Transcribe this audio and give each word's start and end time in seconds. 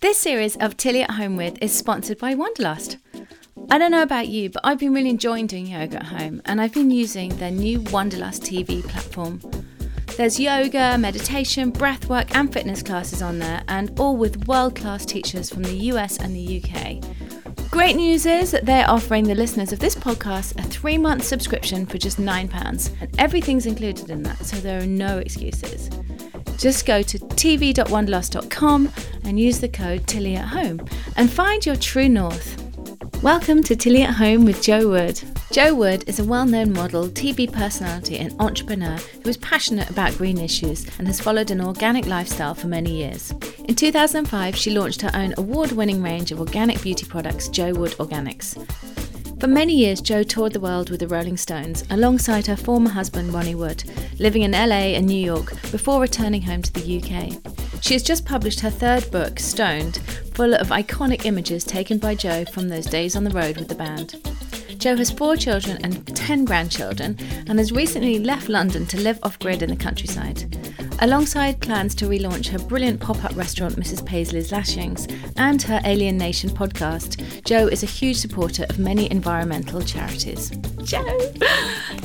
This 0.00 0.18
series 0.18 0.56
of 0.56 0.78
Tilly 0.78 1.02
at 1.02 1.10
Home 1.10 1.36
With 1.36 1.58
is 1.62 1.74
sponsored 1.74 2.16
by 2.16 2.34
Wanderlust. 2.34 2.96
I 3.68 3.76
don't 3.76 3.90
know 3.90 4.02
about 4.02 4.28
you, 4.28 4.48
but 4.48 4.62
I've 4.64 4.78
been 4.78 4.94
really 4.94 5.10
enjoying 5.10 5.46
doing 5.46 5.66
yoga 5.66 5.98
at 5.98 6.06
home 6.06 6.40
and 6.46 6.58
I've 6.58 6.72
been 6.72 6.90
using 6.90 7.36
their 7.36 7.50
new 7.50 7.82
Wanderlust 7.82 8.42
TV 8.42 8.82
platform. 8.82 9.42
There's 10.16 10.40
yoga, 10.40 10.96
meditation, 10.96 11.70
breathwork, 11.70 12.34
and 12.34 12.50
fitness 12.50 12.82
classes 12.82 13.20
on 13.20 13.40
there, 13.40 13.62
and 13.68 14.00
all 14.00 14.16
with 14.16 14.48
world 14.48 14.74
class 14.74 15.04
teachers 15.04 15.50
from 15.50 15.64
the 15.64 15.76
US 15.92 16.16
and 16.16 16.34
the 16.34 16.62
UK. 16.64 17.70
Great 17.70 17.94
news 17.94 18.24
is 18.24 18.52
that 18.52 18.64
they're 18.64 18.88
offering 18.88 19.24
the 19.24 19.34
listeners 19.34 19.70
of 19.70 19.80
this 19.80 19.94
podcast 19.94 20.58
a 20.58 20.62
three 20.62 20.96
month 20.96 21.24
subscription 21.24 21.84
for 21.84 21.98
just 21.98 22.18
£9, 22.18 22.90
and 23.02 23.20
everything's 23.20 23.66
included 23.66 24.08
in 24.08 24.22
that, 24.22 24.46
so 24.46 24.56
there 24.56 24.80
are 24.80 24.86
no 24.86 25.18
excuses. 25.18 25.90
Just 26.60 26.84
go 26.84 27.00
to 27.00 27.18
tv.wanderlust.com 27.18 28.92
and 29.24 29.40
use 29.40 29.60
the 29.60 29.68
code 29.68 30.06
Tilly 30.06 30.36
at 30.36 30.48
Home 30.48 30.86
and 31.16 31.32
find 31.32 31.64
your 31.64 31.76
true 31.76 32.08
north. 32.08 32.62
Welcome 33.22 33.62
to 33.62 33.74
Tilly 33.74 34.02
at 34.02 34.14
Home 34.16 34.44
with 34.44 34.62
Jo 34.62 34.86
Wood. 34.86 35.22
Jo 35.52 35.74
Wood 35.74 36.04
is 36.06 36.18
a 36.18 36.24
well 36.24 36.44
known 36.44 36.74
model, 36.74 37.08
TV 37.08 37.50
personality, 37.50 38.18
and 38.18 38.38
entrepreneur 38.38 38.98
who 39.22 39.30
is 39.30 39.38
passionate 39.38 39.88
about 39.88 40.18
green 40.18 40.36
issues 40.36 40.86
and 40.98 41.06
has 41.06 41.18
followed 41.18 41.50
an 41.50 41.62
organic 41.62 42.04
lifestyle 42.04 42.54
for 42.54 42.66
many 42.66 42.94
years. 42.94 43.32
In 43.64 43.74
2005, 43.74 44.54
she 44.54 44.70
launched 44.70 45.00
her 45.00 45.10
own 45.14 45.32
award 45.38 45.72
winning 45.72 46.02
range 46.02 46.30
of 46.30 46.40
organic 46.40 46.82
beauty 46.82 47.06
products, 47.06 47.48
Jo 47.48 47.72
Wood 47.72 47.92
Organics. 47.92 48.58
For 49.40 49.46
many 49.46 49.74
years, 49.74 50.02
Jo 50.02 50.22
toured 50.22 50.52
the 50.52 50.60
world 50.60 50.90
with 50.90 51.00
the 51.00 51.08
Rolling 51.08 51.38
Stones 51.38 51.84
alongside 51.88 52.46
her 52.46 52.56
former 52.56 52.90
husband 52.90 53.32
Ronnie 53.32 53.54
Wood, 53.54 53.82
living 54.18 54.42
in 54.42 54.52
LA 54.52 54.92
and 54.92 55.06
New 55.06 55.14
York 55.14 55.58
before 55.72 55.98
returning 55.98 56.42
home 56.42 56.60
to 56.60 56.72
the 56.74 56.98
UK. 56.98 57.82
She 57.82 57.94
has 57.94 58.02
just 58.02 58.26
published 58.26 58.60
her 58.60 58.68
third 58.68 59.10
book, 59.10 59.40
Stoned, 59.40 59.96
full 60.34 60.52
of 60.52 60.68
iconic 60.68 61.24
images 61.24 61.64
taken 61.64 61.96
by 61.96 62.16
Jo 62.16 62.44
from 62.44 62.68
those 62.68 62.84
days 62.84 63.16
on 63.16 63.24
the 63.24 63.30
road 63.30 63.56
with 63.56 63.68
the 63.68 63.74
band. 63.74 64.20
Jo 64.80 64.96
has 64.96 65.10
four 65.10 65.36
children 65.36 65.78
and 65.84 66.06
10 66.16 66.46
grandchildren 66.46 67.14
and 67.46 67.58
has 67.58 67.70
recently 67.70 68.18
left 68.18 68.48
London 68.48 68.86
to 68.86 68.98
live 68.98 69.18
off 69.22 69.38
grid 69.38 69.62
in 69.62 69.68
the 69.68 69.76
countryside. 69.76 70.56
Alongside 71.02 71.60
plans 71.60 71.94
to 71.96 72.06
relaunch 72.06 72.48
her 72.48 72.58
brilliant 72.58 72.98
pop 72.98 73.22
up 73.22 73.36
restaurant, 73.36 73.76
Mrs. 73.76 74.04
Paisley's 74.04 74.52
Lashings, 74.52 75.06
and 75.36 75.60
her 75.62 75.80
Alien 75.84 76.16
Nation 76.16 76.48
podcast, 76.48 77.44
Jo 77.44 77.66
is 77.66 77.82
a 77.82 77.86
huge 77.86 78.16
supporter 78.16 78.64
of 78.70 78.78
many 78.78 79.10
environmental 79.10 79.82
charities. 79.82 80.48
Jo, 80.82 81.02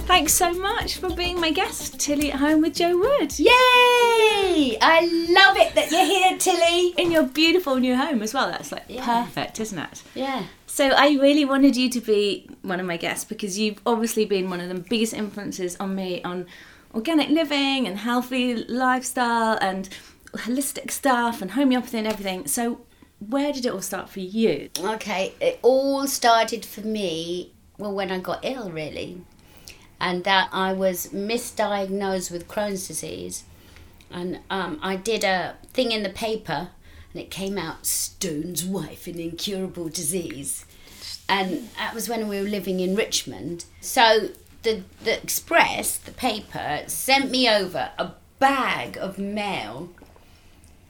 thanks 0.08 0.34
so 0.34 0.52
much 0.53 0.98
for 0.98 1.09
being 1.14 1.40
my 1.40 1.52
guest, 1.52 1.98
Tilly 2.00 2.31
at 2.34 2.40
Home 2.40 2.62
with 2.62 2.76
Jo 2.76 2.98
Wood. 2.98 3.38
Yay! 3.40 4.78
I 4.81 5.02
love 5.30 5.58
it 5.58 5.76
that 5.76 5.92
you're 5.92 6.06
here, 6.06 6.38
Tilly. 6.38 6.90
In 6.98 7.12
your 7.12 7.23
beautiful 7.23 7.76
new 7.78 7.96
home 7.96 8.22
as 8.22 8.34
well. 8.34 8.48
That's 8.50 8.72
like 8.72 8.84
Yeah. 8.90 9.06
perfect, 9.26 9.59
isn't 9.62 9.80
it? 9.80 10.03
Yeah. 10.14 10.44
So 10.76 10.90
I 10.90 11.12
really 11.22 11.45
wanted 11.45 11.78
you 11.78 11.90
to 11.92 12.02
be 12.02 12.50
one 12.62 12.81
of 12.81 12.86
my 12.86 12.98
guests 12.98 13.23
because 13.23 13.58
you've 13.58 13.80
obviously 13.86 14.26
been 14.26 14.50
one 14.50 14.59
of 14.59 14.68
the 14.68 14.76
biggest 14.76 15.14
influences 15.14 15.78
on 15.80 15.95
me 15.95 16.22
on 16.23 16.48
organic 16.94 17.30
living 17.30 17.88
and 17.88 17.98
healthy 17.98 18.56
lifestyle 18.56 19.58
and 19.62 19.88
holistic 20.34 20.92
stuff 20.92 21.42
and 21.42 21.52
homeopathy 21.52 22.00
and 22.00 22.08
everything. 22.08 22.46
So 22.48 22.81
where 23.26 23.53
did 23.53 23.66
it 23.66 23.72
all 23.72 23.81
start 23.81 24.09
for 24.09 24.20
you? 24.20 24.70
Okay, 24.78 25.34
it 25.40 25.59
all 25.62 26.08
started 26.08 26.66
for 26.66 26.81
me, 26.81 27.53
well, 27.78 27.94
when 27.94 28.12
I 28.12 28.20
got 28.20 28.44
ill, 28.44 28.70
really. 28.70 29.22
And 30.02 30.26
that 30.26 30.50
I 30.52 30.73
was 30.73 31.08
misdiagnosed 31.14 32.31
with 32.31 32.50
Crohn's 32.50 32.86
disease. 32.86 33.46
And 34.12 34.42
um, 34.50 34.80
I 34.81 34.98
did 34.98 35.23
a 35.23 35.56
thing 35.72 35.94
in 35.94 36.03
the 36.03 36.09
paper, 36.09 36.72
and 37.14 37.22
it 37.22 37.31
came 37.31 37.58
out 37.58 37.86
Stone's 37.86 38.66
wife, 38.66 39.08
an 39.08 39.20
incurable 39.20 39.88
disease. 39.88 40.64
And 41.28 41.70
that 41.78 41.94
was 41.94 42.08
when 42.08 42.28
we 42.28 42.40
were 42.40 42.48
living 42.48 42.80
in 42.80 42.95
Richmond. 42.95 43.66
So 43.81 44.30
the, 44.63 44.84
the 45.03 45.22
Express, 45.22 45.97
the 45.97 46.12
paper, 46.12 46.84
sent 46.88 47.31
me 47.31 47.50
over 47.50 47.91
a 47.97 48.12
bag 48.40 48.97
of 48.97 49.18
mail 49.18 49.90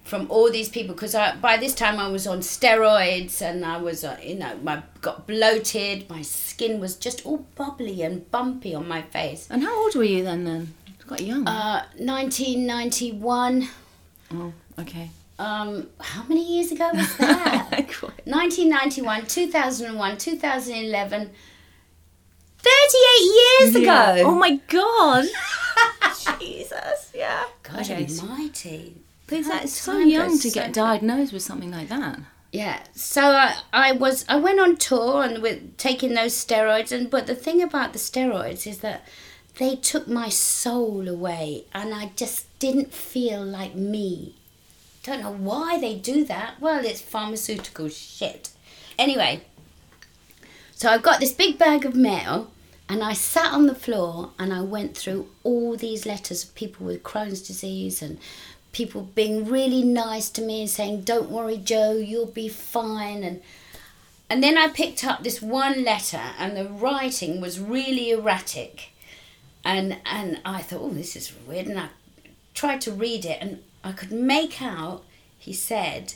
from 0.04 0.28
all 0.30 0.52
these 0.52 0.70
people 0.70 0.94
because 0.94 1.16
I 1.16 1.36
by 1.36 1.58
this 1.58 1.74
time 1.74 2.00
I 2.00 2.08
was 2.10 2.28
on 2.28 2.40
steroids 2.40 3.42
and 3.42 3.66
I 3.66 3.78
was 3.78 4.04
uh, 4.04 4.18
you 4.22 4.36
know 4.36 4.60
I 4.68 4.84
got 5.02 5.26
bloated 5.26 6.08
my 6.10 6.22
skin 6.22 6.80
was 6.80 6.96
just 6.96 7.26
all 7.26 7.46
bubbly 7.56 8.04
and 8.04 8.30
bumpy 8.30 8.76
on 8.76 8.88
my 8.88 9.02
face 9.02 9.48
And 9.50 9.64
how 9.64 9.76
old 9.84 9.96
were 9.96 10.04
you 10.04 10.24
then 10.24 10.44
then? 10.44 10.74
Quite 11.08 11.22
young. 11.22 11.48
uh 11.48 11.86
1991 11.98 13.68
oh, 14.34 14.54
okay. 14.80 15.10
Um 15.38 15.88
how 16.00 16.24
many 16.24 16.44
years 16.56 16.72
ago 16.72 16.90
was 16.94 17.18
that 17.18 17.68
1991 18.26 19.26
2001 19.26 20.18
2011 20.18 21.32
38 22.58 23.22
years 23.22 23.76
ago 23.76 24.24
Oh 24.30 24.36
my 24.36 24.56
god. 24.68 25.26
Jesus, 26.40 27.12
yeah. 27.14 27.44
God 27.64 27.82
Okay. 27.82 28.08
almighty 28.22 28.96
Please, 29.28 29.48
that's 29.48 29.72
so 29.74 29.98
young 29.98 30.38
to 30.40 30.50
get 30.52 30.72
diagnosed 30.74 31.34
with 31.34 31.42
something 31.42 31.72
like 31.72 31.90
that. 31.90 32.20
Yeah, 32.52 32.84
so 32.94 33.22
I, 33.32 33.56
I 33.74 33.92
was 33.92 34.24
I 34.30 34.38
went 34.38 34.60
on 34.60 34.78
tour 34.78 35.24
and 35.24 35.42
with 35.42 35.78
taking 35.78 36.14
those 36.14 36.34
steroids 36.34 36.92
and 36.92 37.10
but 37.10 37.28
the 37.28 37.36
thing 37.36 37.62
about 37.62 37.92
the 37.94 38.00
steroids 38.00 38.66
is 38.68 38.78
that 38.80 39.06
they 39.58 39.76
took 39.76 40.08
my 40.08 40.30
soul 40.30 41.08
away 41.08 41.66
and 41.74 41.94
I 41.94 42.12
just 42.16 42.58
didn't 42.60 42.94
feel 42.94 43.44
like 43.44 43.76
me. 43.76 44.36
Don't 45.06 45.22
know 45.22 45.32
why 45.32 45.80
they 45.80 45.94
do 45.94 46.26
that. 46.26 46.56
Well, 46.60 46.84
it's 46.84 47.00
pharmaceutical 47.00 47.90
shit. 47.90 48.50
Anyway, 48.98 49.42
so 50.74 50.90
I've 50.90 51.04
got 51.04 51.20
this 51.20 51.32
big 51.32 51.60
bag 51.60 51.86
of 51.86 51.94
mail 51.94 52.50
and 52.90 53.04
I 53.04 53.14
sat 53.14 53.54
on 53.54 53.68
the 53.68 53.76
floor 53.76 54.32
and 54.40 54.52
I 54.52 54.62
went 54.62 54.98
through 54.98 55.30
all 55.44 55.76
these 55.76 56.08
letters 56.08 56.44
of 56.44 56.56
people 56.56 56.88
with 56.88 57.04
Crohn's 57.04 57.44
disease 57.44 58.02
and 58.02 58.18
people 58.72 59.04
being 59.14 59.46
really 59.46 59.84
nice 59.84 60.28
to 60.32 60.42
me 60.42 60.62
and 60.62 60.70
saying, 60.70 61.02
Don't 61.02 61.30
worry, 61.30 61.58
Jo, 61.58 61.92
you'll 61.92 62.26
be 62.26 62.50
fine. 62.50 63.24
And 63.24 63.44
and 64.28 64.42
then 64.42 64.58
I 64.58 64.70
picked 64.70 65.06
up 65.06 65.24
this 65.24 65.40
one 65.40 65.84
letter 65.84 66.22
and 66.40 66.58
the 66.58 66.66
writing 66.66 67.40
was 67.40 67.60
really 67.60 68.10
erratic. 68.10 68.90
And 69.64 70.00
and 70.04 70.42
I 70.44 70.64
thought, 70.64 70.82
oh, 70.82 70.90
this 70.90 71.16
is 71.16 71.32
weird. 71.46 71.68
And 71.68 71.80
I 71.80 71.90
tried 72.56 72.82
to 72.82 72.92
read 72.92 73.24
it 73.24 73.38
and 73.40 73.62
I 73.86 73.92
could 73.92 74.12
make 74.12 74.62
out 74.62 75.04
he 75.38 75.54
said, 75.54 76.16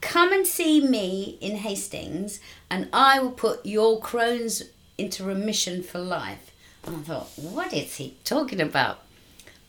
Come 0.00 0.32
and 0.32 0.46
see 0.46 0.80
me 0.80 1.36
in 1.42 1.56
Hastings 1.56 2.40
and 2.70 2.88
I 2.94 3.20
will 3.20 3.30
put 3.30 3.66
your 3.66 4.00
Crohn's 4.00 4.70
into 4.96 5.22
remission 5.22 5.82
for 5.82 5.98
life. 5.98 6.50
And 6.86 6.96
I 6.96 7.00
thought, 7.00 7.28
what 7.36 7.74
is 7.74 7.96
he 7.96 8.16
talking 8.24 8.58
about? 8.58 9.02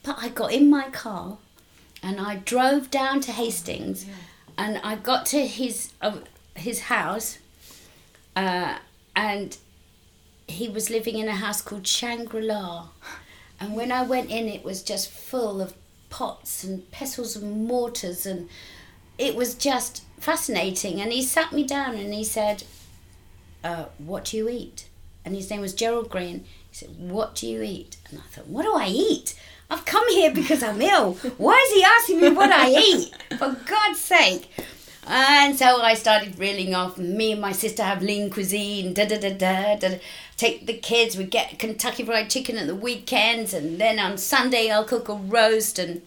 But 0.01 0.15
I 0.19 0.29
got 0.29 0.53
in 0.53 0.69
my 0.69 0.89
car 0.91 1.39
and 2.01 2.21
I 2.21 2.37
drove 2.37 2.89
down 2.89 3.19
to 3.21 3.33
Hastings 3.33 4.05
and 4.57 4.79
I 4.81 4.95
got 4.95 5.25
to 5.27 5.45
his 5.45 5.91
uh, 6.01 6.19
his 6.55 6.83
house 6.83 7.39
uh, 8.37 8.77
and 9.13 9.57
he 10.47 10.69
was 10.69 10.89
living 10.89 11.17
in 11.17 11.27
a 11.27 11.35
house 11.35 11.61
called 11.61 11.85
Shangri-La 11.85 12.87
and 13.59 13.75
when 13.75 13.91
I 13.91 14.03
went 14.03 14.29
in 14.29 14.47
it 14.47 14.63
was 14.63 14.81
just 14.81 15.09
full 15.09 15.61
of 15.61 15.73
pots 16.11 16.63
and 16.63 16.89
pestles 16.91 17.35
and 17.35 17.65
mortars 17.65 18.27
and 18.27 18.47
it 19.17 19.35
was 19.35 19.55
just 19.55 20.03
fascinating. 20.19 21.01
And 21.01 21.11
he 21.11 21.23
sat 21.23 21.51
me 21.51 21.63
down 21.63 21.95
and 21.95 22.13
he 22.13 22.23
said 22.23 22.63
uh, 23.63 23.85
what 23.97 24.25
do 24.25 24.37
you 24.37 24.47
eat? 24.47 24.87
And 25.25 25.35
his 25.35 25.49
name 25.49 25.61
was 25.61 25.73
Gerald 25.73 26.09
Green. 26.09 26.45
He 26.69 26.75
said 26.75 26.89
what 26.99 27.33
do 27.33 27.47
you 27.47 27.63
eat? 27.63 27.97
And 28.09 28.19
I 28.19 28.23
thought 28.23 28.47
what 28.47 28.63
do 28.63 28.75
I 28.75 28.87
eat? 28.87 29.39
I've 29.71 29.85
come 29.85 30.07
here 30.09 30.31
because 30.31 30.61
I'm 30.61 30.81
ill. 30.81 31.13
Why 31.37 31.63
is 31.65 31.73
he 31.73 31.83
asking 31.83 32.21
me 32.21 32.29
what 32.29 32.51
I 32.51 32.69
eat? 32.69 33.15
For 33.37 33.55
God's 33.65 33.99
sake 33.99 34.49
and 35.07 35.57
so 35.57 35.81
I 35.81 35.93
started 35.95 36.37
reeling 36.37 36.75
off. 36.75 36.97
Me 36.97 37.31
and 37.31 37.41
my 37.41 37.51
sister 37.51 37.83
have 37.83 38.01
lean 38.01 38.29
cuisine. 38.29 38.93
Da 38.93 39.05
da 39.05 39.17
da 39.19 39.33
da 39.33 39.75
da. 39.75 39.97
Take 40.37 40.65
the 40.67 40.73
kids. 40.77 41.17
We 41.17 41.23
get 41.23 41.59
Kentucky 41.59 42.03
Fried 42.03 42.29
Chicken 42.29 42.57
at 42.57 42.67
the 42.67 42.75
weekends, 42.75 43.53
and 43.53 43.79
then 43.79 43.99
on 43.99 44.17
Sunday 44.17 44.69
I'll 44.69 44.85
cook 44.85 45.09
a 45.09 45.13
roast. 45.13 45.79
And 45.79 46.01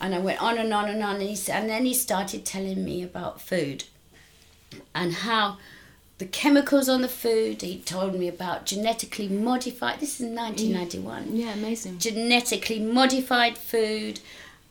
and 0.00 0.14
I 0.14 0.18
went 0.18 0.42
on 0.42 0.58
and 0.58 0.72
on 0.74 0.88
and 0.88 1.02
on. 1.02 1.16
And, 1.16 1.30
he, 1.30 1.52
and 1.52 1.68
then 1.68 1.84
he 1.86 1.94
started 1.94 2.44
telling 2.44 2.84
me 2.84 3.02
about 3.02 3.40
food, 3.40 3.84
and 4.94 5.12
how 5.12 5.58
the 6.18 6.26
chemicals 6.26 6.88
on 6.88 7.02
the 7.02 7.08
food. 7.08 7.62
He 7.62 7.80
told 7.80 8.14
me 8.14 8.28
about 8.28 8.66
genetically 8.66 9.28
modified. 9.28 10.00
This 10.00 10.20
is 10.20 10.26
nineteen 10.30 10.72
ninety 10.72 10.98
one 10.98 11.34
Yeah, 11.36 11.52
amazing. 11.54 11.98
genetically 11.98 12.78
modified 12.80 13.58
food, 13.58 14.20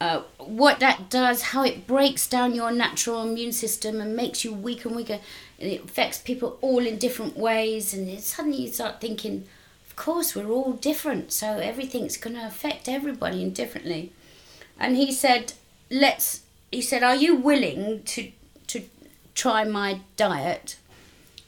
uh, 0.04 0.22
what 0.38 0.82
that 0.82 1.10
does, 1.10 1.42
how 1.54 1.64
it 1.64 1.88
breaks 1.88 2.28
down 2.28 2.54
your 2.54 2.72
natural 2.72 3.24
immune 3.24 3.54
system 3.54 4.02
and 4.02 4.18
makes 4.18 4.44
you 4.44 4.54
weaker 4.54 4.90
and 4.90 4.98
weaker. 4.98 5.20
And 5.60 5.72
it 5.72 5.86
affects 5.86 6.18
people 6.18 6.58
all 6.60 6.86
in 6.86 6.98
different 6.98 7.38
ways. 7.38 7.94
And 7.94 8.20
suddenly 8.20 8.64
you 8.64 8.68
start 8.68 9.00
thinking, 9.00 9.46
of 9.88 9.96
course, 9.96 10.36
we're 10.36 10.50
all 10.50 10.74
different, 10.74 11.32
so 11.32 11.58
everything's 11.58 12.18
going 12.18 12.36
to 12.36 12.46
affect 12.46 12.90
everybody 12.90 13.50
differently. 13.50 14.12
And 14.78 14.98
he 14.98 15.10
said, 15.10 15.54
let's, 15.90 16.42
he 16.70 16.82
said, 16.82 17.02
are 17.02 17.16
you 17.16 17.36
willing 17.36 18.04
to, 18.04 18.30
to 18.68 18.84
try 19.36 19.64
my 19.64 20.02
diet 20.18 20.76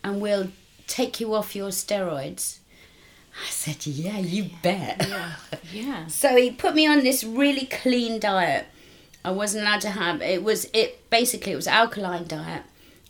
and 0.02 0.22
we'll 0.22 0.48
take 0.88 1.20
you 1.20 1.34
off 1.34 1.58
your 1.58 1.72
steroids. 1.72 2.60
I 3.42 3.50
said, 3.50 3.86
Yeah, 3.86 4.18
you 4.20 4.50
bet. 4.62 5.06
Yeah. 5.08 5.32
Yeah. 5.72 6.08
So 6.08 6.36
he 6.36 6.52
put 6.52 6.76
me 6.76 6.88
on 6.88 7.04
this 7.04 7.24
really 7.24 7.66
clean 7.66 8.20
diet. 8.20 8.66
I 9.24 9.32
wasn't 9.32 9.64
allowed 9.64 9.82
to 9.82 9.90
have 9.90 10.22
it 10.22 10.44
was 10.44 10.70
it 10.74 11.10
basically 11.10 11.52
it 11.52 11.56
was 11.56 11.68
alkaline 11.68 12.28
diet 12.28 12.62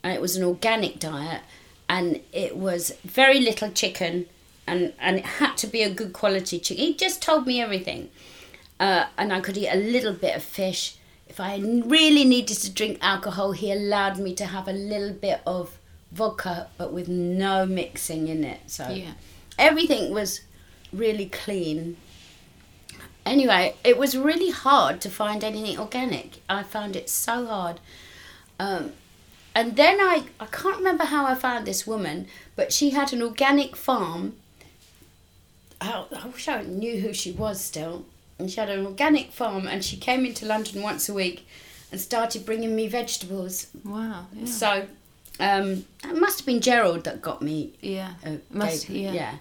and 0.01 0.13
it 0.13 0.21
was 0.21 0.37
an 0.37 0.43
organic 0.43 0.97
diet 0.97 1.41
and 1.89 2.21
it 2.31 2.55
was 2.55 2.93
very 3.03 3.39
little 3.41 3.69
chicken 3.69 4.25
and 4.65 4.93
and 4.99 5.17
it 5.17 5.25
had 5.25 5.57
to 5.57 5.67
be 5.67 5.83
a 5.83 5.89
good 5.93 6.13
quality 6.13 6.59
chicken. 6.59 6.83
He 6.85 6.95
just 6.95 7.21
told 7.21 7.45
me 7.45 7.61
everything. 7.61 8.09
Uh, 8.79 9.05
and 9.17 9.31
I 9.31 9.39
could 9.39 9.57
eat 9.57 9.69
a 9.69 9.77
little 9.77 10.13
bit 10.13 10.35
of 10.35 10.43
fish. 10.43 10.97
If 11.27 11.39
I 11.39 11.57
really 11.57 12.25
needed 12.25 12.57
to 12.57 12.69
drink 12.71 12.97
alcohol, 13.01 13.51
he 13.53 13.71
allowed 13.71 14.17
me 14.19 14.33
to 14.35 14.45
have 14.45 14.67
a 14.67 14.73
little 14.73 15.13
bit 15.13 15.41
of 15.45 15.77
vodka, 16.11 16.67
but 16.77 16.91
with 16.91 17.07
no 17.07 17.65
mixing 17.65 18.27
in 18.27 18.43
it. 18.43 18.59
So 18.67 18.89
Yeah. 18.89 19.11
Everything 19.57 20.13
was 20.13 20.41
really 20.93 21.27
clean. 21.27 21.97
Anyway, 23.25 23.75
it 23.83 23.97
was 23.97 24.15
really 24.15 24.51
hard 24.51 25.01
to 25.01 25.09
find 25.09 25.43
anything 25.43 25.79
organic. 25.79 26.41
I 26.47 26.63
found 26.63 26.95
it 26.95 27.09
so 27.09 27.45
hard. 27.47 27.79
Um, 28.59 28.93
and 29.55 29.75
then 29.75 29.99
I, 29.99 30.25
I 30.39 30.45
can't 30.45 30.77
remember 30.77 31.05
how 31.05 31.25
I 31.25 31.33
found 31.33 31.65
this 31.65 31.87
woman, 31.87 32.27
but 32.55 32.71
she 32.71 32.91
had 32.91 33.13
an 33.13 33.21
organic 33.21 33.75
farm. 33.75 34.35
I, 35.81 36.05
I 36.15 36.27
wish 36.27 36.47
I 36.47 36.61
knew 36.61 36.99
who 36.99 37.13
she 37.13 37.31
was 37.31 37.61
still. 37.61 38.05
And 38.37 38.51
she 38.51 38.59
had 38.59 38.69
an 38.69 38.85
organic 38.85 39.31
farm, 39.31 39.65
and 39.65 39.83
she 39.83 39.95
came 39.95 40.25
into 40.25 40.45
London 40.45 40.81
once 40.81 41.07
a 41.07 41.13
week 41.13 41.47
and 41.91 42.01
started 42.01 42.45
bringing 42.45 42.75
me 42.75 42.87
vegetables. 42.87 43.67
Wow. 43.85 44.25
Yeah. 44.33 44.45
So 44.45 44.87
um, 45.39 45.85
it 46.03 46.15
must 46.19 46.39
have 46.39 46.45
been 46.45 46.61
Gerald 46.61 47.03
that 47.03 47.21
got 47.21 47.41
me 47.41 47.73
yeah. 47.81 48.13
uh, 48.25 48.37
Must, 48.49 48.87
gave- 48.87 49.13
yeah. 49.13 49.37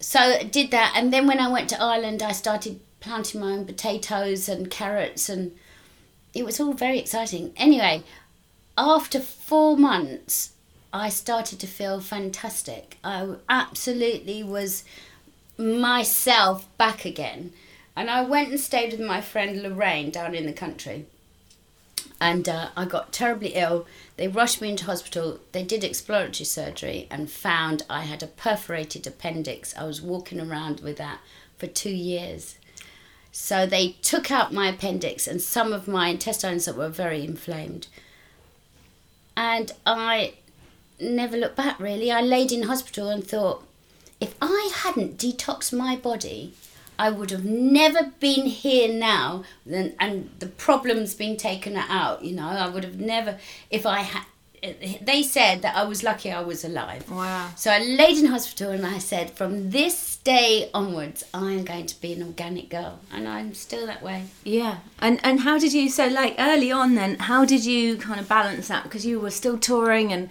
So 0.00 0.18
I 0.18 0.42
did 0.42 0.70
that, 0.72 0.92
and 0.96 1.12
then 1.12 1.26
when 1.26 1.40
I 1.40 1.48
went 1.48 1.70
to 1.70 1.80
Ireland, 1.80 2.22
I 2.22 2.32
started 2.32 2.80
planting 3.00 3.40
my 3.40 3.52
own 3.52 3.64
potatoes 3.64 4.48
and 4.48 4.70
carrots, 4.70 5.28
and 5.28 5.52
it 6.34 6.44
was 6.44 6.60
all 6.60 6.72
very 6.72 6.98
exciting. 6.98 7.52
Anyway, 7.56 8.02
after 8.76 9.20
four 9.20 9.76
months, 9.76 10.52
I 10.92 11.08
started 11.08 11.58
to 11.60 11.66
feel 11.66 12.00
fantastic. 12.00 12.98
I 13.02 13.36
absolutely 13.48 14.42
was 14.42 14.84
myself 15.56 16.66
back 16.76 17.04
again, 17.04 17.52
and 17.96 18.10
I 18.10 18.22
went 18.22 18.50
and 18.50 18.60
stayed 18.60 18.92
with 18.92 19.00
my 19.00 19.20
friend 19.20 19.62
Lorraine 19.62 20.10
down 20.10 20.34
in 20.34 20.46
the 20.46 20.52
country 20.52 21.06
and 22.20 22.48
uh, 22.48 22.68
I 22.76 22.84
got 22.84 23.12
terribly 23.12 23.54
ill. 23.54 23.86
They 24.16 24.28
rushed 24.28 24.60
me 24.60 24.70
into 24.70 24.84
hospital. 24.84 25.40
They 25.52 25.62
did 25.62 25.84
exploratory 25.84 26.44
surgery 26.44 27.06
and 27.10 27.30
found 27.30 27.82
I 27.90 28.02
had 28.02 28.22
a 28.22 28.28
perforated 28.28 29.06
appendix. 29.06 29.76
I 29.76 29.84
was 29.84 30.00
walking 30.00 30.40
around 30.40 30.80
with 30.80 30.96
that 30.98 31.18
for 31.58 31.66
two 31.66 31.94
years. 31.94 32.56
So 33.32 33.66
they 33.66 33.96
took 34.00 34.30
out 34.30 34.52
my 34.52 34.68
appendix 34.68 35.26
and 35.26 35.42
some 35.42 35.72
of 35.72 35.88
my 35.88 36.08
intestines 36.08 36.66
that 36.66 36.76
were 36.76 36.88
very 36.88 37.24
inflamed. 37.24 37.88
And 39.36 39.72
I 39.84 40.34
never 41.00 41.36
looked 41.36 41.56
back 41.56 41.80
really. 41.80 42.12
I 42.12 42.20
laid 42.20 42.52
in 42.52 42.64
hospital 42.64 43.08
and 43.08 43.26
thought, 43.26 43.66
if 44.20 44.36
I 44.40 44.70
hadn't 44.72 45.18
detoxed 45.18 45.76
my 45.76 45.96
body, 45.96 46.54
I 46.98 47.10
would 47.10 47.30
have 47.30 47.44
never 47.44 48.12
been 48.20 48.46
here 48.46 48.92
now, 48.92 49.44
and, 49.70 49.94
and 49.98 50.30
the 50.38 50.46
problem's 50.46 51.14
been 51.14 51.36
taken 51.36 51.76
out. 51.76 52.24
You 52.24 52.34
know, 52.36 52.48
I 52.48 52.68
would 52.68 52.84
have 52.84 53.00
never 53.00 53.38
if 53.70 53.84
I 53.86 54.00
had. 54.00 54.24
They 55.02 55.22
said 55.22 55.60
that 55.60 55.76
I 55.76 55.84
was 55.84 56.02
lucky 56.02 56.32
I 56.32 56.40
was 56.40 56.64
alive. 56.64 57.10
Wow. 57.10 57.50
So 57.54 57.70
I 57.70 57.80
laid 57.80 58.16
in 58.16 58.24
hospital 58.24 58.70
and 58.70 58.86
I 58.86 58.96
said, 58.96 59.30
from 59.32 59.68
this 59.68 60.16
day 60.16 60.70
onwards, 60.72 61.22
I 61.34 61.52
am 61.52 61.64
going 61.66 61.84
to 61.84 62.00
be 62.00 62.14
an 62.14 62.22
organic 62.22 62.70
girl, 62.70 62.98
and 63.12 63.28
I'm 63.28 63.52
still 63.52 63.86
that 63.86 64.02
way. 64.02 64.24
Yeah. 64.42 64.78
And 65.00 65.20
and 65.22 65.40
how 65.40 65.58
did 65.58 65.74
you 65.74 65.90
so 65.90 66.06
like 66.06 66.34
early 66.38 66.72
on 66.72 66.94
then? 66.94 67.18
How 67.18 67.44
did 67.44 67.66
you 67.66 67.96
kind 67.98 68.18
of 68.18 68.26
balance 68.26 68.68
that 68.68 68.84
because 68.84 69.04
you 69.04 69.20
were 69.20 69.30
still 69.30 69.58
touring 69.58 70.14
and 70.14 70.30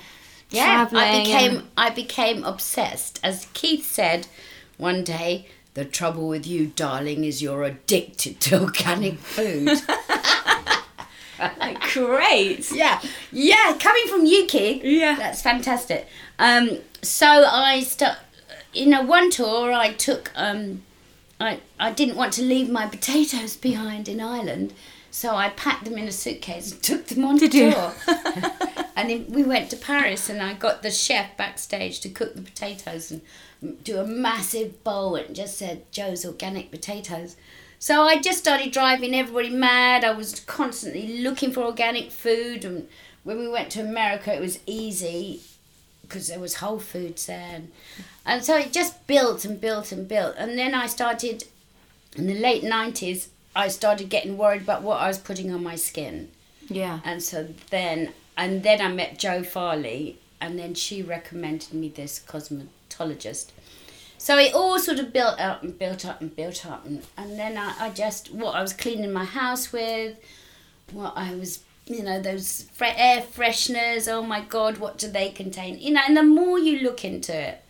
Yeah, 0.50 0.88
traveling? 0.88 1.04
I 1.04 1.20
became 1.24 1.52
and- 1.58 1.68
I 1.78 1.90
became 1.92 2.44
obsessed. 2.44 3.20
As 3.24 3.46
Keith 3.54 3.86
said 3.92 4.26
one 4.78 5.04
day, 5.04 5.46
the 5.74 5.86
trouble 5.86 6.28
with 6.28 6.46
you, 6.46 6.68
darling, 6.76 7.24
is 7.24 7.42
you're 7.42 7.64
addicted 7.64 8.40
to 8.42 8.62
organic 8.68 9.18
food. 9.20 9.70
like, 11.60 11.82
great. 11.94 12.72
yeah, 12.72 13.02
yeah, 13.32 13.76
coming 13.80 14.08
from 14.08 14.26
you, 14.26 14.46
Keith. 14.46 14.84
Yeah. 14.84 15.16
that's 15.16 15.42
fantastic. 15.42 16.08
Um, 16.40 16.80
so 17.02 17.28
I 17.28 17.82
start. 17.82 18.18
In 18.74 18.92
a 18.94 19.04
one 19.04 19.30
tour, 19.30 19.72
I 19.72 19.94
took. 19.94 20.32
Um, 20.36 20.82
I 21.40 21.60
I 21.80 21.92
didn't 21.92 22.16
want 22.16 22.34
to 22.34 22.42
leave 22.44 22.70
my 22.70 22.88
potatoes 22.88 23.56
behind 23.56 24.08
in 24.08 24.20
Ireland, 24.20 24.74
so 25.12 25.36
I 25.36 25.50
packed 25.50 25.86
them 25.86 25.98
in 25.98 26.08
a 26.08 26.12
suitcase 26.12 26.72
and 26.72 26.82
took 26.82 27.06
them 27.08 27.24
on 27.26 27.38
Did 27.38 27.54
you? 27.54 27.72
tour. 27.72 27.94
and 28.96 29.10
then 29.10 29.26
we 29.30 29.44
went 29.44 29.70
to 29.70 29.78
Paris, 29.78 30.30
and 30.30 30.42
I 30.42 30.54
got 30.54 30.82
the 30.82 30.92
chef 30.92 31.36
backstage 31.38 32.00
to 32.02 32.10
cook 32.10 32.36
the 32.36 32.42
potatoes 32.42 33.12
and 33.12 33.22
do 33.84 33.98
a 34.00 34.06
massive 34.06 34.84
bowl, 34.84 35.16
and 35.16 35.36
just 35.36 35.58
said 35.58 35.92
Jo's 35.92 36.26
organic 36.26 36.72
potatoes. 36.72 37.36
So 37.80 38.04
I 38.04 38.22
just 38.22 38.40
started 38.40 38.72
driving 38.72 39.14
everybody 39.14 39.50
mad. 39.50 40.06
I 40.06 40.12
was 40.12 40.40
constantly 40.42 41.22
looking 41.22 41.52
for 41.52 41.64
organic 41.64 42.12
food, 42.12 42.64
and 42.66 42.88
when 43.24 43.40
we 43.40 43.48
went 43.48 43.72
to 43.72 43.82
America, 43.82 44.34
it 44.34 44.42
was 44.42 44.60
easy 44.66 45.42
because 46.02 46.28
there 46.28 46.40
was 46.40 46.56
Whole 46.56 46.80
Foods 46.80 47.26
there, 47.26 47.50
and, 47.56 47.72
and 48.26 48.44
so 48.44 48.58
it 48.58 48.72
just 48.72 49.08
built 49.08 49.46
and 49.46 49.60
built 49.60 49.92
and 49.92 50.08
built. 50.08 50.36
And 50.38 50.58
then 50.58 50.74
I 50.76 50.88
started 50.88 51.46
in 52.16 52.28
the 52.28 52.40
late 52.40 52.64
nineties. 52.64 53.30
I 53.56 53.68
started 53.68 54.10
getting 54.10 54.38
worried 54.38 54.64
about 54.64 54.82
what 54.82 55.02
I 55.02 55.08
was 55.08 55.18
putting 55.18 55.54
on 55.54 55.64
my 55.64 55.76
skin. 55.76 56.30
Yeah. 56.70 57.02
And 57.04 57.22
so 57.22 57.50
then, 57.70 58.14
and 58.38 58.64
then 58.64 58.82
I 58.82 58.88
met 58.88 59.20
Jo 59.20 59.44
Fairley, 59.44 60.18
and 60.42 60.58
then 60.58 60.74
she 60.74 61.02
recommended 61.02 61.74
me 61.74 61.90
this 61.90 62.24
cosmetologist. 62.28 63.52
So 64.18 64.38
it 64.38 64.54
all 64.54 64.80
sort 64.80 65.00
of 65.00 65.12
built 65.12 65.40
up 65.40 65.64
and 65.64 65.78
built 65.78 66.06
up 66.06 66.22
and 66.22 66.34
built 66.36 66.66
up, 66.66 66.86
and, 66.86 67.04
and 67.18 67.38
then 67.38 67.58
I, 67.58 67.76
I 67.80 67.90
just 67.90 68.34
what 68.34 68.56
I 68.56 68.62
was 68.62 68.74
cleaning 68.74 69.12
my 69.12 69.26
house 69.26 69.74
with, 69.74 70.18
what 70.92 71.14
I 71.16 71.36
was, 71.36 71.60
you 71.86 72.04
know, 72.04 72.22
those 72.22 72.64
fre- 72.74 72.86
air 72.96 73.22
fresheners. 73.22 74.12
Oh 74.12 74.24
my 74.24 74.42
God, 74.42 74.78
what 74.78 74.98
do 74.98 75.10
they 75.10 75.30
contain? 75.30 75.80
You 75.80 75.92
know, 75.92 76.02
and 76.08 76.16
the 76.16 76.24
more 76.24 76.58
you 76.58 76.80
look 76.80 77.04
into 77.04 77.38
it, 77.38 77.64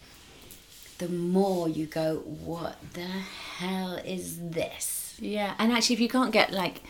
the 1.00 1.10
more 1.10 1.68
you 1.68 1.86
go, 1.86 2.18
what 2.18 2.78
the 2.94 3.02
hell 3.02 3.96
is 4.06 4.38
this? 4.40 5.16
Yeah. 5.20 5.56
And 5.58 5.72
actually, 5.72 5.96
if 5.96 6.00
you 6.00 6.10
can't 6.10 6.32
get 6.32 6.52
like 6.52 6.82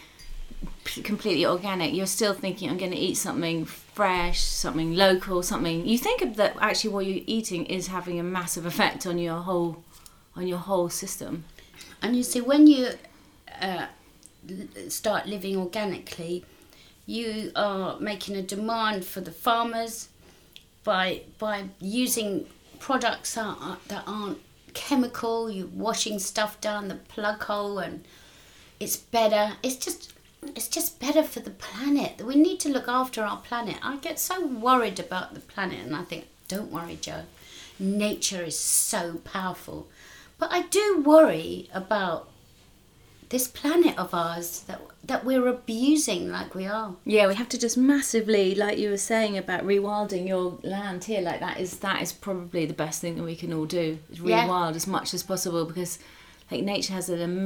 completely 1.04 1.46
organic, 1.46 1.94
you're 1.94 2.06
still 2.06 2.34
thinking, 2.34 2.70
I'm 2.70 2.78
going 2.78 2.92
to 2.92 2.98
eat 2.98 3.16
something 3.16 3.66
fresh, 3.66 4.42
something 4.42 4.96
local, 4.96 5.44
something. 5.44 5.86
You 5.86 5.98
think 5.98 6.36
that 6.36 6.56
actually 6.60 6.92
what 6.92 7.06
you're 7.06 7.24
eating 7.26 7.66
is 7.66 7.88
having 7.88 8.20
a 8.20 8.24
massive 8.24 8.66
effect 8.66 9.06
on 9.06 9.18
your 9.18 9.40
whole, 9.42 9.84
on 10.36 10.48
your 10.48 10.60
whole 10.60 10.90
system. 10.90 11.46
And 12.02 12.16
you 12.16 12.24
see, 12.24 12.42
when 12.42 12.68
you 12.68 12.90
uh, 13.62 13.88
start 14.90 15.28
living 15.28 15.58
organically, 15.58 16.46
you 17.06 17.52
are 17.56 18.00
making 18.00 18.36
a 18.36 18.42
demand 18.42 19.06
for 19.06 19.22
the 19.22 19.32
farmers 19.32 20.10
by 20.84 21.22
by 21.40 21.66
using 21.80 22.46
products 22.80 23.36
that 23.36 23.46
aren't, 23.46 23.88
that 23.88 24.04
aren't 24.08 24.40
chemical. 24.74 25.50
You're 25.50 25.68
washing 25.68 26.20
stuff 26.20 26.60
down 26.62 26.88
the 26.88 26.96
plug 26.96 27.44
hole, 27.44 27.80
and 27.80 28.04
it's 28.80 28.98
better. 28.98 29.54
It's 29.64 29.76
just 29.76 30.13
it's 30.56 30.68
just 30.68 31.00
better 31.00 31.24
for 31.24 31.40
the 31.40 31.52
planet. 31.52 32.22
We 32.26 32.36
need 32.36 32.60
to 32.62 32.70
look 32.70 32.88
after 32.88 33.24
our 33.24 33.38
planet. 33.38 33.78
I 33.82 33.98
get 33.98 34.20
so 34.20 34.46
worried 34.46 35.00
about 35.00 35.34
the 35.34 35.40
planet, 35.40 35.80
and 35.86 35.96
I 35.96 36.04
think, 36.04 36.26
don't 36.48 36.72
worry, 36.72 36.98
Jo. 37.02 37.24
Nature 37.80 38.44
is 38.44 38.58
so 38.60 39.16
powerful, 39.24 39.88
but 40.38 40.52
I 40.52 40.64
do 40.64 41.02
worry 41.04 41.70
about 41.74 42.30
this 43.30 43.48
planet 43.48 43.98
of 43.98 44.14
ours 44.14 44.62
that 44.68 44.80
that 45.06 45.26
we're 45.26 45.48
abusing 45.48 46.32
like 46.32 46.56
we 46.56 46.66
are. 46.66 46.96
Yeah, 47.04 47.28
we 47.28 47.36
have 47.36 47.50
to 47.50 47.60
just 47.60 47.76
massively, 47.78 48.56
like 48.56 48.78
you 48.78 48.90
were 48.90 48.98
saying 48.98 49.38
about 49.38 49.66
rewilding 49.66 50.26
your 50.28 50.58
land 50.64 51.04
here, 51.06 51.20
like 51.20 51.42
that 51.42 51.60
is 51.60 51.80
that 51.80 52.02
is 52.02 52.14
probably 52.14 52.66
the 52.66 52.74
best 52.74 53.02
thing 53.02 53.16
that 53.16 53.24
we 53.24 53.36
can 53.36 53.52
all 53.52 53.66
do. 53.66 54.00
Is 54.12 54.20
Yeah. 54.20 54.48
rewild 54.48 54.76
as 54.76 54.88
much 54.88 55.14
as 55.14 55.24
possible 55.24 55.66
because 55.66 56.00
nature 56.62 56.94
has 56.94 57.10
an 57.10 57.44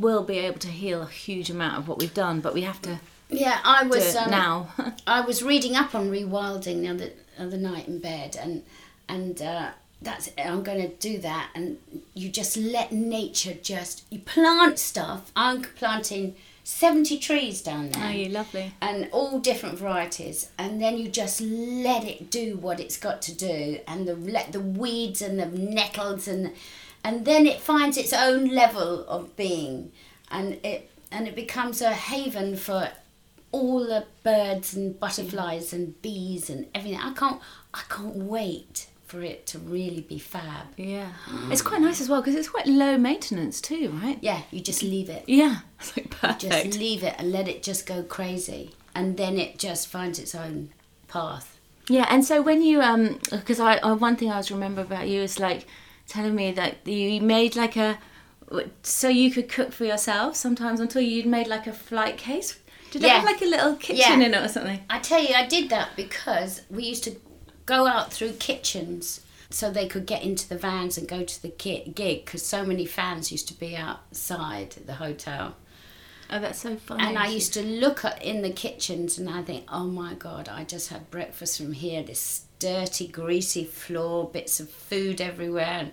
will 0.00 0.22
be 0.24 0.38
able 0.38 0.58
to 0.60 0.68
heal 0.68 1.02
a 1.02 1.06
huge 1.06 1.50
amount 1.50 1.78
of 1.78 1.88
what 1.88 1.98
we've 1.98 2.14
done, 2.14 2.40
but 2.40 2.54
we 2.54 2.62
have 2.62 2.80
to 2.82 3.00
Yeah, 3.28 3.58
I 3.64 3.84
was 3.84 4.14
um, 4.16 4.30
now. 4.30 4.68
I 5.06 5.20
was 5.22 5.42
reading 5.42 5.76
up 5.76 5.94
on 5.94 6.10
rewilding 6.10 6.82
the 6.82 6.88
other 6.88 7.10
other 7.38 7.56
night 7.56 7.88
in 7.88 7.98
bed, 7.98 8.36
and 8.40 8.62
and 9.08 9.40
uh, 9.42 9.70
that's 10.02 10.30
I'm 10.38 10.62
going 10.62 10.82
to 10.82 10.88
do 10.96 11.18
that. 11.18 11.50
And 11.54 11.78
you 12.14 12.28
just 12.28 12.56
let 12.56 12.92
nature 12.92 13.54
just 13.54 14.04
you 14.10 14.18
plant 14.20 14.78
stuff. 14.78 15.32
I'm 15.34 15.62
planting 15.62 16.34
70 16.66 17.18
trees 17.18 17.60
down 17.60 17.90
there 17.90 18.06
Oh, 18.06 18.10
you 18.10 18.30
lovely. 18.30 18.72
and 18.80 19.08
all 19.12 19.38
different 19.38 19.78
varieties 19.78 20.48
and 20.58 20.80
then 20.80 20.96
you 20.96 21.08
just 21.08 21.38
let 21.42 22.04
it 22.04 22.30
do 22.30 22.56
what 22.56 22.80
it's 22.80 22.96
got 22.96 23.20
to 23.20 23.34
do 23.34 23.80
and 23.86 24.08
the 24.08 24.14
let 24.16 24.52
the 24.52 24.60
weeds 24.60 25.20
and 25.20 25.38
the 25.38 25.44
nettles 25.44 26.26
and 26.26 26.52
and 27.04 27.24
then 27.24 27.46
it 27.46 27.60
finds 27.60 27.96
its 27.96 28.12
own 28.12 28.48
level 28.48 29.04
of 29.08 29.36
being 29.36 29.92
and 30.30 30.54
it 30.64 30.90
and 31.12 31.28
it 31.28 31.34
becomes 31.36 31.80
a 31.82 31.92
haven 31.92 32.56
for 32.56 32.88
all 33.52 33.80
the 33.86 34.04
birds 34.24 34.74
and 34.74 34.98
butterflies 34.98 35.72
and 35.72 36.00
bees 36.02 36.50
and 36.50 36.66
everything 36.74 36.98
i 36.98 37.12
can't 37.12 37.40
i 37.74 37.82
can't 37.88 38.16
wait 38.16 38.88
for 39.06 39.20
it 39.22 39.46
to 39.46 39.58
really 39.58 40.00
be 40.00 40.18
fab 40.18 40.66
Yeah. 40.76 41.12
It's 41.52 41.62
quite 41.62 41.80
nice 41.82 42.00
as 42.00 42.08
well 42.08 42.20
because 42.22 42.34
it's 42.34 42.48
quite 42.48 42.66
low 42.66 42.96
maintenance 42.96 43.60
too, 43.60 43.90
right? 44.02 44.18
yeah 44.22 44.40
you 44.50 44.60
just 44.60 44.82
leave 44.82 45.08
it 45.10 45.24
Yeah. 45.28 45.58
It's 45.80 45.96
like 46.22 46.38
just 46.38 46.78
leave 46.78 47.02
it 47.04 47.14
and 47.18 47.30
let 47.30 47.46
it 47.46 47.62
just 47.62 47.86
go 47.86 48.02
crazy 48.02 48.70
and 48.94 49.16
then 49.16 49.38
it 49.38 49.58
just 49.58 49.88
finds 49.88 50.18
its 50.18 50.34
own 50.34 50.70
path 51.06 51.58
Yeah, 51.88 52.06
and 52.08 52.24
so 52.24 52.40
when 52.42 52.62
you 52.62 52.80
um, 52.80 53.18
because 53.30 53.60
I, 53.60 53.76
I 53.76 53.92
one 53.92 54.16
thing 54.16 54.30
I 54.32 54.38
was 54.38 54.50
remember 54.50 54.80
about 54.80 55.06
you 55.06 55.20
is 55.20 55.38
like 55.38 55.66
telling 56.06 56.34
me 56.34 56.52
that 56.52 56.86
you 56.86 57.20
made 57.20 57.56
like 57.56 57.76
a 57.76 57.98
so 58.82 59.08
you 59.08 59.30
could 59.30 59.48
cook 59.48 59.72
for 59.72 59.84
yourself 59.84 60.36
sometimes 60.36 60.78
until 60.80 61.02
you'd 61.02 61.26
made 61.26 61.46
like 61.46 61.66
a 61.66 61.72
flight 61.72 62.16
case. 62.18 62.58
Did 62.90 63.02
it 63.02 63.10
have 63.10 63.24
like 63.24 63.42
a 63.42 63.46
little 63.46 63.74
kitchen 63.74 64.20
Yeah. 64.20 64.26
in 64.26 64.34
it 64.34 64.44
or 64.44 64.48
something? 64.48 64.80
I 64.88 65.00
tell 65.00 65.20
you, 65.20 65.34
I 65.34 65.46
did 65.46 65.70
that 65.70 65.96
because 65.96 66.62
we 66.70 66.84
used 66.84 67.02
to 67.04 67.16
go 67.66 67.86
out 67.86 68.12
through 68.12 68.32
kitchens 68.34 69.20
so 69.50 69.70
they 69.70 69.88
could 69.88 70.06
get 70.06 70.22
into 70.22 70.48
the 70.48 70.56
vans 70.58 70.96
and 70.96 71.08
go 71.08 71.24
to 71.24 71.42
the 71.42 71.48
gig 71.48 71.94
because 72.24 72.44
so 72.44 72.64
many 72.64 72.86
fans 72.86 73.32
used 73.32 73.48
to 73.48 73.54
be 73.54 73.76
outside 73.76 74.70
the 74.86 74.94
hotel. 74.94 75.56
Oh, 76.30 76.38
that's 76.38 76.60
so 76.60 76.76
funny. 76.76 77.02
And 77.04 77.18
I 77.18 77.28
used 77.28 77.52
to 77.54 77.62
look 77.62 78.04
at 78.04 78.22
in 78.22 78.42
the 78.42 78.50
kitchens 78.50 79.18
and 79.18 79.28
I 79.28 79.42
think, 79.42 79.64
oh 79.68 79.84
my 79.84 80.14
God, 80.14 80.48
I 80.48 80.64
just 80.64 80.88
had 80.88 81.10
breakfast 81.10 81.58
from 81.58 81.72
here. 81.72 82.02
This 82.02 82.43
dirty, 82.58 83.06
greasy 83.06 83.64
floor, 83.64 84.28
bits 84.28 84.60
of 84.60 84.70
food 84.70 85.20
everywhere. 85.20 85.64
And, 85.64 85.92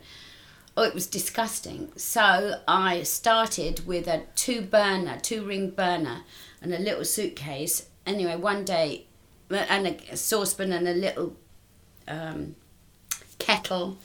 oh, 0.78 0.84
it 0.84 0.94
was 0.94 1.08
disgusting. 1.08 1.92
So 1.96 2.56
I 2.68 3.04
started 3.04 3.86
with 3.86 4.08
a 4.08 4.24
two 4.36 4.62
burner, 4.62 5.20
two 5.22 5.46
ring 5.46 5.72
burner, 5.72 6.22
and 6.62 6.74
a 6.74 6.80
little 6.80 7.06
suitcase. 7.06 7.88
Anyway, 8.06 8.36
one 8.36 8.66
day, 8.66 9.06
and 9.50 9.88
a 9.88 10.18
saucepan 10.18 10.72
and 10.72 10.88
a 10.88 10.94
little 10.94 11.36
um, 12.08 12.56
kettle. 13.40 13.98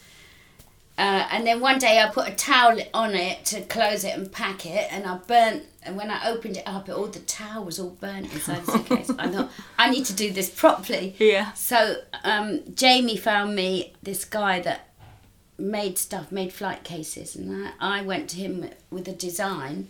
Uh, 0.98 1.28
and 1.30 1.46
then 1.46 1.60
one 1.60 1.78
day 1.78 2.00
I 2.00 2.08
put 2.08 2.28
a 2.28 2.34
towel 2.34 2.78
on 2.94 3.14
it 3.14 3.44
to 3.46 3.60
close 3.62 4.02
it 4.02 4.16
and 4.16 4.32
pack 4.32 4.64
it, 4.66 4.90
and 4.90 5.06
I 5.06 5.18
burnt. 5.18 5.64
And 5.86 5.96
when 5.96 6.10
I 6.10 6.28
opened 6.28 6.56
it 6.56 6.64
up, 6.66 6.88
all 6.88 7.06
the 7.06 7.20
towel 7.20 7.64
was 7.64 7.78
all 7.78 7.90
burnt 7.90 8.32
inside 8.32 8.64
the 8.66 8.72
suitcase. 8.72 9.10
I 9.18 9.28
thought 9.28 9.50
I 9.78 9.90
need 9.90 10.04
to 10.06 10.12
do 10.12 10.30
this 10.32 10.50
properly. 10.50 11.14
Yeah. 11.18 11.52
So 11.52 11.96
um, 12.24 12.62
Jamie 12.74 13.16
found 13.16 13.54
me 13.54 13.94
this 14.02 14.24
guy 14.24 14.60
that 14.60 14.88
made 15.58 15.96
stuff, 15.98 16.30
made 16.32 16.52
flight 16.52 16.84
cases, 16.84 17.34
and 17.36 17.68
I, 17.80 17.98
I 17.98 18.02
went 18.02 18.28
to 18.30 18.36
him 18.36 18.68
with 18.90 19.08
a 19.08 19.12
design, 19.12 19.88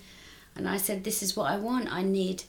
and 0.54 0.68
I 0.68 0.76
said, 0.76 1.02
"This 1.04 1.22
is 1.22 1.36
what 1.36 1.50
I 1.50 1.56
want. 1.56 1.92
I 1.92 2.02
need 2.02 2.44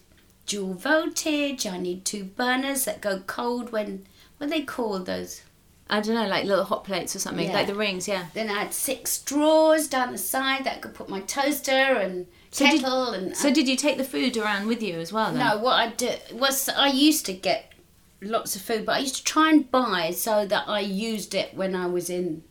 dual 0.46 0.74
voltage. 0.76 1.66
I 1.66 1.78
need 1.78 2.06
two 2.06 2.24
burners 2.26 2.86
that 2.86 3.02
go 3.02 3.20
cold 3.26 3.72
when 3.72 4.06
what 4.38 4.48
are 4.48 4.50
they 4.50 4.62
call 4.62 5.00
those." 5.00 5.42
I 5.90 6.02
don't 6.02 6.16
know, 6.16 6.28
like 6.28 6.44
little 6.44 6.66
hot 6.66 6.84
plates 6.84 7.16
or 7.16 7.20
something, 7.20 7.48
Yeah. 7.48 7.54
like 7.54 7.68
the 7.68 7.74
rings. 7.74 8.10
Yeah. 8.10 8.26
Then 8.34 8.50
I 8.50 8.64
had 8.64 8.74
six 8.74 9.20
drawers 9.20 9.88
down 9.88 10.12
the 10.12 10.18
side 10.18 10.66
that 10.66 10.76
I 10.76 10.80
could 10.80 10.94
put 10.94 11.08
my 11.08 11.22
toaster 11.22 11.72
and 11.72 12.28
So 12.52 12.66
did- 12.66 12.84
and. 12.84 13.36
So 13.38 13.52
did 13.54 13.68
you 13.68 13.76
take 13.76 13.98
the 13.98 14.04
food 14.04 14.38
around 14.38 14.68
with 14.68 14.82
you 14.82 14.96
as 14.96 15.12
well? 15.14 15.32
Then? 15.32 15.40
no, 15.40 15.58
what 15.58 15.74
I 15.74 15.90
did 15.90 16.20
was 16.32 16.70
I 16.70 16.88
used 16.88 17.26
to 17.28 17.34
get 17.34 17.74
lots 18.22 18.56
of 18.56 18.62
food, 18.62 18.86
but 18.86 18.96
I 18.96 19.00
used 19.00 19.18
to 19.18 19.24
try 19.24 19.50
and 19.50 19.70
buy 19.70 20.12
so 20.12 20.46
that 20.46 20.64
I 20.68 20.80
used 20.80 21.36
it 21.36 21.54
when 21.54 21.76
I 21.76 21.86
was 21.88 22.10
in 22.10 22.44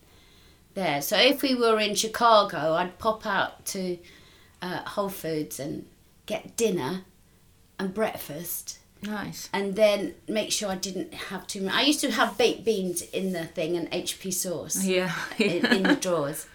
there. 0.75 1.03
So 1.03 1.17
if 1.17 1.43
we 1.43 1.55
were 1.55 1.81
in 1.81 1.95
Chicago, 1.95 2.75
I'd 2.75 2.99
pop 2.99 3.27
out 3.27 3.65
to 3.67 3.99
uh, 4.63 4.83
Whole 4.91 5.09
Foods 5.09 5.59
and 5.59 5.87
get 6.27 6.57
dinner 6.57 7.03
and 7.79 7.93
breakfast. 7.93 8.79
Nice. 9.03 9.49
And 9.53 9.77
then 9.77 10.15
make 10.29 10.51
sure 10.53 10.71
I 10.71 10.77
didn't 10.77 11.13
have 11.15 11.47
too 11.47 11.63
much. 11.63 11.75
I 11.75 11.83
used 11.83 12.01
to 12.01 12.11
have 12.11 12.39
baked 12.39 12.65
beans 12.65 13.03
in 13.03 13.33
the 13.33 13.45
thing 13.45 13.77
and 13.77 13.91
HP 13.91 14.33
sauce 14.33 14.85
Yeah. 14.85 15.13
in, 15.39 15.67
in 15.67 15.83
the 15.83 15.97
drawers. 15.97 16.47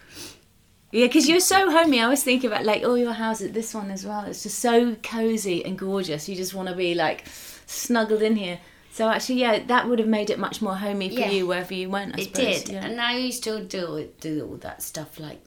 Yeah, 0.92 1.06
because 1.06 1.28
you're 1.28 1.40
so 1.40 1.70
homey. 1.70 2.00
I 2.00 2.06
was 2.08 2.22
thinking 2.22 2.48
about 2.50 2.64
like 2.64 2.84
all 2.84 2.96
your 2.98 3.14
houses, 3.14 3.52
this 3.52 3.72
one 3.74 3.90
as 3.90 4.04
well. 4.06 4.24
It's 4.26 4.42
just 4.42 4.58
so 4.58 4.94
cozy 5.02 5.64
and 5.64 5.78
gorgeous. 5.78 6.28
You 6.28 6.36
just 6.36 6.52
want 6.54 6.68
to 6.68 6.74
be 6.74 6.94
like 6.94 7.24
snuggled 7.66 8.22
in 8.22 8.36
here. 8.36 8.58
So 8.92 9.08
actually, 9.08 9.36
yeah, 9.40 9.60
that 9.66 9.88
would 9.88 9.98
have 10.00 10.08
made 10.08 10.28
it 10.28 10.38
much 10.38 10.60
more 10.60 10.76
homey 10.76 11.08
for 11.08 11.20
Yeah. 11.20 11.30
you 11.30 11.46
wherever 11.46 11.72
you 11.72 11.88
went. 11.88 12.14
I 12.16 12.20
It 12.22 12.24
suppose. 12.36 12.62
did, 12.64 12.72
Yeah. 12.74 12.84
and 12.84 13.00
I 13.00 13.16
used 13.16 13.42
to 13.44 13.62
do 13.64 14.08
do 14.20 14.46
all 14.46 14.56
that 14.58 14.82
stuff 14.82 15.18
like 15.18 15.40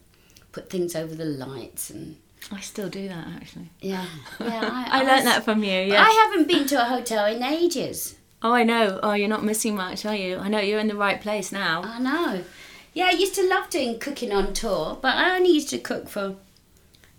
put 0.52 0.70
things 0.70 0.96
over 0.96 1.14
the 1.14 1.26
lights 1.26 1.92
and 1.92 2.16
I 2.52 2.60
still 2.62 2.90
do 2.90 3.08
that 3.08 3.28
actually. 3.36 3.70
yeah, 3.82 4.06
yeah. 4.40 4.86
I, 4.92 5.00
was- 5.04 5.08
learned 5.12 5.28
that 5.28 5.44
from 5.46 5.64
you. 5.64 5.80
Yeah. 5.82 6.04
I 6.04 6.10
haven't 6.26 6.48
been 6.48 6.66
to 6.68 6.82
a 6.82 6.86
hotel 6.86 7.26
in 7.28 7.44
ages. 7.44 8.16
oh, 8.42 8.52
I 8.54 8.64
know. 8.64 9.00
Oh, 9.04 9.14
you're 9.14 9.28
not 9.30 9.44
missing 9.44 9.76
much, 9.76 10.06
are 10.08 10.16
you? 10.16 10.38
I 10.38 10.48
know 10.48 10.60
you're 10.60 10.80
in 10.80 10.88
the 10.88 10.96
right 10.96 11.22
place 11.22 11.52
now. 11.52 11.84
I 11.84 12.00
know. 12.00 12.44
Yeah, 12.96 13.08
I 13.08 13.12
used 13.12 13.36
to 13.36 13.48
love 13.48 13.70
doing 13.70 14.00
cooking 14.00 14.32
on 14.32 14.54
tour, 14.54 14.98
but 15.02 15.16
I 15.16 15.36
only 15.36 15.52
used 15.52 15.70
to 15.72 15.78
cook 15.78 16.08
for 16.08 16.38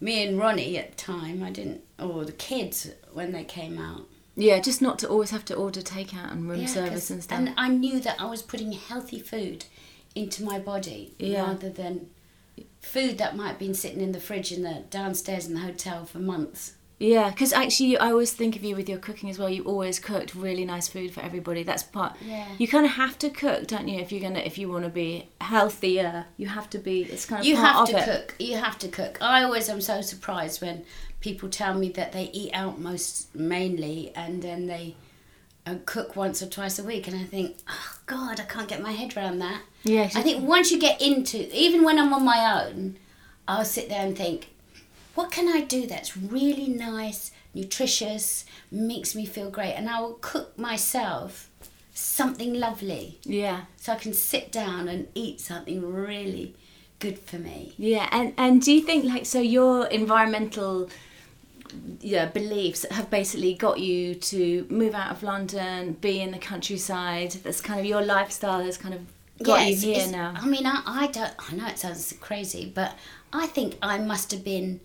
me 0.00 0.26
and 0.26 0.38
Ronnie 0.38 0.78
at 0.78 0.92
the 0.92 0.96
time. 0.96 1.42
I 1.42 1.50
didn't, 1.50 1.82
or 2.00 2.24
the 2.24 2.32
kids 2.32 2.90
when 3.12 3.32
they 3.32 3.44
came 3.44 3.78
out. 3.78 4.06
Yeah, 4.34 4.58
just 4.58 4.80
not 4.80 4.98
to 5.00 5.08
always 5.08 5.30
have 5.30 5.44
to 5.46 5.54
order 5.54 5.82
takeout 5.82 6.32
and 6.32 6.48
room 6.48 6.62
Yeah, 6.62 6.66
service 6.66 7.10
and 7.10 7.22
stuff. 7.22 7.38
And 7.38 7.52
I 7.58 7.68
knew 7.68 8.00
that 8.00 8.18
I 8.18 8.24
was 8.24 8.40
putting 8.42 8.72
healthy 8.72 9.20
food 9.20 9.66
into 10.14 10.42
my 10.42 10.58
body 10.58 11.14
Yeah. 11.18 11.42
rather 11.46 11.68
than 11.68 12.08
food 12.80 13.18
that 13.18 13.36
might 13.36 13.48
have 13.48 13.58
been 13.58 13.74
sitting 13.74 14.00
in 14.00 14.12
the 14.12 14.20
fridge 14.20 14.52
in 14.52 14.62
the 14.62 14.84
downstairs 14.88 15.46
in 15.46 15.54
the 15.54 15.60
hotel 15.60 16.06
for 16.06 16.20
months. 16.20 16.72
Yeah, 16.98 17.28
because 17.28 17.52
actually, 17.52 17.98
I 17.98 18.10
always 18.10 18.32
think 18.32 18.56
of 18.56 18.64
you 18.64 18.74
with 18.74 18.88
your 18.88 18.98
cooking 18.98 19.28
as 19.28 19.38
well. 19.38 19.50
You 19.50 19.62
always 19.64 19.98
cooked 19.98 20.34
really 20.34 20.64
nice 20.64 20.88
food 20.88 21.12
for 21.12 21.20
everybody. 21.20 21.62
That's 21.62 21.82
part. 21.82 22.16
Yeah. 22.24 22.46
You 22.56 22.66
kind 22.66 22.86
of 22.86 22.92
have 22.92 23.18
to 23.18 23.28
cook, 23.28 23.66
don't 23.66 23.86
you? 23.86 24.00
If 24.00 24.10
you're 24.12 24.22
gonna, 24.22 24.38
if 24.38 24.56
you 24.56 24.70
want 24.70 24.84
to 24.84 24.90
be 24.90 25.28
healthier, 25.42 26.24
you 26.38 26.46
have 26.46 26.70
to 26.70 26.78
be. 26.78 27.02
It's 27.02 27.26
kind 27.26 27.40
of 27.40 27.46
You 27.46 27.56
have 27.56 27.86
to 27.88 27.98
it. 27.98 28.04
cook. 28.04 28.34
You 28.38 28.56
have 28.56 28.78
to 28.78 28.88
cook. 28.88 29.18
I 29.20 29.42
always 29.42 29.68
am 29.68 29.82
so 29.82 30.00
surprised 30.00 30.62
when 30.62 30.84
people 31.20 31.50
tell 31.50 31.74
me 31.74 31.90
that 31.90 32.12
they 32.12 32.30
eat 32.32 32.52
out 32.54 32.78
most 32.80 33.34
mainly 33.34 34.12
and 34.14 34.42
then 34.42 34.66
they 34.66 34.94
uh, 35.66 35.74
cook 35.84 36.16
once 36.16 36.42
or 36.42 36.46
twice 36.46 36.78
a 36.78 36.84
week, 36.84 37.08
and 37.08 37.16
I 37.16 37.24
think, 37.24 37.56
oh 37.68 37.98
God, 38.06 38.40
I 38.40 38.44
can't 38.44 38.68
get 38.68 38.80
my 38.80 38.92
head 38.92 39.14
around 39.16 39.38
that. 39.40 39.60
Yeah, 39.82 40.08
I 40.14 40.22
think 40.22 40.48
once 40.48 40.70
you 40.70 40.78
get 40.80 41.02
into, 41.02 41.54
even 41.54 41.84
when 41.84 41.98
I'm 41.98 42.12
on 42.14 42.24
my 42.24 42.64
own, 42.64 42.96
I'll 43.46 43.64
sit 43.66 43.88
there 43.90 44.00
and 44.06 44.16
think, 44.16 44.48
what 45.16 45.30
can 45.32 45.48
I 45.48 45.62
do 45.62 45.86
that's 45.86 46.16
really 46.16 46.68
nice, 46.68 47.32
nutritious, 47.54 48.44
makes 48.70 49.14
me 49.16 49.26
feel 49.26 49.50
great, 49.50 49.74
and 49.74 49.88
I 49.90 50.00
will 50.00 50.18
cook 50.20 50.56
myself 50.58 51.50
something 51.92 52.52
lovely 52.54 53.18
Yeah, 53.24 53.62
so 53.76 53.92
I 53.92 53.96
can 53.96 54.12
sit 54.12 54.52
down 54.52 54.86
and 54.88 55.08
eat 55.14 55.40
something 55.40 55.80
really 55.92 56.54
good 56.98 57.18
for 57.18 57.38
me. 57.38 57.72
yeah, 57.78 58.08
and 58.12 58.32
and 58.38 58.62
do 58.62 58.70
you 58.72 58.82
think 58.82 59.04
like 59.04 59.26
so 59.26 59.40
your 59.40 59.86
environmental 59.86 60.88
yeah 62.00 62.26
beliefs 62.26 62.84
have 62.90 63.10
basically 63.10 63.54
got 63.54 63.80
you 63.80 64.14
to 64.14 64.66
move 64.70 64.94
out 64.94 65.10
of 65.10 65.22
London, 65.22 65.94
be 65.94 66.20
in 66.20 66.30
the 66.32 66.38
countryside? 66.38 67.32
That's 67.42 67.60
kind 67.60 67.80
of 67.80 67.86
your 67.86 68.02
lifestyle 68.02 68.62
has 68.62 68.78
kind 68.78 68.94
of 68.94 69.00
got 69.42 69.60
Yes, 69.66 69.84
you 69.84 69.94
here 69.94 70.06
now. 70.08 70.34
I 70.36 70.46
mean, 70.46 70.66
I, 70.66 70.82
I 70.86 71.06
don't. 71.08 71.32
I 71.38 71.54
know 71.54 71.66
it 71.66 71.78
sounds 71.78 72.14
crazy, 72.20 72.70
but 72.74 72.94
I 73.32 73.46
think 73.46 73.76
I 73.82 73.98
must 73.98 74.30
have 74.32 74.44
been 74.44 74.80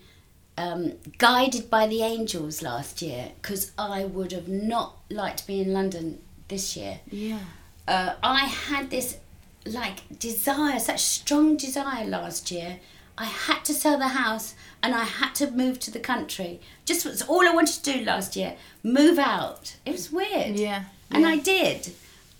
um, 0.61 0.93
guided 1.17 1.69
by 1.69 1.87
the 1.87 2.01
angels 2.03 2.61
last 2.61 3.01
year 3.01 3.31
because 3.41 3.71
I 3.77 4.05
would 4.05 4.31
have 4.31 4.47
not 4.47 4.97
liked 5.09 5.39
to 5.39 5.47
be 5.47 5.61
in 5.61 5.73
London 5.73 6.19
this 6.47 6.77
year. 6.77 6.99
Yeah. 7.09 7.39
Uh, 7.87 8.13
I 8.21 8.45
had 8.45 8.89
this 8.89 9.17
like 9.65 10.19
desire, 10.19 10.79
such 10.79 11.01
strong 11.01 11.57
desire 11.57 12.05
last 12.05 12.51
year. 12.51 12.79
I 13.17 13.25
had 13.25 13.65
to 13.65 13.73
sell 13.73 13.97
the 13.97 14.09
house 14.09 14.55
and 14.81 14.93
I 14.93 15.03
had 15.03 15.35
to 15.35 15.51
move 15.51 15.79
to 15.81 15.91
the 15.91 15.99
country. 15.99 16.59
Just 16.85 17.05
was 17.05 17.21
all 17.23 17.47
I 17.47 17.53
wanted 17.53 17.83
to 17.83 17.93
do 17.93 18.05
last 18.05 18.35
year. 18.35 18.55
Move 18.83 19.19
out. 19.19 19.75
It 19.85 19.91
was 19.93 20.11
weird. 20.11 20.57
Yeah. 20.57 20.85
And 21.09 21.23
yeah. 21.23 21.29
I 21.29 21.37
did. 21.37 21.93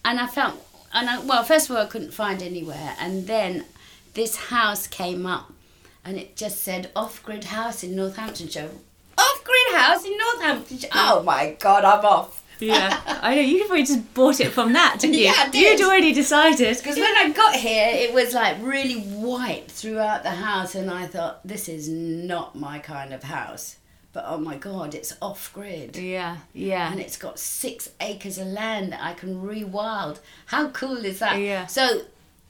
And 0.05 0.19
I 0.19 0.27
felt, 0.27 0.55
and 0.93 1.09
I, 1.09 1.19
well, 1.19 1.43
first 1.43 1.69
of 1.69 1.75
all, 1.75 1.83
I 1.83 1.87
couldn't 1.87 2.13
find 2.13 2.41
anywhere. 2.41 2.95
And 2.99 3.27
then 3.27 3.65
this 4.13 4.35
house 4.35 4.87
came 4.87 5.25
up 5.25 5.53
and 6.03 6.17
it 6.17 6.35
just 6.35 6.61
said 6.61 6.91
off 6.95 7.21
grid 7.23 7.45
house 7.45 7.83
in 7.83 7.95
Northamptonshire. 7.95 8.69
Off 9.17 9.43
grid 9.43 9.79
house 9.79 10.05
in 10.05 10.17
Northamptonshire. 10.17 10.89
Oh 10.93 11.23
my 11.23 11.55
God, 11.59 11.83
I'm 11.83 12.03
off. 12.05 12.43
Yeah, 12.59 12.99
I 13.21 13.35
know. 13.35 13.41
You 13.41 13.65
probably 13.65 13.83
just 13.85 14.13
bought 14.13 14.39
it 14.39 14.51
from 14.51 14.73
that, 14.73 14.97
didn't 14.99 15.15
you? 15.15 15.25
Yeah, 15.25 15.33
I 15.37 15.49
did. 15.49 15.79
You'd 15.79 15.87
already 15.87 16.13
decided. 16.13 16.77
Because 16.77 16.95
when 16.97 17.17
I 17.17 17.29
got 17.29 17.55
here, 17.55 17.89
it 17.91 18.13
was 18.13 18.33
like 18.33 18.57
really 18.61 19.01
white 19.01 19.69
throughout 19.71 20.21
the 20.23 20.29
house, 20.31 20.75
and 20.75 20.89
I 20.91 21.07
thought, 21.07 21.45
this 21.45 21.67
is 21.67 21.89
not 21.89 22.55
my 22.55 22.77
kind 22.79 23.13
of 23.13 23.23
house. 23.23 23.77
but 24.13 24.25
oh 24.27 24.37
my 24.37 24.57
god, 24.57 24.93
it's 24.93 25.15
off 25.21 25.51
grid. 25.53 25.95
Yeah, 25.97 26.37
yeah. 26.53 26.91
And 26.91 26.99
it's 26.99 27.17
got 27.17 27.39
six 27.39 27.89
acres 27.99 28.37
of 28.37 28.47
land 28.47 28.91
that 28.91 29.01
I 29.03 29.13
can 29.13 29.41
rewild. 29.41 30.19
How 30.47 30.69
cool 30.69 30.97
is 31.05 31.17
that? 31.19 31.39
Yeah. 31.39 31.65
So 31.65 32.01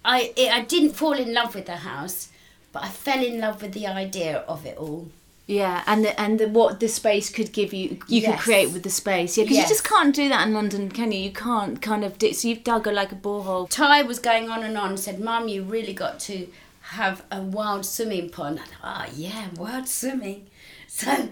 I 0.03 0.33
it, 0.35 0.51
I 0.51 0.61
didn't 0.61 0.91
fall 0.91 1.13
in 1.13 1.33
love 1.33 1.53
with 1.55 1.67
the 1.67 1.77
house, 1.77 2.29
but 2.71 2.83
I 2.83 2.89
fell 2.89 3.23
in 3.23 3.39
love 3.39 3.61
with 3.61 3.73
the 3.73 3.87
idea 3.87 4.39
of 4.47 4.65
it 4.65 4.77
all. 4.77 5.09
Yeah, 5.47 5.83
and 5.85 6.05
the, 6.05 6.17
and 6.19 6.39
the, 6.39 6.47
what 6.47 6.79
the 6.79 6.87
space 6.87 7.29
could 7.29 7.51
give 7.51 7.73
you, 7.73 7.99
you 8.07 8.21
could 8.21 8.37
create 8.39 8.71
with 8.71 8.83
the 8.83 8.89
space. 8.89 9.37
Yeah, 9.37 9.43
because 9.43 9.57
Yes. 9.57 9.69
you 9.69 9.75
just 9.75 9.83
can't 9.83 10.15
do 10.15 10.29
that 10.29 10.47
in 10.47 10.53
London, 10.53 10.89
can 10.89 11.11
you? 11.11 11.19
You 11.19 11.31
can't 11.31 11.81
kind 11.81 12.05
of 12.05 12.17
do. 12.17 12.31
So 12.31 12.47
you've 12.47 12.63
dug 12.63 12.87
a, 12.87 12.91
like 12.91 13.11
a 13.11 13.15
borehole. 13.15 13.69
Ty 13.69 14.03
was 14.03 14.19
going 14.19 14.49
on 14.49 14.63
and 14.63 14.77
on, 14.77 14.95
said, 14.97 15.19
Mum, 15.19 15.49
you 15.49 15.63
really 15.63 15.93
got 15.93 16.19
to 16.21 16.47
have 16.81 17.25
a 17.31 17.41
wild 17.41 17.85
swimming 17.85 18.29
pond. 18.29 18.59
Thought, 18.59 19.07
oh, 19.09 19.13
yeah, 19.15 19.47
wild 19.55 19.87
swimming. 19.87 20.47
So 20.93 21.29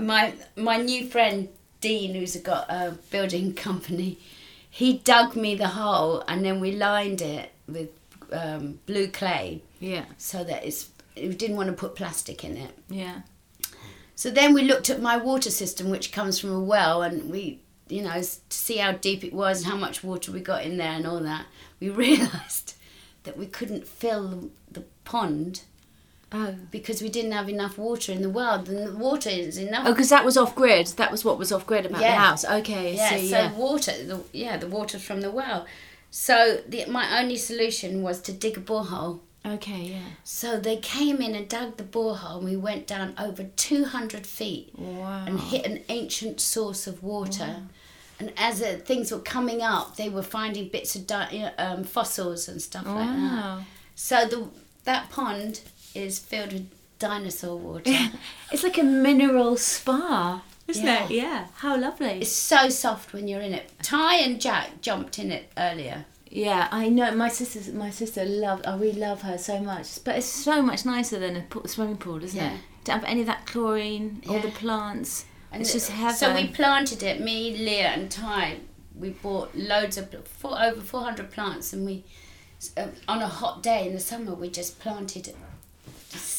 my, 0.00 0.32
my 0.56 0.78
new 0.78 1.06
friend, 1.06 1.48
Dean, 1.82 2.14
who's 2.14 2.34
got 2.36 2.70
a 2.70 2.96
building 3.10 3.52
company, 3.68 4.18
he 4.70 4.98
dug 4.98 5.36
me 5.36 5.54
the 5.54 5.68
hole 5.68 6.24
and 6.26 6.42
then 6.44 6.60
we 6.60 6.72
lined 6.72 7.20
it 7.20 7.50
with 7.68 7.90
um, 8.32 8.80
blue 8.86 9.08
clay 9.08 9.60
Yeah, 9.82 10.04
so 10.18 10.44
that 10.44 10.64
it's, 10.64 10.90
we 11.16 11.28
didn't 11.34 11.56
want 11.56 11.68
to 11.68 11.72
put 11.74 11.96
plastic 11.96 12.44
in 12.44 12.56
it. 12.56 12.70
yeah, 12.88 13.22
So 14.14 14.30
then 14.30 14.54
we 14.54 14.62
looked 14.62 14.88
at 14.90 15.00
my 15.02 15.16
water 15.16 15.50
system, 15.50 15.90
which 15.90 16.12
comes 16.12 16.38
from 16.38 16.52
a 16.52 16.60
well, 16.60 17.02
and 17.02 17.30
we, 17.30 17.60
you 17.88 18.02
know, 18.02 18.12
to 18.20 18.56
see 18.66 18.76
how 18.76 18.92
deep 18.92 19.24
it 19.24 19.32
was 19.32 19.62
and 19.62 19.70
how 19.72 19.76
much 19.76 20.04
water 20.04 20.30
we 20.32 20.40
got 20.40 20.64
in 20.64 20.76
there 20.76 20.92
and 20.92 21.06
all 21.06 21.20
that. 21.20 21.46
We 21.80 21.90
realised 22.06 22.74
that 23.24 23.36
we 23.36 23.46
couldn't 23.46 23.86
fill 23.88 24.50
the 24.70 24.84
pond 25.04 25.62
Oh. 26.34 26.54
because 26.70 27.02
we 27.02 27.10
didn't 27.10 27.32
have 27.32 27.50
enough 27.50 27.76
water 27.76 28.10
in 28.10 28.22
the 28.22 28.30
well. 28.30 28.54
And 28.54 28.86
the 28.86 28.96
water 28.96 29.28
is 29.28 29.58
enough. 29.58 29.86
Oh, 29.86 29.92
because 29.92 30.08
that 30.08 30.24
was 30.24 30.38
off 30.38 30.54
grid. 30.54 30.86
That 30.96 31.10
was 31.10 31.26
what 31.26 31.36
was 31.38 31.52
off 31.52 31.66
grid 31.66 31.84
about 31.84 32.00
the 32.00 32.10
house. 32.10 32.42
Okay, 32.44 32.94
yeah, 32.94 33.10
see. 33.10 33.28
so 33.28 33.36
Yeah. 33.36 33.52
water, 33.52 33.92
the, 34.04 34.22
yeah, 34.32 34.56
the 34.56 34.66
water 34.66 34.98
from 34.98 35.20
the 35.20 35.30
well. 35.30 35.66
So 36.10 36.60
the, 36.66 36.86
my 36.86 37.20
only 37.20 37.36
solution 37.36 38.02
was 38.02 38.20
to 38.22 38.32
dig 38.32 38.56
a 38.56 38.60
borehole. 38.62 39.20
Okay, 39.44 39.80
yeah. 39.82 39.98
So 40.22 40.58
they 40.60 40.76
came 40.76 41.20
in 41.20 41.34
and 41.34 41.48
dug 41.48 41.76
the 41.76 41.82
borehole, 41.82 42.36
and 42.38 42.44
we 42.44 42.56
went 42.56 42.86
down 42.86 43.14
over 43.18 43.42
200 43.44 44.24
feet. 44.26 44.70
Wow. 44.76 45.24
and 45.26 45.40
hit 45.40 45.66
an 45.66 45.80
ancient 45.88 46.40
source 46.40 46.86
of 46.86 47.02
water. 47.02 47.62
And 48.20 48.32
as 48.36 48.62
uh, 48.62 48.78
things 48.84 49.10
were 49.10 49.18
coming 49.18 49.60
up, 49.60 49.96
they 49.96 50.08
were 50.08 50.22
finding 50.22 50.68
bits 50.68 50.94
of 50.94 51.08
di- 51.08 51.52
um, 51.58 51.82
fossils 51.82 52.46
and 52.48 52.62
stuff 52.62 52.86
like 52.86 53.08
that. 53.08 53.62
So 53.96 54.26
the 54.26 54.48
that 54.84 55.10
pond 55.10 55.60
is 55.94 56.18
filled 56.20 56.52
with 56.52 56.70
dinosaur 57.00 57.56
water. 57.58 57.92
It's 58.52 58.62
like 58.62 58.78
a 58.78 58.82
mineral 58.84 59.56
spa, 59.56 60.42
isn't 60.68 60.84
Yeah. 60.86 61.04
it? 61.04 61.10
Yeah. 61.10 61.46
How 61.56 61.76
lovely. 61.76 62.20
it's 62.20 62.30
so 62.30 62.68
soft 62.68 63.12
when 63.12 63.26
you're 63.26 63.40
in 63.40 63.54
it. 63.54 63.70
Ty 63.82 64.16
and 64.18 64.40
Jack 64.40 64.80
jumped 64.82 65.18
in 65.18 65.32
it 65.32 65.50
earlier. 65.56 66.04
Yeah, 66.34 66.68
I 66.72 66.88
know. 66.88 67.14
My 67.14 67.28
sister, 67.28 67.72
my 67.74 67.90
sister 67.90 68.24
loved. 68.24 68.66
I 68.66 68.74
really 68.76 68.98
love 68.98 69.20
her 69.20 69.36
so 69.36 69.60
much. 69.60 70.02
But 70.02 70.16
it's 70.16 70.26
so 70.26 70.62
much 70.62 70.86
nicer 70.86 71.18
than 71.18 71.36
a 71.36 71.42
pool, 71.42 71.66
swimming 71.68 71.98
pool, 71.98 72.24
isn't 72.24 72.34
Yeah. 72.40 72.54
it? 72.54 72.60
Don't 72.84 73.00
have 73.00 73.04
any 73.08 73.20
of 73.20 73.26
that 73.26 73.44
chlorine, 73.44 74.22
all 74.26 74.40
the 74.40 74.48
Yeah. 74.48 74.54
plants. 74.54 75.26
it's 75.52 75.74
just 75.74 75.90
heaven. 75.90 76.16
So 76.16 76.34
we 76.34 76.46
planted 76.48 77.02
it. 77.02 77.20
Me, 77.20 77.54
Leah, 77.54 77.88
and 77.90 78.10
Ty. 78.10 78.60
We 78.98 79.10
bought 79.10 79.54
loads 79.54 79.98
of 79.98 80.08
four, 80.26 80.58
over 80.62 80.80
four 80.80 81.02
hundred 81.02 81.30
plants, 81.30 81.74
and 81.74 81.84
we 81.84 82.04
uh, 82.78 82.86
on 83.06 83.20
a 83.20 83.28
hot 83.28 83.62
day 83.62 83.86
in 83.86 83.92
the 83.92 84.00
summer 84.00 84.34
we 84.34 84.48
just 84.48 84.78
planted 84.80 85.28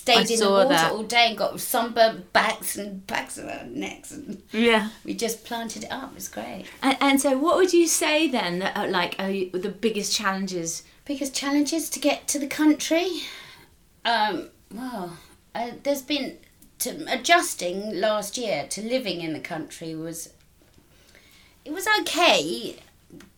stayed 0.04 0.30
I 0.30 0.34
in 0.34 0.40
the 0.40 0.50
water 0.50 0.70
that. 0.70 0.92
all 0.92 1.04
day 1.04 1.30
and 1.30 1.38
got 1.38 1.58
sunburned 1.62 2.34
backs 2.34 2.76
and 2.76 3.08
backs 3.08 3.38
of 3.38 3.48
our 3.48 3.64
necks, 3.64 4.12
and 4.12 4.44
yeah. 4.52 4.90
we 5.06 5.14
just 5.14 5.46
planted 5.46 5.86
it 5.86 5.92
up. 5.92 6.12
It 6.12 6.16
was 6.16 6.28
great. 6.28 6.66
And, 6.82 6.98
and 7.00 7.22
so, 7.22 7.38
what 7.38 7.56
would 7.56 7.72
you 7.72 7.88
say 7.88 8.28
then? 8.28 8.60
That 8.60 8.76
are 8.76 8.88
like 8.88 9.16
are 9.18 9.30
you, 9.30 9.50
the 9.52 9.70
biggest 9.70 10.14
challenges? 10.14 10.84
Biggest 11.06 11.34
challenges 11.34 11.90
to 11.90 12.00
get 12.00 12.28
to 12.30 12.40
the 12.40 12.48
country. 12.48 13.22
Um, 14.04 14.50
well, 14.74 15.18
uh, 15.56 15.72
there's 15.84 16.02
been 16.02 16.38
to 16.80 17.06
adjusting 17.08 17.98
last 17.98 18.38
year 18.38 18.68
to 18.72 18.82
living 18.82 19.22
in 19.22 19.32
the 19.32 19.40
country 19.40 19.96
was. 19.96 20.34
It 21.64 21.72
was 21.72 21.88
okay, 22.02 22.76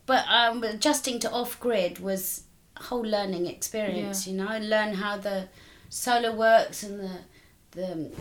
but 0.07 0.25
um, 0.27 0.63
adjusting 0.63 1.19
to 1.19 1.31
off 1.31 1.59
grid 1.59 1.99
was 1.99 2.41
a 2.75 2.83
whole 2.83 3.05
learning 3.05 3.45
experience. 3.45 4.25
yeah. 4.25 4.33
You 4.33 4.37
know, 4.39 4.57
learn 4.67 4.95
how 4.95 5.17
the 5.17 5.47
solar 5.95 6.35
works 6.35 6.83
and 6.83 6.99
the 6.99 7.11
the. 7.71 8.11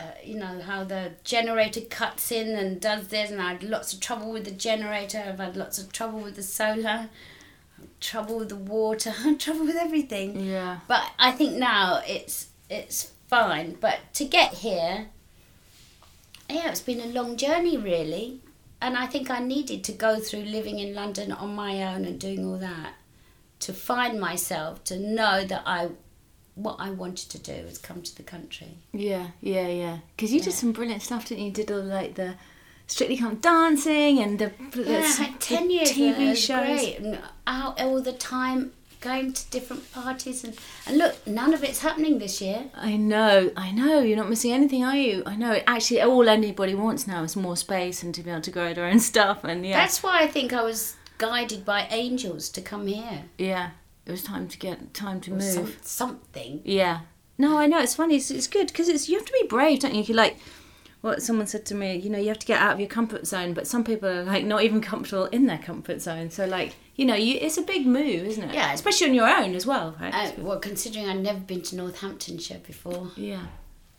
Uh, 0.00 0.14
you 0.24 0.34
know 0.34 0.58
how 0.62 0.82
the 0.82 1.12
generator 1.24 1.82
cuts 1.82 2.32
in 2.32 2.56
and 2.56 2.80
does 2.80 3.08
this, 3.08 3.30
and 3.30 3.38
I 3.38 3.52
had 3.52 3.62
lots 3.62 3.92
of 3.92 4.00
trouble 4.00 4.32
with 4.32 4.46
the 4.46 4.50
generator. 4.50 5.22
I've 5.28 5.38
had 5.38 5.58
lots 5.58 5.78
of 5.78 5.92
trouble 5.92 6.20
with 6.20 6.36
the 6.36 6.42
solar 6.42 7.10
trouble 8.00 8.38
with 8.38 8.48
the 8.48 8.56
water, 8.56 9.12
trouble 9.38 9.66
with 9.66 9.76
everything. 9.76 10.40
Yeah. 10.40 10.80
But 10.88 11.02
I 11.18 11.32
think 11.32 11.56
now 11.56 12.00
it's 12.06 12.48
it's 12.70 13.12
fine. 13.28 13.76
But 13.78 13.98
to 14.14 14.24
get 14.24 14.54
here, 14.54 15.08
yeah, 16.48 16.70
it's 16.70 16.80
been 16.80 17.00
a 17.00 17.06
long 17.06 17.36
journey 17.36 17.76
really, 17.76 18.40
and 18.80 18.96
I 18.96 19.06
think 19.06 19.30
I 19.30 19.40
needed 19.40 19.84
to 19.84 19.92
go 19.92 20.18
through 20.18 20.44
living 20.44 20.78
in 20.78 20.94
London 20.94 21.30
on 21.30 21.54
my 21.54 21.82
own 21.82 22.06
and 22.06 22.18
doing 22.18 22.46
all 22.46 22.58
that 22.58 22.94
to 23.60 23.74
find 23.74 24.18
myself 24.18 24.82
to 24.84 24.98
know 24.98 25.44
that 25.44 25.62
I 25.66 25.90
what 26.54 26.76
I 26.78 26.90
wanted 26.90 27.30
to 27.30 27.38
do 27.38 27.52
is 27.52 27.78
come 27.78 28.02
to 28.02 28.16
the 28.16 28.22
country. 28.22 28.78
Yeah, 28.92 29.28
yeah, 29.40 29.68
yeah. 29.68 29.98
Because 30.16 30.32
you 30.32 30.40
did 30.40 30.52
some 30.52 30.72
brilliant 30.72 31.02
stuff, 31.02 31.26
didn't 31.28 31.40
you? 31.44 31.46
You 31.50 31.52
did 31.54 31.70
all 31.70 31.82
like 31.82 32.14
the 32.14 32.34
Strictly 32.86 33.16
Come 33.16 33.36
Dancing 33.36 34.18
and 34.18 34.38
the, 34.38 34.52
the, 34.72 34.82
Yeah, 34.82 34.98
I 34.98 35.22
had 35.22 35.40
ten 35.40 35.70
years 35.70 35.92
TV. 35.92 36.36
Shows. 36.36 36.66
great. 36.66 36.98
And 36.98 37.18
out 37.46 37.80
all 37.80 38.02
the 38.02 38.12
time, 38.12 38.72
going 39.00 39.32
to 39.32 39.50
different 39.50 39.90
parties, 39.92 40.42
and 40.44 40.54
and 40.86 40.98
look, 40.98 41.26
none 41.26 41.54
of 41.54 41.62
it's 41.64 41.80
happening 41.80 42.18
this 42.18 42.40
year. 42.42 42.64
I 42.74 42.96
know, 42.96 43.50
I 43.56 43.70
know. 43.70 44.00
You're 44.00 44.16
not 44.16 44.28
missing 44.28 44.52
anything, 44.52 44.84
are 44.84 44.96
you? 44.96 45.22
I 45.24 45.36
know. 45.36 45.60
Actually, 45.66 46.02
all 46.02 46.28
anybody 46.28 46.74
wants 46.74 47.06
now 47.06 47.22
is 47.22 47.36
more 47.36 47.56
space 47.56 48.02
and 48.02 48.14
to 48.14 48.22
be 48.22 48.30
able 48.30 48.42
to 48.42 48.50
grow 48.50 48.74
their 48.74 48.86
own 48.86 48.98
stuff. 49.12 49.44
And 49.44 49.64
yeah, 49.64 49.76
That's 49.78 50.02
why 50.02 50.20
I 50.22 50.26
think 50.26 50.52
I 50.52 50.62
was 50.62 50.96
guided 51.18 51.64
by 51.64 51.86
angels 51.90 52.48
to 52.50 52.60
come 52.60 52.86
here. 52.88 53.22
yeah. 53.38 53.70
It 54.10 54.14
was 54.14 54.24
time 54.24 54.48
to 54.48 54.58
get 54.58 54.92
time 54.92 55.20
to 55.20 55.30
move. 55.30 55.42
some, 55.42 55.72
something. 55.82 56.62
Yeah. 56.64 57.02
No, 57.38 57.56
I 57.56 57.66
know. 57.66 57.80
It's 57.80 57.94
funny. 57.94 58.16
It's, 58.16 58.28
it's 58.32 58.48
good 58.48 58.66
because 58.66 58.88
it's 58.88 59.08
you 59.08 59.16
have 59.16 59.24
to 59.24 59.32
be 59.40 59.46
brave, 59.46 59.78
don't 59.78 59.94
you? 59.94 60.02
You 60.02 60.14
like 60.14 60.36
what 61.00 61.22
someone 61.22 61.46
said 61.46 61.64
to 61.66 61.76
me. 61.76 61.94
You 61.94 62.10
know, 62.10 62.18
you 62.18 62.26
have 62.26 62.40
to 62.40 62.46
get 62.46 62.60
out 62.60 62.72
of 62.72 62.80
your 62.80 62.88
comfort 62.88 63.24
zone. 63.24 63.54
But 63.54 63.68
some 63.68 63.84
people 63.84 64.08
are 64.08 64.24
like 64.24 64.44
not 64.44 64.64
even 64.64 64.80
comfortable 64.80 65.26
in 65.26 65.46
their 65.46 65.58
comfort 65.58 66.00
zone. 66.00 66.28
So 66.30 66.44
like 66.44 66.74
you 66.96 67.04
know, 67.04 67.14
you 67.14 67.38
it's 67.40 67.56
a 67.56 67.62
big 67.62 67.86
move, 67.86 68.26
isn't 68.26 68.50
it? 68.50 68.52
Yeah. 68.52 68.72
Especially 68.72 69.08
on 69.08 69.14
your 69.14 69.28
own 69.28 69.54
as 69.54 69.64
well, 69.64 69.94
right? 70.00 70.12
Uh, 70.12 70.32
well, 70.38 70.58
considering 70.58 71.08
I'd 71.08 71.22
never 71.22 71.38
been 71.38 71.62
to 71.62 71.76
Northamptonshire 71.76 72.62
before, 72.66 73.12
yeah. 73.14 73.46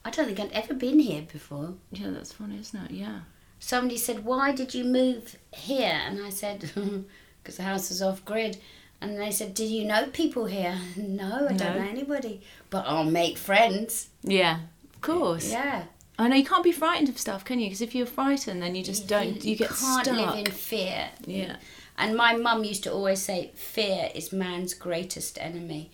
I 0.04 0.10
don't 0.10 0.26
think 0.26 0.42
I'd 0.42 0.52
ever 0.52 0.74
been 0.74 1.00
here 1.00 1.22
before. 1.32 1.76
Yeah, 1.92 2.10
that's 2.10 2.34
funny, 2.34 2.60
isn't 2.60 2.86
it? 2.86 2.92
Yeah. 2.92 3.22
Somebody 3.60 3.96
said, 3.96 4.26
"Why 4.26 4.52
did 4.52 4.74
you 4.74 4.84
move 4.84 5.38
here?" 5.54 6.02
And 6.06 6.22
I 6.22 6.32
said, 6.32 6.70
"Because 7.42 7.56
the 7.56 7.64
house 7.64 7.90
was 7.90 8.02
off 8.02 8.26
grid." 8.26 8.58
And 9.02 9.20
they 9.20 9.32
said, 9.32 9.54
"Do 9.56 9.66
you 9.66 9.84
know 9.86 10.08
people 10.08 10.46
here?" 10.46 10.78
No, 10.96 11.48
I 11.50 11.54
don't 11.54 11.78
know 11.78 11.88
anybody, 11.90 12.42
but 12.70 12.86
I'll 12.88 13.04
make 13.04 13.38
friends. 13.38 14.10
Yeah. 14.24 14.60
Of 14.94 15.02
course. 15.02 15.52
Yeah. 15.52 15.86
I 16.20 16.28
know 16.28 16.36
you 16.36 16.46
can't 16.46 16.64
be 16.64 16.72
frightened 16.72 17.10
of 17.10 17.18
stuff, 17.18 17.44
can 17.44 17.60
you? 17.60 17.66
Because 17.66 17.82
if 17.82 17.96
you're 17.96 18.06
frightened, 18.06 18.62
then 18.62 18.76
you 18.76 18.84
just 18.84 19.08
don't. 19.08 19.44
You 19.44 19.56
get 19.56 19.70
can't 19.70 20.06
stuck. 20.06 20.16
live 20.16 20.36
in 20.46 20.52
fear. 20.52 21.10
Yeah. 21.26 21.56
And 21.98 22.16
my 22.16 22.36
mum 22.36 22.64
used 22.64 22.84
to 22.84 22.92
always 22.92 23.22
say, 23.22 23.52
fear 23.54 24.10
is 24.16 24.32
man's 24.32 24.74
greatest 24.74 25.38
enemy. 25.40 25.92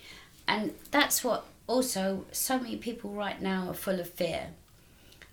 And 0.48 0.74
that's 0.92 1.24
what 1.24 1.46
also 1.68 2.26
so 2.32 2.60
many 2.60 2.78
people 2.78 3.12
right 3.12 3.42
now 3.42 3.70
are 3.70 3.74
full 3.74 4.00
of 4.00 4.10
fear. 4.10 4.48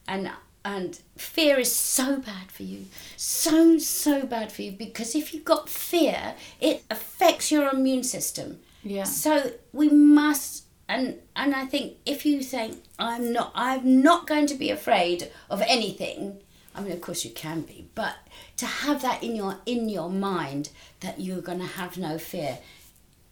And 0.09 0.31
and 0.65 0.99
fear 1.17 1.59
is 1.59 1.75
so 1.75 2.19
bad 2.19 2.51
for 2.51 2.63
you. 2.63 2.87
So, 3.17 3.79
so 3.79 4.25
bad 4.25 4.51
for 4.51 4.63
you 4.63 4.73
because 4.73 5.15
if 5.15 5.35
you've 5.35 5.45
got 5.45 5.69
fear, 5.69 6.35
it 6.61 6.85
affects 6.91 7.51
your 7.53 7.69
immune 7.69 8.05
system. 8.05 8.61
Yeah. 8.83 9.05
So 9.05 9.53
we 9.73 9.89
must 9.89 10.65
and 10.89 11.19
and 11.35 11.55
I 11.55 11.65
think 11.67 11.95
if 12.05 12.27
you 12.27 12.43
think 12.43 12.83
I'm 12.99 13.33
not 13.33 13.53
I'm 13.55 14.03
not 14.03 14.27
going 14.27 14.47
to 14.49 14.55
be 14.55 14.71
afraid 14.71 15.31
of 15.49 15.63
anything, 15.63 16.39
I 16.75 16.83
mean 16.83 16.93
of 16.93 17.01
course 17.01 17.25
you 17.25 17.31
can 17.31 17.63
be, 17.63 17.89
but 17.95 18.17
to 18.59 18.67
have 18.67 19.03
that 19.03 19.23
in 19.23 19.35
your 19.35 19.59
in 19.67 19.89
your 19.89 20.11
mind 20.11 20.71
that 21.01 21.21
you're 21.21 21.41
going 21.41 21.61
to 21.61 21.67
have 21.67 21.97
no 21.97 22.19
fear. 22.19 22.59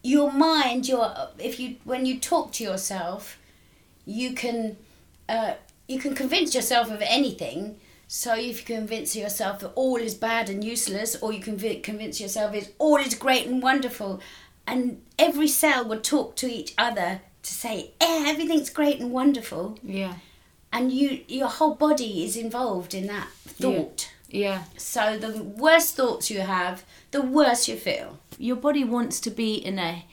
Your 0.03 0.33
mind, 0.33 0.89
your 0.89 1.15
if 1.39 1.61
you 1.61 1.77
when 1.85 2.07
you 2.07 2.19
talk 2.19 2.53
to 2.53 2.65
yourself, 2.65 3.39
you 4.07 4.33
can 4.33 4.77
uh, 5.29 5.55
you 5.89 5.99
can 5.99 6.15
convince 6.15 6.55
yourself 6.55 6.91
of 6.91 7.03
anything. 7.03 7.77
So 8.09 8.35
if 8.35 8.61
you 8.69 8.77
convince 8.77 9.17
yourself 9.17 9.61
that 9.61 9.73
all 9.75 9.97
is 9.97 10.15
bad 10.15 10.51
and 10.51 10.63
useless, 10.63 11.17
or 11.23 11.33
you 11.33 11.41
can 11.41 11.57
vi- 11.57 11.81
convince 11.81 12.21
yourself 12.21 12.55
is 12.55 12.71
all 12.79 12.97
is 12.97 13.15
great 13.15 13.47
and 13.47 13.63
wonderful, 13.63 14.21
and 14.67 15.03
every 15.19 15.49
cell 15.49 15.85
would 15.89 16.05
talk 16.05 16.37
to 16.37 16.47
each 16.47 16.75
other 16.77 17.21
to 17.43 17.53
say, 17.53 17.93
eh, 18.01 18.25
everything's 18.29 18.71
great 18.71 19.01
and 19.01 19.11
wonderful. 19.13 19.79
Yeah. 19.83 20.15
and 20.75 20.91
you 20.93 21.21
your 21.29 21.49
whole 21.49 21.75
body 21.75 22.25
is 22.25 22.35
involved 22.37 22.95
in 22.95 23.07
that 23.07 23.29
thought. 23.47 24.11
Yeah. 24.31 24.65
So 24.79 25.19
the 25.19 25.43
worse 25.43 25.93
thoughts 25.93 26.31
you 26.31 26.41
have, 26.41 26.85
the 27.11 27.21
worse 27.23 27.69
you 27.69 27.77
feel. 27.77 28.19
Your 28.39 28.57
body 28.57 28.83
wants 28.85 29.21
to 29.21 29.31
be 29.31 29.55
in 29.55 29.79
a 29.79 30.05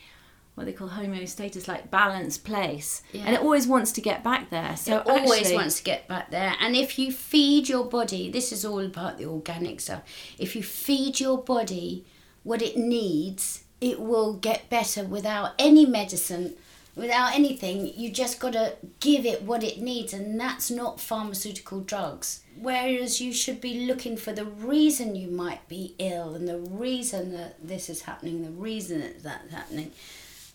what 0.54 0.66
they 0.66 0.72
call 0.72 0.88
homeostasis, 0.90 1.68
like 1.68 1.90
balanced 1.90 2.44
place, 2.44 3.02
Yeah. 3.12 3.22
and 3.24 3.34
it 3.34 3.40
always 3.40 3.66
wants 3.66 3.92
to 3.92 4.00
get 4.00 4.22
back 4.22 4.50
there. 4.50 4.76
So 4.76 4.98
it 4.98 5.06
always 5.06 5.52
wants 5.52 5.78
to 5.78 5.82
get 5.84 6.06
back 6.08 6.30
there. 6.30 6.54
And 6.60 6.76
if 6.76 6.98
you 6.98 7.12
feed 7.12 7.68
your 7.68 7.84
body, 7.84 8.30
this 8.30 8.52
is 8.52 8.64
all 8.64 8.80
about 8.80 9.18
the 9.18 9.24
organic 9.26 9.80
stuff. 9.80 10.02
If 10.38 10.54
you 10.54 10.62
feed 10.62 11.18
your 11.20 11.38
body 11.38 12.04
what 12.42 12.62
it 12.62 12.76
needs, 12.76 13.64
it 13.80 14.00
will 14.00 14.34
get 14.34 14.68
better 14.68 15.04
without 15.04 15.52
any 15.58 15.86
medicine, 15.86 16.54
without 16.96 17.34
anything. 17.34 17.92
You 17.96 18.10
just 18.10 18.40
got 18.40 18.52
to 18.52 18.74
give 18.98 19.24
it 19.24 19.42
what 19.42 19.62
it 19.64 19.80
needs, 19.80 20.12
and 20.12 20.38
that's 20.38 20.70
not 20.70 21.00
pharmaceutical 21.00 21.80
drugs. 21.80 22.40
Whereas 22.60 23.20
you 23.20 23.32
should 23.32 23.60
be 23.60 23.86
looking 23.86 24.18
for 24.18 24.32
the 24.32 24.44
reason 24.44 25.16
you 25.16 25.28
might 25.28 25.66
be 25.68 25.94
ill 25.98 26.34
and 26.34 26.46
the 26.46 26.58
reason 26.58 27.32
that 27.32 27.66
this 27.66 27.88
is 27.88 28.02
happening, 28.02 28.42
the 28.42 28.50
reason 28.50 29.00
that 29.00 29.22
that's 29.22 29.52
happening. 29.54 29.92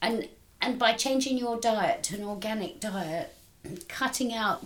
And 0.05 0.29
and 0.61 0.79
by 0.79 0.93
changing 0.93 1.37
your 1.37 1.59
diet 1.59 2.03
to 2.03 2.15
an 2.15 2.23
organic 2.23 2.79
diet, 2.79 3.33
cutting 3.87 4.33
out 4.33 4.65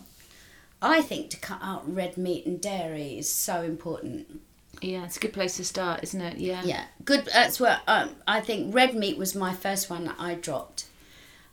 I 0.81 1.01
think 1.01 1.29
to 1.31 1.37
cut 1.37 1.59
out 1.61 1.93
red 1.93 2.17
meat 2.17 2.45
and 2.45 2.61
dairy 2.61 3.17
is 3.17 3.31
so 3.31 3.63
important. 3.63 4.41
Yeah, 4.81 5.03
it's 5.03 5.17
a 5.17 5.19
good 5.19 5.33
place 5.33 5.57
to 5.57 5.65
start, 5.65 6.03
isn't 6.03 6.21
it? 6.21 6.37
Yeah. 6.37 6.61
Yeah, 6.63 6.85
good. 7.03 7.25
That's 7.33 7.59
where 7.59 7.81
um, 7.87 8.11
I 8.27 8.39
think. 8.39 8.73
Red 8.73 8.95
meat 8.95 9.17
was 9.17 9.35
my 9.35 9.53
first 9.53 9.89
one 9.89 10.05
that 10.05 10.15
I 10.17 10.35
dropped, 10.35 10.85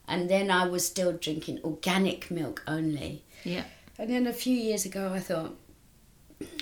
and 0.07 0.29
then 0.29 0.49
I 0.49 0.65
was 0.67 0.87
still 0.87 1.11
drinking 1.11 1.59
organic 1.63 2.31
milk 2.31 2.63
only. 2.67 3.23
Yeah. 3.43 3.65
And 3.99 4.09
then 4.09 4.27
a 4.27 4.33
few 4.33 4.55
years 4.55 4.85
ago, 4.85 5.11
I 5.13 5.19
thought, 5.19 5.57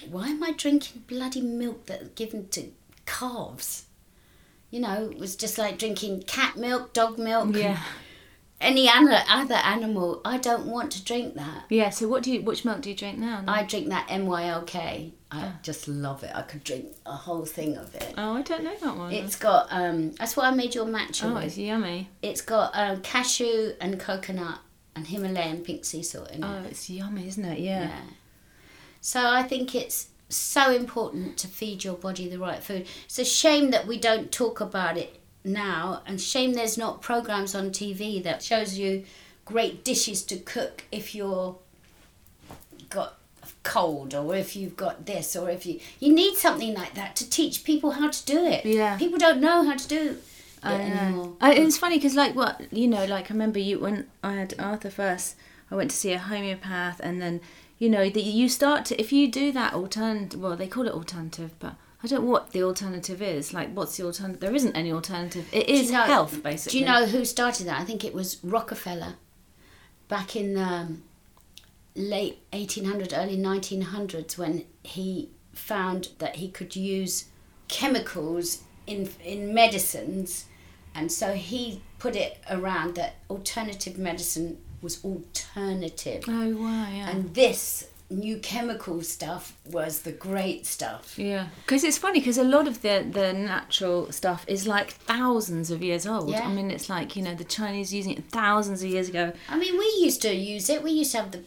why 0.10 0.30
am 0.30 0.44
I 0.44 0.54
drinking 0.54 1.04
bloody 1.06 1.42
milk 1.42 1.86
that's 1.86 2.10
given 2.10 2.48
to 2.50 2.72
calves? 3.06 3.85
You 4.72 4.80
know, 4.82 5.10
it 5.12 5.18
was 5.18 5.36
just 5.36 5.58
like 5.58 5.78
drinking 5.80 6.24
cat 6.24 6.58
milk, 6.58 6.94
dog 6.94 7.18
milk, 7.18 7.56
Yeah. 7.56 7.80
any 8.60 8.90
other 8.90 9.24
other 9.30 9.56
animal. 9.56 10.22
I 10.26 10.38
don't 10.38 10.66
want 10.66 10.92
to 10.94 11.04
drink 11.04 11.36
that. 11.36 11.66
Yeah. 11.70 11.90
So 11.92 12.08
what 12.08 12.24
do 12.24 12.32
you? 12.34 12.42
Which 12.42 12.66
milk 12.66 12.82
do 12.82 12.90
you 12.90 12.96
drink 12.96 13.18
now? 13.18 13.44
I 13.48 13.64
drink 13.64 13.90
that 13.90 14.08
MYLK. 14.10 15.12
I 15.32 15.52
just 15.64 15.88
love 15.88 16.24
it. 16.24 16.32
I 16.34 16.42
could 16.44 16.64
drink 16.64 16.96
a 17.06 17.12
whole 17.14 17.46
thing 17.46 17.76
of 17.78 17.94
it. 17.96 18.14
oh, 18.18 18.34
I 18.38 18.42
don't 18.42 18.64
know 18.64 18.76
that 18.82 18.96
one. 18.98 19.12
It's 19.14 19.36
got 19.36 19.68
um. 19.70 20.12
That's 20.12 20.36
what 20.38 20.46
I 20.46 20.52
made 20.52 20.74
your 20.76 20.86
matcha. 20.86 21.26
oh, 21.30 21.34
with. 21.36 21.44
it's 21.46 21.58
yummy. 21.58 22.10
It's 22.22 22.42
got 22.42 22.72
um, 22.74 23.02
cashew 23.02 23.74
and 23.82 24.00
coconut 24.00 24.60
and 24.96 25.06
Himalayan 25.08 25.62
pink 25.62 25.84
sea 25.86 26.04
salt 26.04 26.32
in 26.32 26.44
it. 26.44 26.48
Oh, 26.48 26.64
it's 26.70 26.90
yummy, 26.90 27.28
isn't 27.28 27.44
it? 27.46 27.60
Yeah. 27.60 27.82
Yeah. 27.90 28.00
So 29.02 29.20
I 29.28 29.44
think 29.44 29.76
it's 29.76 30.08
so 30.30 30.72
important 30.72 31.38
to 31.38 31.48
feed 31.48 31.84
your 31.84 31.96
body 31.96 32.28
the 32.28 32.40
right 32.40 32.62
food. 32.62 32.88
It's 33.06 33.20
a 33.20 33.26
shame 33.26 33.72
that 33.72 33.88
we 33.88 34.00
don't 34.00 34.32
talk 34.32 34.60
about 34.60 34.98
it 34.98 35.20
now, 35.44 36.02
and 36.06 36.20
shame 36.20 36.54
there's 36.54 36.78
not 36.78 37.02
programs 37.02 37.54
on 37.54 37.70
TV 37.70 38.22
that 38.24 38.42
shows 38.44 38.78
you 38.78 39.04
great 39.46 39.84
dishes 39.84 40.24
to 40.24 40.38
cook 40.38 40.84
if 40.92 41.14
you're 41.14 41.58
got 42.90 43.18
cold 43.62 44.14
or 44.14 44.36
if 44.36 44.56
you've 44.56 44.78
got 44.78 45.06
this 45.06 45.36
or 45.36 45.50
if 45.50 45.66
you 45.66 45.80
you 46.00 46.14
need 46.14 46.36
something 46.36 46.74
like 46.74 46.94
that 46.94 47.16
to 47.16 47.28
teach 47.30 47.64
people 47.64 47.92
how 47.92 48.10
to 48.10 48.26
do 48.26 48.46
it. 48.46 48.66
Yeah. 48.66 48.98
People 48.98 49.18
don't 49.18 49.42
know 49.42 49.64
how 49.64 49.76
to 49.76 49.88
do 49.88 50.10
it 50.12 50.24
I 50.66 50.74
anymore. 50.76 51.26
know. 51.26 51.38
I, 51.40 51.54
it's 51.54 51.78
funny 51.78 51.98
because, 51.98 52.16
like, 52.16 52.36
what 52.36 52.62
you 52.72 52.88
know, 52.88 53.06
like 53.06 53.30
I 53.30 53.34
remember 53.34 53.60
you 53.60 53.80
when 53.80 54.08
I 54.24 54.34
had 54.34 54.56
Arthur 54.60 54.90
first. 54.90 55.36
I 55.72 55.76
went 55.76 55.90
to 55.92 55.96
see 55.96 56.14
a 56.14 56.20
homeopath, 56.20 57.00
and 57.00 57.22
then 57.22 57.42
you 57.78 57.90
know, 57.90 58.10
that 58.10 58.24
you 58.24 58.48
start 58.48 58.86
to 58.86 59.00
if 59.00 59.12
you 59.12 59.30
do 59.30 59.52
that 59.52 59.74
alternative. 59.74 60.40
Well, 60.40 60.56
they 60.56 60.68
call 60.68 60.88
it 60.88 60.94
alternative, 60.94 61.52
but 61.60 61.76
I 62.04 62.08
don't 62.08 62.24
know 62.24 62.30
what 62.30 62.52
the 62.52 62.64
alternative 62.64 63.22
is. 63.22 63.54
Like, 63.54 63.74
what's 63.74 63.98
the 63.98 64.04
alternative? 64.04 64.40
There 64.40 64.56
isn't 64.56 64.76
any 64.76 64.92
alternative. 64.92 65.48
It 65.52 65.68
is 65.68 65.88
you 65.88 65.94
know- 65.94 66.04
health, 66.04 66.44
basically. 66.44 66.80
Do 66.80 66.86
you 66.86 66.92
know 66.92 67.06
who 67.06 67.26
started 67.26 67.68
that? 67.68 67.80
I 67.80 67.84
think 67.84 68.04
it 68.06 68.14
was 68.14 68.38
Rockefeller 68.44 69.16
back 70.08 70.36
in 70.36 70.54
the 70.54 70.98
late 71.96 72.40
1800, 72.52 73.14
early 73.14 73.38
1900s 73.38 74.38
when 74.38 74.66
he 74.84 75.30
found 75.54 76.10
that 76.20 76.36
he 76.36 76.50
could 76.50 76.76
use 76.76 77.26
chemicals 77.68 78.62
in, 78.86 79.10
in 79.24 79.54
medicines. 79.54 80.46
And 80.94 81.12
so 81.12 81.34
he 81.34 81.82
put 81.98 82.16
it 82.16 82.38
around 82.50 82.96
that 82.96 83.16
alternative 83.30 83.98
medicine 83.98 84.60
was 84.82 85.04
alternative. 85.04 86.24
Oh 86.28 86.56
wow, 86.56 86.88
yeah. 86.92 87.10
And 87.10 87.34
this 87.34 87.88
new 88.10 88.38
chemical 88.38 89.02
stuff 89.02 89.58
was 89.66 90.02
the 90.02 90.12
great 90.12 90.66
stuff. 90.66 91.18
Yeah, 91.18 91.48
because 91.66 91.84
it's 91.84 91.98
funny 91.98 92.20
because 92.20 92.38
a 92.38 92.44
lot 92.44 92.68
of 92.68 92.82
the 92.82 93.06
the 93.10 93.34
natural 93.34 94.12
stuff 94.12 94.46
is 94.48 94.68
like 94.68 94.92
thousands 94.92 95.72
of 95.72 95.82
years 95.82 96.06
old. 96.06 96.30
Yeah. 96.30 96.46
I 96.46 96.54
mean, 96.54 96.72
it's 96.72 96.90
like 96.90 97.16
you 97.16 97.24
know 97.24 97.36
the 97.36 97.44
Chinese 97.44 97.94
using 97.94 98.14
it 98.14 98.26
thousands 98.26 98.84
of 98.84 98.90
years 98.90 99.10
ago. 99.10 99.34
I 99.50 99.58
mean, 99.58 99.78
we 99.78 99.86
used 100.00 100.22
to 100.24 100.34
use 100.34 100.70
it. 100.70 100.84
We 100.84 100.92
used 100.92 101.12
to 101.12 101.18
have 101.18 101.32
the 101.32 101.44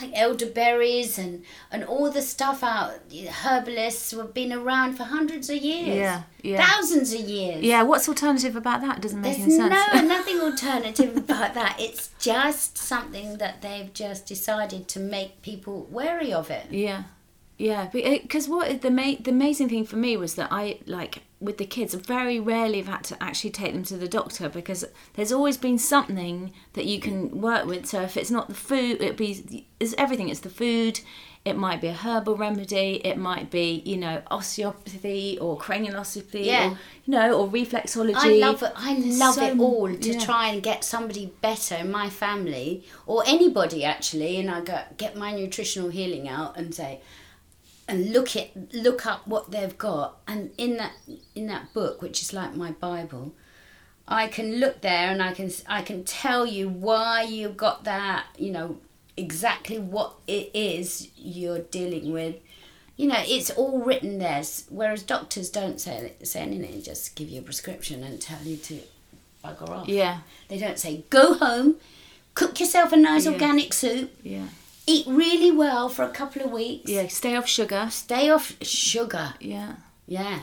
like 0.00 0.10
elderberries 0.14 1.18
and 1.18 1.44
and 1.70 1.84
all 1.84 2.10
the 2.10 2.22
stuff 2.22 2.62
out. 2.62 3.00
Herbalists 3.42 4.10
have 4.12 4.34
been 4.34 4.52
around 4.52 4.94
for 4.94 5.04
hundreds 5.04 5.50
of 5.50 5.56
years. 5.56 5.96
Yeah, 5.96 6.22
yeah. 6.42 6.66
thousands 6.66 7.12
of 7.12 7.20
years. 7.20 7.62
Yeah, 7.62 7.82
what's 7.82 8.08
alternative 8.08 8.56
about 8.56 8.80
that? 8.82 9.00
Doesn't 9.00 9.20
make 9.20 9.36
There's 9.36 9.58
any 9.58 9.68
sense. 9.68 9.92
no 9.92 10.00
nothing 10.16 10.40
alternative 10.40 11.16
about 11.16 11.54
that. 11.54 11.76
It's 11.78 12.10
just 12.18 12.78
something 12.78 13.38
that 13.38 13.62
they've 13.62 13.92
just 13.92 14.26
decided 14.26 14.88
to 14.88 15.00
make 15.00 15.42
people 15.42 15.86
wary 15.90 16.32
of 16.32 16.50
it. 16.50 16.66
Yeah, 16.70 17.04
yeah. 17.58 17.88
Because 17.92 18.48
eh, 18.48 18.50
what 18.50 18.82
the 18.82 18.90
ma- 18.90 19.16
the 19.20 19.30
amazing 19.30 19.68
thing 19.68 19.84
for 19.84 19.96
me 19.96 20.16
was 20.16 20.34
that 20.34 20.48
I 20.50 20.78
like 20.86 21.22
with 21.42 21.58
the 21.58 21.66
kids, 21.66 21.94
very 21.94 22.38
rarely 22.38 22.78
have 22.78 22.88
had 22.88 23.04
to 23.04 23.22
actually 23.22 23.50
take 23.50 23.72
them 23.72 23.82
to 23.84 23.96
the 23.96 24.08
doctor 24.08 24.48
because 24.48 24.84
there's 25.14 25.32
always 25.32 25.56
been 25.56 25.78
something 25.78 26.52
that 26.74 26.84
you 26.84 27.00
can 27.00 27.40
work 27.40 27.66
with. 27.66 27.86
So 27.86 28.02
if 28.02 28.16
it's 28.16 28.30
not 28.30 28.48
the 28.48 28.54
food, 28.54 29.02
it 29.02 29.16
be 29.16 29.66
it's 29.80 29.94
everything. 29.98 30.28
It's 30.28 30.40
the 30.40 30.50
food. 30.50 31.00
It 31.44 31.56
might 31.56 31.80
be 31.80 31.88
a 31.88 31.92
herbal 31.92 32.36
remedy. 32.36 33.00
It 33.04 33.18
might 33.18 33.50
be 33.50 33.82
you 33.84 33.96
know 33.96 34.22
osteopathy 34.30 35.38
or 35.40 35.58
craniosopathy. 35.58 36.44
Yeah. 36.44 36.70
Or, 36.70 36.78
you 37.04 37.12
know, 37.12 37.32
or 37.32 37.48
reflexology. 37.48 38.14
I 38.14 38.34
love 38.34 38.62
it. 38.62 38.72
I 38.76 38.94
love 38.94 39.34
so 39.34 39.46
it 39.46 39.58
all 39.58 39.92
to 39.92 40.12
yeah. 40.12 40.20
try 40.20 40.48
and 40.50 40.62
get 40.62 40.84
somebody 40.84 41.32
better 41.40 41.74
in 41.74 41.90
my 41.90 42.08
family 42.08 42.84
or 43.06 43.24
anybody 43.26 43.84
actually, 43.84 44.38
and 44.38 44.48
I 44.48 44.60
go 44.60 44.80
get 44.96 45.16
my 45.16 45.34
nutritional 45.34 45.90
healing 45.90 46.28
out 46.28 46.56
and 46.56 46.72
say, 46.72 47.00
and 47.88 48.12
look 48.12 48.36
at 48.36 48.50
look 48.72 49.06
up 49.06 49.26
what 49.26 49.50
they've 49.50 49.76
got, 49.76 50.16
and 50.26 50.50
in 50.58 50.76
that 50.76 50.92
in 51.34 51.46
that 51.48 51.72
book, 51.74 52.00
which 52.02 52.22
is 52.22 52.32
like 52.32 52.54
my 52.56 52.70
Bible, 52.72 53.34
I 54.06 54.28
can 54.28 54.56
look 54.60 54.80
there 54.80 55.10
and 55.10 55.22
I 55.22 55.32
can 55.32 55.50
I 55.68 55.82
can 55.82 56.04
tell 56.04 56.46
you 56.46 56.68
why 56.68 57.22
you 57.22 57.48
got 57.50 57.84
that. 57.84 58.26
You 58.38 58.50
know 58.52 58.78
exactly 59.16 59.78
what 59.78 60.14
it 60.26 60.50
is 60.54 61.08
you're 61.16 61.58
dealing 61.60 62.12
with. 62.12 62.36
You 62.96 63.08
know, 63.08 63.18
it's 63.20 63.50
all 63.50 63.80
written 63.80 64.18
there. 64.18 64.42
Whereas 64.68 65.02
doctors 65.02 65.50
don't 65.50 65.80
say 65.80 66.12
say 66.22 66.40
anything; 66.40 66.82
just 66.82 67.14
give 67.16 67.28
you 67.28 67.40
a 67.40 67.42
prescription 67.42 68.02
and 68.04 68.20
tell 68.20 68.42
you 68.42 68.56
to 68.58 68.80
bugger 69.44 69.68
off. 69.70 69.88
Yeah, 69.88 70.18
They 70.48 70.58
don't 70.58 70.78
say 70.78 71.04
go 71.10 71.34
home, 71.34 71.76
cook 72.34 72.60
yourself 72.60 72.92
a 72.92 72.96
nice 72.96 73.24
Yeah. 73.26 73.32
organic 73.32 73.72
soup, 73.72 74.14
yeah, 74.22 74.46
eat 74.86 75.06
really 75.06 75.50
well 75.50 75.88
for 75.88 76.02
a 76.02 76.10
couple 76.10 76.42
of 76.42 76.50
weeks, 76.50 76.90
yeah. 76.90 77.06
Stay 77.08 77.36
off 77.36 77.46
sugar. 77.48 77.88
stay 77.90 78.30
off 78.30 78.56
sugar. 78.62 79.34
Yeah. 79.40 79.76
Yeah. 80.06 80.40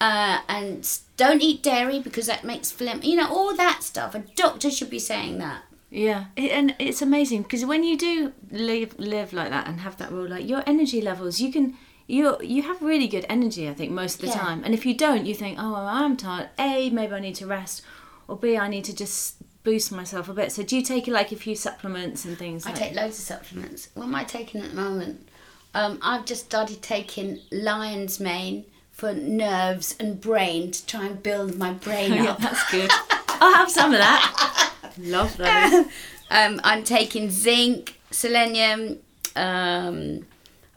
Uh, 0.00 0.40
and 0.48 0.98
don't 1.16 1.42
eat 1.42 1.62
dairy 1.62 2.00
because 2.00 2.26
that 2.26 2.42
makes 2.44 2.72
phlegm. 2.72 3.00
You 3.02 3.16
know, 3.16 3.28
all 3.28 3.54
that 3.56 3.82
stuff. 3.82 4.14
A 4.14 4.20
doctor 4.34 4.70
should 4.70 4.90
be 4.90 4.98
saying 4.98 5.38
that. 5.38 5.62
Yeah, 5.90 6.24
it, 6.36 6.50
and 6.50 6.74
it's 6.78 7.02
amazing 7.02 7.42
because 7.42 7.66
when 7.66 7.84
you 7.84 7.98
do 7.98 8.32
live 8.50 8.98
live 8.98 9.32
like 9.34 9.50
that 9.50 9.68
and 9.68 9.80
have 9.80 9.98
that 9.98 10.10
rule, 10.10 10.26
like 10.28 10.48
your 10.48 10.62
energy 10.66 11.02
levels, 11.02 11.38
you 11.40 11.52
can 11.52 11.76
you 12.06 12.36
you 12.40 12.62
have 12.62 12.80
really 12.80 13.06
good 13.06 13.26
energy. 13.28 13.68
I 13.68 13.74
think 13.74 13.92
most 13.92 14.14
of 14.14 14.20
the 14.22 14.26
Yeah. 14.28 14.38
time, 14.42 14.62
and 14.64 14.72
if 14.74 14.86
you 14.86 14.94
don't, 14.94 15.26
you 15.26 15.34
think, 15.34 15.58
oh, 15.60 15.72
well, 15.72 15.86
I'm 15.86 16.16
tired. 16.16 16.48
A, 16.58 16.88
maybe 16.90 17.12
I 17.12 17.20
need 17.20 17.34
to 17.36 17.46
rest, 17.46 17.82
or 18.26 18.36
B, 18.38 18.56
I 18.56 18.68
need 18.68 18.84
to 18.86 18.96
just 18.96 19.36
boost 19.64 19.92
myself 19.92 20.28
a 20.28 20.34
bit. 20.34 20.52
So 20.52 20.62
do 20.62 20.76
you 20.76 20.82
take 20.82 21.06
like 21.06 21.32
a 21.32 21.36
few 21.36 21.54
supplements 21.54 22.24
and 22.24 22.36
things? 22.38 22.66
I 22.66 22.70
like 22.70 22.78
take 22.78 22.94
loads 22.94 23.18
of 23.18 23.24
supplements. 23.24 23.88
What 23.94 24.04
am 24.04 24.14
I 24.14 24.24
taking 24.24 24.60
at 24.60 24.70
the 24.70 24.76
moment? 24.76 25.28
Um, 25.74 25.98
I've 26.02 26.24
just 26.24 26.44
started 26.46 26.82
taking 26.82 27.40
lion's 27.50 28.20
mane 28.20 28.64
for 28.90 29.14
nerves 29.14 29.96
and 29.98 30.20
brain 30.20 30.70
to 30.70 30.86
try 30.86 31.06
and 31.06 31.22
build 31.22 31.56
my 31.58 31.72
brain 31.72 32.12
yeah, 32.24 32.32
up. 32.32 32.38
that's 32.38 32.70
good. 32.70 32.90
I'll 33.28 33.54
have 33.54 33.70
some 33.70 33.92
of 33.92 33.98
that. 33.98 34.72
Love 34.98 35.36
those. 35.36 35.86
um, 36.30 36.60
I'm 36.62 36.84
taking 36.84 37.30
zinc, 37.30 37.98
selenium, 38.10 38.98
um, 39.34 40.26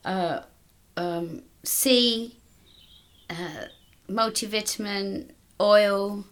uh, 0.05 0.41
um, 0.95 1.41
C, 1.63 2.37
uh, 3.29 3.65
multivitamin, 4.09 5.31
oil. 5.59 6.23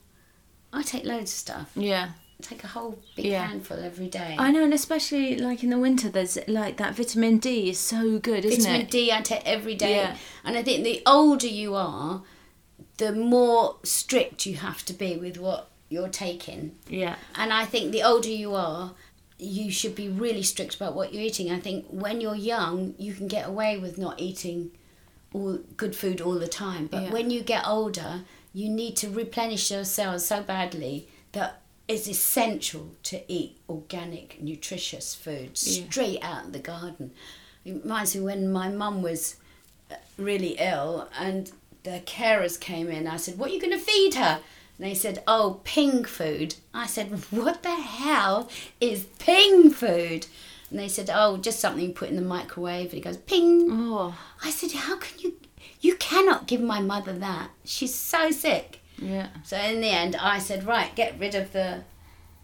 I 0.71 0.83
take 0.83 1.03
loads 1.03 1.23
of 1.31 1.37
stuff. 1.37 1.71
Yeah, 1.75 2.11
take 2.43 2.63
a 2.63 2.67
whole 2.67 2.99
big 3.15 3.25
Yeah. 3.25 3.45
handful 3.47 3.79
every 3.79 4.08
day. 4.08 4.36
I 4.38 4.51
know, 4.51 4.63
and 4.63 4.73
especially 4.73 5.38
like 5.38 5.63
in 5.63 5.69
the 5.69 5.77
winter, 5.79 6.10
there's 6.10 6.38
like 6.47 6.77
that 6.77 6.95
vitamin 6.95 7.38
D 7.38 7.69
is 7.69 7.79
so 7.79 8.19
good, 8.19 8.45
isn't 8.45 8.60
Vitamin 8.62 8.82
it? 8.82 8.91
Vitamin 8.91 9.06
D 9.08 9.12
I 9.12 9.21
take 9.21 9.41
every 9.45 9.75
day. 9.75 9.95
Yeah. 9.95 10.17
And 10.43 10.58
I 10.58 10.63
think 10.63 10.84
the 10.84 11.01
older 11.06 11.47
you 11.47 11.75
are, 11.75 12.23
the 12.97 13.12
more 13.12 13.77
strict 13.84 14.45
you 14.45 14.56
have 14.58 14.84
to 14.86 14.93
be 14.93 15.15
with 15.17 15.38
what 15.38 15.69
you're 15.89 16.10
taking. 16.10 16.75
Yeah, 16.89 17.15
And 17.36 17.53
I 17.53 17.65
think 17.65 17.91
the 17.91 18.03
older 18.03 18.29
you 18.29 18.56
are, 18.56 18.93
you 19.39 19.71
should 19.71 19.95
be 19.95 20.08
really 20.10 20.43
strict 20.43 20.75
about 20.75 20.95
what 20.95 21.13
you're 21.13 21.23
eating. 21.23 21.51
I 21.51 21.60
think 21.60 21.86
when 21.89 22.21
you're 22.21 22.36
young, 22.36 22.95
you 22.97 23.13
can 23.13 23.27
get 23.27 23.47
away 23.47 23.77
with 23.77 23.97
not 23.97 24.19
eating 24.19 24.71
all 25.34 25.60
good 25.77 25.95
food 25.95 26.21
all 26.21 26.36
the 26.36 26.47
time. 26.47 26.88
But 26.88 27.03
Yeah. 27.03 27.12
when 27.12 27.29
you 27.32 27.41
get 27.41 27.67
older, 27.67 28.23
you 28.53 28.69
need 28.69 28.95
to 28.97 29.10
replenish 29.10 29.71
your 29.71 29.84
cells 29.84 30.25
so 30.25 30.41
badly 30.43 31.08
that 31.32 31.62
it's 31.88 32.08
essential 32.08 32.91
to 33.04 33.22
eat 33.32 33.58
organic, 33.69 34.41
nutritious 34.41 35.13
food 35.15 35.52
Yeah. 35.62 35.86
straight 35.89 36.19
out 36.24 36.46
of 36.46 36.54
the 36.54 36.60
garden. 36.60 37.12
It 37.65 37.82
reminds 37.84 38.15
me 38.15 38.22
when 38.22 38.52
my 38.52 38.69
mum 38.69 39.02
was 39.02 39.36
uh, 39.91 39.96
really 40.17 40.56
ill 40.60 41.10
and 41.17 41.52
the 41.84 42.02
carers 42.06 42.60
came 42.60 42.89
in. 42.89 43.08
I 43.08 43.17
said, 43.17 43.38
What 43.38 43.52
are 43.52 43.54
you 43.54 43.62
going 43.62 43.78
to 43.78 43.84
feed 43.84 44.15
her? 44.15 44.39
And 44.78 44.88
they 44.88 44.93
said, 44.96 45.22
Oh, 45.28 45.60
ping 45.63 46.04
food. 46.06 46.56
I 46.74 46.88
said, 46.88 47.08
What 47.32 47.63
the 47.63 47.76
hell 47.76 48.50
is 48.80 49.04
ping 49.19 49.69
food? 49.72 50.26
And 50.69 50.80
they 50.80 50.88
said, 50.88 51.10
Oh, 51.13 51.38
just 51.38 51.60
something 51.60 51.84
you 51.86 51.91
put 51.93 52.10
in 52.10 52.15
the 52.15 52.22
microwave. 52.22 52.86
And 52.86 52.93
he 52.93 53.02
goes, 53.02 53.17
Ping. 53.17 53.67
Oh, 53.69 54.15
I 54.43 54.50
said, 54.52 54.72
How 54.72 54.98
can 54.98 55.19
you? 55.19 55.34
You 55.82 55.96
cannot 55.98 56.48
give 56.48 56.62
my 56.62 56.80
mother 56.80 57.12
that. 57.13 57.50
She's 57.65 57.93
so 57.93 58.32
sick. 58.32 58.80
Yeah. 58.97 59.27
So 59.43 59.58
in 59.58 59.82
the 59.82 59.89
end, 59.89 60.15
I 60.15 60.39
said, 60.39 60.65
Right, 60.65 60.93
get 60.95 61.19
rid 61.19 61.36
of 61.36 61.51
the 61.53 61.84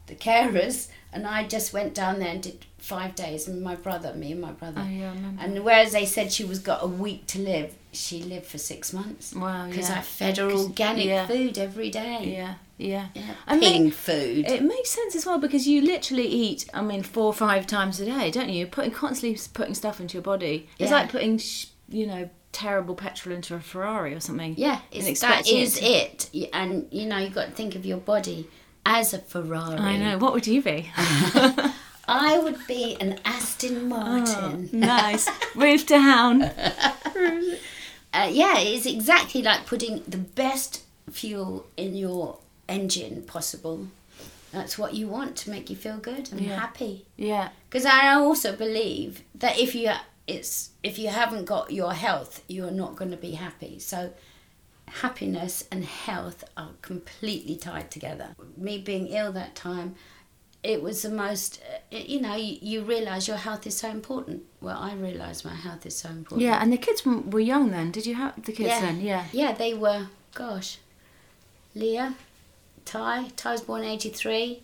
the 0.07 0.15
carers. 0.15 0.89
And 1.11 1.25
I 1.25 1.47
just 1.47 1.73
went 1.73 1.95
down 1.95 2.19
there 2.19 2.29
and 2.29 2.43
did 2.43 2.65
five 2.77 3.15
days. 3.15 3.47
And 3.47 3.63
my 3.63 3.75
brother, 3.75 4.13
me 4.13 4.31
and 4.31 4.41
my 4.41 4.51
brother. 4.51 4.81
Oh, 4.85 4.89
yeah. 4.89 5.13
And 5.39 5.63
whereas 5.63 5.91
they 5.91 6.05
said 6.05 6.31
she 6.31 6.43
was 6.43 6.59
got 6.59 6.83
a 6.83 6.87
week 6.87 7.25
to 7.27 7.39
live, 7.39 7.73
she 7.91 8.21
lived 8.21 8.45
for 8.45 8.59
six 8.59 8.93
months. 8.93 9.33
Wow, 9.33 9.67
Because 9.67 9.89
yeah. 9.89 9.99
I 9.99 10.01
fed 10.01 10.37
her 10.37 10.51
organic 10.51 11.05
yeah. 11.05 11.25
food 11.25 11.57
every 11.57 11.89
day. 11.89 12.35
Yeah, 12.37 12.55
yeah. 12.77 13.07
Yeah, 13.15 13.33
I 13.47 13.57
mean, 13.57 13.89
food. 13.89 14.45
it 14.47 14.63
makes 14.63 14.91
sense 14.91 15.15
as 15.15 15.25
well 15.25 15.39
because 15.39 15.67
you 15.67 15.81
literally 15.81 16.27
eat, 16.27 16.69
I 16.75 16.81
mean, 16.81 17.01
four 17.01 17.25
or 17.25 17.33
five 17.33 17.65
times 17.65 17.99
a 17.99 18.05
day, 18.05 18.29
don't 18.29 18.49
you? 18.49 18.59
You're 18.59 18.67
putting 18.67 18.91
constantly 18.91 19.39
putting 19.53 19.73
stuff 19.73 19.99
into 19.99 20.13
your 20.13 20.23
body. 20.23 20.69
It's 20.77 20.91
like 20.91 21.09
putting, 21.09 21.39
sh- 21.39 21.67
you 21.89 22.05
know, 22.05 22.29
terrible 22.51 22.95
petrol 22.95 23.35
into 23.35 23.55
a 23.55 23.59
Ferrari 23.59 24.13
or 24.13 24.19
something. 24.19 24.55
yeah, 24.57 24.81
it's, 24.91 25.19
that 25.21 25.47
it 25.47 25.53
is 25.53 25.79
to- 25.79 25.85
it. 25.85 26.29
And 26.53 26.87
you 26.91 27.05
know, 27.05 27.17
you've 27.17 27.33
got 27.35 27.45
to 27.45 27.51
think 27.51 27.75
of 27.75 27.85
your 27.85 27.97
body 27.97 28.47
as 28.85 29.13
a 29.13 29.19
Ferrari. 29.19 29.77
I 29.77 29.97
know. 29.97 30.17
What 30.17 30.33
would 30.33 30.47
you 30.47 30.61
be? 30.61 30.89
I 32.11 32.39
would 32.39 32.57
be 32.67 32.97
an 32.99 33.19
Aston 33.23 33.87
Martin. 33.87 34.69
nice. 34.73 35.29
Roof 35.55 35.85
down. 35.85 36.41
Uh, 38.11 38.27
yeah, 38.31 38.57
it's 38.57 38.87
exactly 38.87 39.43
like 39.43 39.65
putting 39.67 40.01
the 40.07 40.17
best 40.17 40.83
fuel 41.11 41.67
in 41.77 41.95
your 41.95 42.39
engine 42.67 43.21
possible. 43.23 43.87
That's 44.51 44.79
what 44.79 44.95
you 44.95 45.07
want 45.07 45.35
to 45.37 45.51
make 45.51 45.69
you 45.69 45.75
feel 45.75 45.97
good 45.97 46.31
and 46.31 46.41
Yeah. 46.41 46.59
happy. 46.59 47.05
Yeah. 47.17 47.49
Because 47.69 47.85
I 47.85 48.13
also 48.15 48.55
believe 48.55 49.21
that 49.35 49.59
if 49.59 49.75
you 49.75 49.91
it's 50.33 50.69
if 50.89 50.93
you 51.01 51.09
haven't 51.21 51.45
got 51.45 51.65
your 51.71 51.93
health, 51.93 52.33
you're 52.47 52.77
not 52.83 52.95
going 52.99 53.11
to 53.11 53.21
be 53.29 53.31
happy. 53.31 53.79
So 53.79 53.99
happiness 55.03 55.63
and 55.71 55.85
health 55.85 56.43
are 56.57 56.71
completely 56.81 57.55
tied 57.55 57.91
together. 57.91 58.29
Me 58.57 58.77
being 58.77 59.07
ill 59.07 59.31
that 59.33 59.53
time, 59.55 59.95
it 60.63 60.81
was 60.81 61.01
the 61.01 61.09
most. 61.09 61.61
uh, 61.93 61.97
You 62.13 62.19
know, 62.21 62.35
you, 62.35 62.57
you 62.61 62.81
realize 62.83 63.27
your 63.27 63.37
health 63.37 63.65
is 63.67 63.77
so 63.77 63.89
important. 63.89 64.43
Well, 64.61 64.77
I 64.77 64.93
realized 64.93 65.45
my 65.45 65.55
health 65.55 65.85
is 65.85 65.95
so 65.95 66.09
important. 66.09 66.41
Yeah, 66.41 66.61
and 66.61 66.71
the 66.73 66.77
kids 66.77 67.05
were 67.05 67.39
young 67.39 67.71
then. 67.71 67.91
Did 67.91 68.05
you 68.05 68.15
have 68.15 68.33
the 68.43 68.51
kids 68.51 68.69
Yeah. 68.69 68.81
then? 68.81 69.01
Yeah. 69.01 69.25
Yeah, 69.31 69.51
they 69.53 69.73
were. 69.73 70.07
Gosh, 70.35 70.77
Leah, 71.75 72.15
Ty. 72.85 73.29
Ty 73.35 73.51
was 73.53 73.61
born 73.61 73.83
eighty 73.83 74.09
three. 74.09 74.61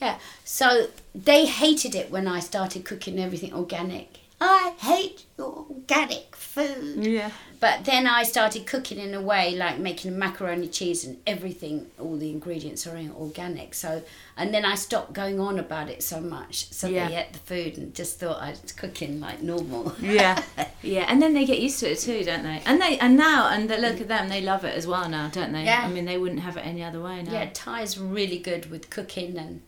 Yeah, 0.00 0.18
so 0.44 0.88
they 1.14 1.44
hated 1.46 1.94
it 1.94 2.10
when 2.10 2.26
I 2.26 2.40
started 2.40 2.84
cooking 2.86 3.18
everything 3.18 3.52
organic. 3.52 4.19
I 4.40 4.74
hate 4.78 5.26
your 5.36 5.66
organic 5.68 6.34
food. 6.34 7.04
Yeah. 7.04 7.30
But 7.60 7.84
then 7.84 8.06
I 8.06 8.22
started 8.22 8.66
cooking 8.66 8.98
in 8.98 9.12
a 9.12 9.20
way 9.20 9.54
like 9.54 9.78
making 9.78 10.18
macaroni 10.18 10.66
cheese 10.66 11.04
and 11.04 11.18
everything, 11.26 11.90
all 11.98 12.16
the 12.16 12.30
ingredients 12.30 12.86
are 12.86 12.96
in 12.96 13.12
organic. 13.12 13.74
So, 13.74 14.02
and 14.38 14.54
then 14.54 14.64
I 14.64 14.76
stopped 14.76 15.12
going 15.12 15.38
on 15.38 15.58
about 15.58 15.90
it 15.90 16.02
so 16.02 16.22
much. 16.22 16.72
So 16.72 16.88
Yeah. 16.88 17.08
they 17.08 17.16
ate 17.16 17.32
the 17.34 17.38
food 17.40 17.76
and 17.76 17.94
just 17.94 18.18
thought 18.18 18.40
I 18.40 18.52
was 18.62 18.72
cooking 18.72 19.20
like 19.20 19.42
normal. 19.42 19.94
Yeah, 20.00 20.42
yeah, 20.82 21.04
and 21.06 21.20
then 21.20 21.34
they 21.34 21.44
get 21.44 21.60
used 21.60 21.80
to 21.80 21.90
it 21.90 21.98
too, 21.98 22.24
don't 22.24 22.44
they? 22.44 22.62
And 22.64 22.80
they 22.80 22.98
and 22.98 23.18
now 23.18 23.50
and 23.50 23.68
look 23.68 23.96
mm. 23.96 24.00
at 24.00 24.08
them, 24.08 24.28
they 24.30 24.40
love 24.40 24.64
it 24.64 24.74
as 24.74 24.86
well 24.86 25.06
now, 25.08 25.28
don't 25.28 25.52
they? 25.52 25.64
Yeah. 25.64 25.82
I 25.84 25.88
mean, 25.88 26.06
they 26.06 26.16
wouldn't 26.16 26.40
have 26.40 26.56
it 26.56 26.64
any 26.64 26.82
other 26.82 27.02
way 27.02 27.22
now. 27.22 27.32
Yeah, 27.32 27.50
Ty's 27.52 27.98
really 27.98 28.38
good 28.38 28.70
with 28.70 28.88
cooking 28.88 29.36
and 29.36 29.60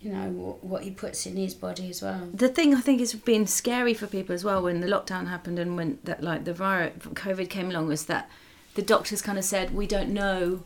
you 0.00 0.10
know 0.10 0.30
what, 0.30 0.64
what 0.64 0.82
he 0.82 0.90
puts 0.90 1.26
in 1.26 1.36
his 1.36 1.54
body 1.54 1.90
as 1.90 2.02
well. 2.02 2.28
The 2.32 2.48
thing 2.48 2.74
I 2.74 2.80
think 2.80 3.00
has 3.00 3.14
been 3.14 3.46
scary 3.46 3.92
for 3.94 4.06
people 4.06 4.34
as 4.34 4.44
well 4.44 4.62
when 4.62 4.80
the 4.80 4.86
lockdown 4.86 5.28
happened 5.28 5.58
and 5.58 5.76
when 5.76 5.98
that 6.04 6.22
like 6.22 6.44
the 6.44 6.54
virus 6.54 6.94
COVID 6.98 7.50
came 7.50 7.70
along 7.70 7.88
was 7.88 8.06
that 8.06 8.30
the 8.74 8.82
doctors 8.82 9.20
kind 9.20 9.38
of 9.38 9.44
said 9.44 9.74
we 9.74 9.86
don't 9.86 10.10
know. 10.10 10.62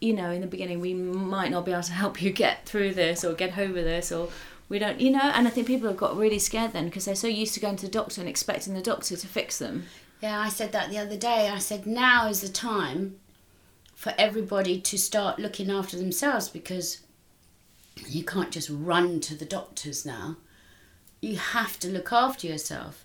You 0.00 0.14
know, 0.14 0.30
in 0.32 0.40
the 0.40 0.48
beginning, 0.48 0.80
we 0.80 0.94
might 0.94 1.52
not 1.52 1.64
be 1.64 1.70
able 1.70 1.84
to 1.84 1.92
help 1.92 2.20
you 2.20 2.32
get 2.32 2.66
through 2.66 2.94
this 2.94 3.24
or 3.24 3.34
get 3.34 3.56
over 3.56 3.82
this, 3.82 4.10
or 4.10 4.30
we 4.68 4.80
don't, 4.80 5.00
you 5.00 5.10
know. 5.10 5.20
And 5.20 5.46
I 5.46 5.50
think 5.50 5.68
people 5.68 5.86
have 5.86 5.96
got 5.96 6.16
really 6.16 6.40
scared 6.40 6.72
then 6.72 6.86
because 6.86 7.04
they're 7.04 7.14
so 7.14 7.28
used 7.28 7.54
to 7.54 7.60
going 7.60 7.76
to 7.76 7.86
the 7.86 7.92
doctor 7.92 8.20
and 8.20 8.28
expecting 8.28 8.74
the 8.74 8.82
doctor 8.82 9.16
to 9.16 9.26
fix 9.28 9.58
them. 9.58 9.84
Yeah, 10.20 10.40
I 10.40 10.48
said 10.48 10.72
that 10.72 10.90
the 10.90 10.98
other 10.98 11.16
day. 11.16 11.48
I 11.48 11.58
said 11.58 11.86
now 11.86 12.26
is 12.26 12.40
the 12.40 12.48
time 12.48 13.20
for 13.94 14.12
everybody 14.18 14.80
to 14.80 14.98
start 14.98 15.38
looking 15.38 15.70
after 15.70 15.96
themselves 15.96 16.48
because 16.48 16.98
you 17.96 18.24
can't 18.24 18.50
just 18.50 18.70
run 18.70 19.20
to 19.20 19.34
the 19.34 19.44
doctors 19.44 20.04
now. 20.04 20.36
You 21.20 21.36
have 21.36 21.78
to 21.80 21.88
look 21.88 22.12
after 22.12 22.46
yourself. 22.46 23.04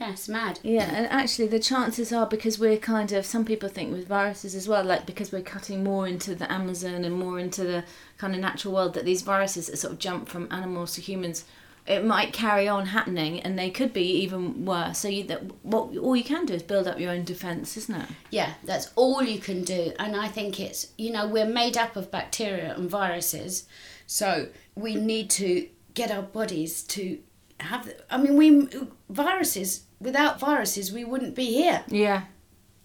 Yeah, 0.00 0.16
mad. 0.28 0.58
Yeah, 0.62 0.90
and 0.92 1.06
actually, 1.06 1.48
the 1.48 1.60
chances 1.60 2.12
are 2.12 2.26
because 2.26 2.58
we're 2.58 2.78
kind 2.78 3.12
of 3.12 3.24
some 3.24 3.44
people 3.44 3.68
think 3.68 3.92
with 3.92 4.08
viruses 4.08 4.54
as 4.54 4.66
well, 4.66 4.82
like 4.82 5.06
because 5.06 5.30
we're 5.30 5.42
cutting 5.42 5.84
more 5.84 6.08
into 6.08 6.34
the 6.34 6.50
Amazon 6.50 7.04
and 7.04 7.14
more 7.14 7.38
into 7.38 7.62
the 7.62 7.84
kind 8.18 8.34
of 8.34 8.40
natural 8.40 8.74
world, 8.74 8.94
that 8.94 9.04
these 9.04 9.22
viruses 9.22 9.66
sort 9.78 9.92
of 9.92 9.98
jump 9.98 10.28
from 10.28 10.48
animals 10.50 10.94
to 10.94 11.00
humans, 11.00 11.44
it 11.86 12.04
might 12.04 12.32
carry 12.32 12.68
on 12.68 12.86
happening, 12.86 13.40
and 13.40 13.58
they 13.58 13.70
could 13.70 13.92
be 13.92 14.22
even 14.22 14.64
worse. 14.64 14.98
So 14.98 15.08
you 15.08 15.24
that 15.24 15.42
what 15.64 15.96
all 15.96 16.14
you 16.14 16.24
can 16.24 16.46
do 16.46 16.54
is 16.54 16.62
build 16.62 16.86
up 16.86 17.00
your 17.00 17.10
own 17.10 17.24
defense, 17.24 17.76
isn't 17.76 17.94
it? 17.94 18.08
Yeah, 18.30 18.54
that's 18.62 18.90
all 18.94 19.22
you 19.22 19.40
can 19.40 19.64
do. 19.64 19.92
And 19.98 20.14
I 20.14 20.28
think 20.28 20.60
it's, 20.60 20.92
you 20.96 21.10
know, 21.10 21.26
we're 21.26 21.44
made 21.46 21.76
up 21.76 21.96
of 21.96 22.10
bacteria 22.10 22.74
and 22.76 22.88
viruses. 22.88 23.66
So 24.06 24.48
we 24.74 24.94
need 24.94 25.30
to 25.30 25.68
get 25.94 26.10
our 26.10 26.22
bodies 26.22 26.82
to 26.84 27.18
have, 27.60 27.92
I 28.10 28.16
mean, 28.16 28.36
we, 28.36 28.68
viruses, 29.08 29.84
without 30.00 30.38
viruses, 30.38 30.92
we 30.92 31.04
wouldn't 31.04 31.34
be 31.34 31.46
here. 31.46 31.84
Yeah, 31.88 32.22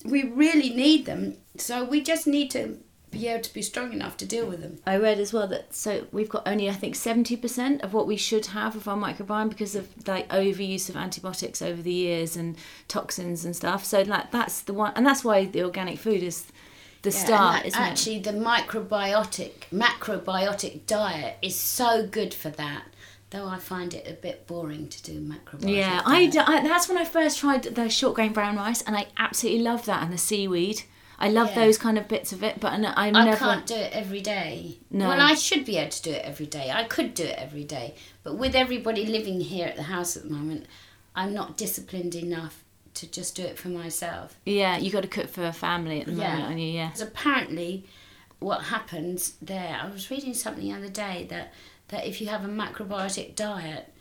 We 0.05 0.23
really 0.23 0.69
need 0.69 1.05
them. 1.05 1.37
So 1.57 1.83
we 1.83 2.01
just 2.01 2.27
need 2.27 2.51
to 2.51 2.79
be 3.09 3.27
able 3.27 3.41
to 3.41 3.53
be 3.53 3.61
strong 3.61 3.93
enough 3.93 4.17
to 4.17 4.25
deal 4.25 4.45
with 4.45 4.61
them. 4.61 4.79
I 4.85 4.97
read 4.97 5.19
as 5.19 5.31
well 5.31 5.47
that 5.47 5.73
so 5.73 6.07
we've 6.11 6.27
got 6.29 6.47
only 6.47 6.69
I 6.69 6.73
think 6.73 6.95
seventy 6.95 7.37
percent 7.37 7.81
of 7.81 7.93
what 7.93 8.05
we 8.05 8.17
should 8.17 8.47
have 8.47 8.75
of 8.75 8.87
our 8.87 8.97
microbiome 8.97 9.49
because 9.49 9.75
of 9.75 9.87
like 10.07 10.27
overuse 10.29 10.89
of 10.89 10.97
antibiotics 10.97 11.61
over 11.61 11.81
the 11.81 11.93
years 11.93 12.35
and 12.35 12.57
toxins 12.87 13.45
and 13.45 13.55
stuff. 13.55 13.85
So 13.85 14.01
like 14.01 14.31
that's 14.31 14.61
the 14.61 14.73
one, 14.73 14.91
and 14.95 15.05
that's 15.05 15.23
why 15.23 15.45
the 15.45 15.63
organic 15.63 15.99
food 15.99 16.21
is 16.21 16.45
the 17.03 17.11
Yeah, 17.11 17.15
start, 17.25 17.53
that- 17.63 17.65
isn't 17.67 17.81
it? 17.81 17.85
actually, 17.85 18.19
the 18.19 18.31
microbiotic, 18.33 19.51
macrobiotic 19.73 20.85
diet 20.87 21.37
is 21.41 21.55
so 21.55 22.05
good 22.07 22.33
for 22.33 22.49
that. 22.49 22.83
Though 23.29 23.45
I 23.47 23.59
find 23.59 23.93
it 23.93 24.07
a 24.09 24.13
bit 24.13 24.47
boring 24.47 24.87
to 24.87 25.03
do 25.03 25.19
macrobiotic. 25.19 25.75
Yeah, 25.75 26.01
I, 26.05 26.31
I- 26.47 26.61
that's 26.63 26.87
when 26.87 26.97
I 26.97 27.03
first 27.03 27.39
tried 27.39 27.63
the 27.63 27.89
short 27.89 28.15
grain 28.15 28.31
brown 28.33 28.55
rice, 28.55 28.81
and 28.81 28.95
I 28.95 29.07
absolutely 29.17 29.61
love 29.63 29.85
that 29.85 30.01
and 30.03 30.13
the 30.13 30.17
seaweed. 30.17 30.83
I 31.19 31.29
love 31.29 31.49
Yeah. 31.49 31.55
those 31.65 31.77
kind 31.77 31.97
of 31.97 32.07
bits 32.07 32.31
of 32.31 32.43
it, 32.43 32.59
but 32.59 32.73
I, 32.73 32.75
I 33.07 33.09
never. 33.11 33.31
I 33.31 33.35
can't 33.35 33.65
do 33.65 33.75
it 33.75 33.91
every 33.93 34.21
day. 34.21 34.77
No. 34.91 35.07
Well, 35.07 35.19
I 35.21 35.33
should 35.33 35.65
be 35.65 35.77
able 35.77 35.89
to 35.91 36.01
do 36.03 36.11
it 36.11 36.23
every 36.23 36.45
day. 36.45 36.69
I 36.71 36.83
could 36.83 37.13
do 37.15 37.23
it 37.23 37.37
every 37.39 37.63
day. 37.63 37.95
But 38.23 38.35
with 38.37 38.55
everybody 38.55 39.05
living 39.05 39.41
here 39.41 39.67
at 39.67 39.75
the 39.75 39.83
house 39.83 40.15
at 40.15 40.23
the 40.23 40.29
moment, 40.29 40.67
I'm 41.15 41.33
not 41.33 41.57
disciplined 41.57 42.13
enough 42.13 42.63
to 42.95 43.07
just 43.09 43.35
do 43.35 43.43
it 43.43 43.57
for 43.57 43.69
myself. 43.69 44.39
Yeah, 44.45 44.77
you 44.77 44.91
got 44.91 45.01
to 45.03 45.07
cook 45.07 45.29
for 45.29 45.45
a 45.45 45.53
family 45.53 46.01
at 46.01 46.05
the 46.07 46.13
Yeah. 46.13 46.29
moment, 46.29 46.43
aren't 46.45 46.59
you? 46.59 46.67
Yeah. 46.67 46.87
Because 46.87 47.01
apparently, 47.01 47.85
what 48.39 48.65
happens 48.65 49.33
there, 49.41 49.79
I 49.81 49.89
was 49.89 50.11
reading 50.11 50.33
something 50.35 50.63
the 50.63 50.73
other 50.77 50.89
day 50.89 51.25
that, 51.31 51.51
that 51.87 52.05
if 52.05 52.21
you 52.21 52.27
have 52.27 52.45
a 52.45 52.47
macrobiotic 52.47 53.35
diet, 53.35 53.91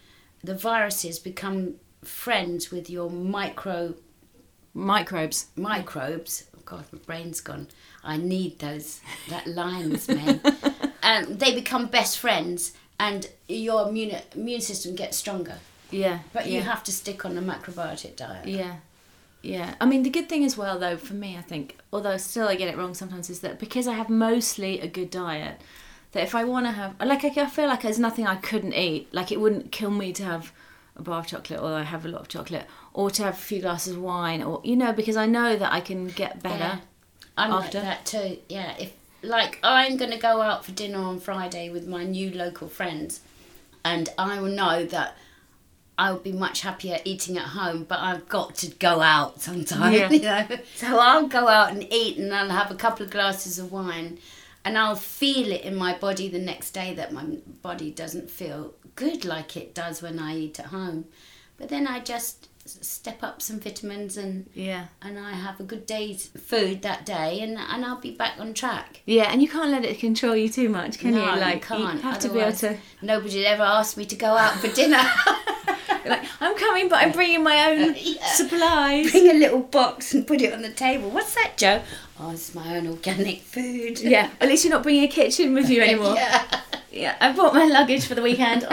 the 0.44 0.55
viruses 0.55 1.18
become 1.18 1.76
friends 2.05 2.70
with 2.70 2.90
your 2.90 3.09
micro 3.11 3.94
Microbes. 4.74 5.46
microbes. 5.57 6.44
God, 6.66 6.85
my 6.92 6.98
brain's 6.98 7.40
gone. 7.40 7.68
I 8.05 8.16
need 8.16 8.59
those. 8.59 9.00
That 9.31 9.46
line 9.46 9.90
was 9.90 10.09
made. 10.09 10.40
and 11.02 11.26
um, 11.29 11.38
they 11.38 11.55
become 11.55 11.87
best 11.87 12.18
friends, 12.18 12.72
and 13.00 13.29
your 13.48 13.88
immune 13.88 14.16
immune 14.35 14.61
system 14.61 14.94
gets 14.94 15.16
stronger. 15.16 15.59
Yeah. 15.90 16.18
But 16.33 16.46
you 16.46 16.57
yeah. 16.57 16.62
have 16.62 16.83
to 16.85 16.92
stick 16.92 17.24
on 17.24 17.38
a 17.38 17.42
macrobiotic 17.42 18.16
diet. 18.16 18.46
Yeah. 18.46 18.76
Yeah. 19.42 19.76
I 19.81 19.87
mean, 19.87 20.02
the 20.02 20.11
good 20.11 20.29
thing 20.29 20.44
as 20.44 20.57
well, 20.57 20.79
though, 20.79 20.96
for 20.96 21.14
me, 21.14 21.37
I 21.37 21.42
think, 21.42 21.79
although 21.92 22.16
still 22.16 22.48
I 22.48 22.57
get 22.57 22.68
it 22.68 22.76
wrong 22.76 22.94
sometimes, 22.94 23.31
is 23.31 23.40
that 23.40 23.61
because 23.61 23.87
I 23.87 23.94
have 23.94 24.11
mostly 24.11 24.81
a 24.81 24.88
good 24.88 25.11
diet, 25.11 25.61
that 26.12 26.24
if 26.24 26.35
I 26.35 26.44
want 26.44 26.66
to 26.66 26.72
have, 26.72 26.96
like, 27.00 27.24
I 27.24 27.42
I 27.42 27.46
feel 27.46 27.68
like 27.68 27.83
there's 27.83 27.98
nothing 27.98 28.26
I 28.26 28.37
couldn't 28.37 28.74
eat. 28.74 29.12
Like, 29.12 29.31
it 29.31 29.40
wouldn't 29.40 29.70
kill 29.70 29.90
me 29.90 30.12
to 30.14 30.24
have 30.24 30.52
a 30.96 31.02
bar 31.02 31.20
of 31.20 31.26
chocolate, 31.29 31.61
although 31.61 31.76
I 31.76 31.83
have 31.83 32.05
a 32.05 32.09
lot 32.09 32.22
of 32.22 32.29
chocolate, 32.29 32.66
or 32.96 33.11
to 33.11 33.24
have 33.24 33.35
a 33.35 33.37
few 33.37 33.61
glasses 33.61 33.94
of 33.94 34.00
wine, 34.00 34.42
or, 34.42 34.59
you 34.64 34.74
know, 34.74 34.90
because 34.90 35.18
I 35.18 35.26
know 35.26 35.54
that 35.54 35.70
I 35.70 35.82
can 35.82 36.09
get 36.09 36.42
better. 36.42 36.59
Yeah. 36.59 36.78
I'm 37.37 37.52
after. 37.52 37.78
like 37.78 37.87
that 37.87 38.06
too. 38.06 38.38
Yeah, 38.48 38.74
if 38.78 38.94
like 39.22 39.59
I'm 39.62 39.98
gonna 39.98 40.16
go 40.16 40.40
out 40.40 40.64
for 40.64 40.72
dinner 40.72 40.98
on 41.00 41.20
Friday 41.20 41.68
with 41.68 41.87
my 41.87 42.04
new 42.04 42.30
local 42.30 42.68
friends, 42.68 43.20
and 43.85 44.09
I 44.16 44.40
will 44.40 44.48
know 44.48 44.87
that 44.87 45.14
I 45.98 46.11
would 46.11 46.22
be 46.22 46.32
much 46.32 46.62
happier 46.62 46.98
eating 47.04 47.37
at 47.37 47.48
home, 47.48 47.85
but 47.85 47.98
I've 47.98 48.30
got 48.30 48.54
to 48.56 48.68
go 48.68 49.02
out 49.02 49.42
sometime. 49.42 49.92
Yeah. 49.92 50.11
You 50.11 50.20
know, 50.20 50.59
so 50.74 50.98
I'll 50.98 51.28
go 51.28 51.48
out 51.48 51.72
and 51.72 51.87
eat, 51.92 52.16
and 52.16 52.32
I'll 52.35 52.48
have 52.48 52.70
a 52.70 52.76
couple 52.76 53.04
of 53.04 53.12
glasses 53.12 53.59
of 53.59 53.70
wine, 53.70 54.18
and 54.64 54.78
I'll 54.78 54.96
feel 54.96 55.52
it 55.52 55.61
in 55.61 55.76
my 55.76 55.98
body 55.98 56.30
the 56.30 56.38
next 56.38 56.70
day 56.70 56.94
that 56.94 57.12
my 57.12 57.24
body 57.61 57.90
doesn't 57.90 58.30
feel 58.30 58.72
good 58.94 59.26
like 59.26 59.54
it 59.54 59.74
does 59.74 60.00
when 60.00 60.18
I 60.18 60.35
eat 60.38 60.59
at 60.59 60.66
home, 60.66 61.04
but 61.59 61.68
then 61.68 61.87
I 61.87 62.00
just 62.00 62.45
step 62.66 63.22
up 63.22 63.40
some 63.40 63.61
vitamins 63.61 64.16
and 64.16 64.48
Yeah. 64.55 64.87
and 65.02 65.18
I 65.18 65.33
have 65.33 65.61
a 65.61 65.62
good 65.62 65.87
day's 65.87 66.26
food 66.26 66.83
that 66.83 67.07
day, 67.07 67.40
and, 67.40 67.57
and 67.59 67.85
I'll 67.85 68.00
be 68.00 68.11
back 68.12 68.35
on 68.38 68.55
track. 68.55 69.02
Yeah, 69.07 69.31
and 69.33 69.40
you 69.42 69.48
can't 69.48 69.70
let 69.70 69.85
it 69.85 69.98
control 69.98 70.35
you 70.37 70.48
too 70.48 70.68
much, 70.68 70.98
can 70.98 71.12
no, 71.12 71.35
you? 71.35 71.40
Like, 71.40 71.55
you 71.55 71.61
can't. 71.76 72.00
have 72.02 72.18
to 72.20 72.29
be 72.29 72.40
able 72.40 72.52
to. 72.59 72.76
Nobody 73.02 73.46
ever 73.46 73.62
ask 73.62 73.96
me 73.96 74.05
to 74.07 74.16
go 74.16 74.37
out 74.37 74.55
for 74.55 74.68
dinner. 74.68 75.02
Like, 76.05 76.22
I'm 76.40 76.57
coming, 76.57 76.88
but 76.88 77.02
I'm 77.02 77.11
bringing 77.11 77.42
my 77.42 77.68
own 77.72 77.96
Yeah. 78.00 78.24
supplies. 78.29 79.11
Bring 79.11 79.29
a 79.29 79.35
little 79.35 79.59
box 79.59 80.14
and 80.14 80.24
put 80.24 80.40
it 80.40 80.52
on 80.52 80.62
the 80.62 80.70
table. 80.70 81.11
What's 81.11 81.35
that, 81.35 81.55
Jo? 81.57 81.83
Oh, 82.20 82.31
it's 82.31 82.55
my 82.55 82.76
own 82.76 82.87
organic 82.87 83.40
food. 83.42 83.98
Yeah, 83.98 84.31
at 84.40 84.46
least 84.48 84.64
you're 84.64 84.72
not 84.72 84.85
bringing 84.85 85.02
a 85.02 85.09
kitchen 85.09 85.52
with 85.52 85.68
you 85.68 85.83
anymore. 85.88 86.14
yeah. 86.14 86.61
Yeah, 86.92 87.16
I 87.20 87.33
brought 87.33 87.55
my 87.55 87.64
luggage 87.64 88.07
for 88.07 88.14
the 88.14 88.22
weekend. 88.22 88.64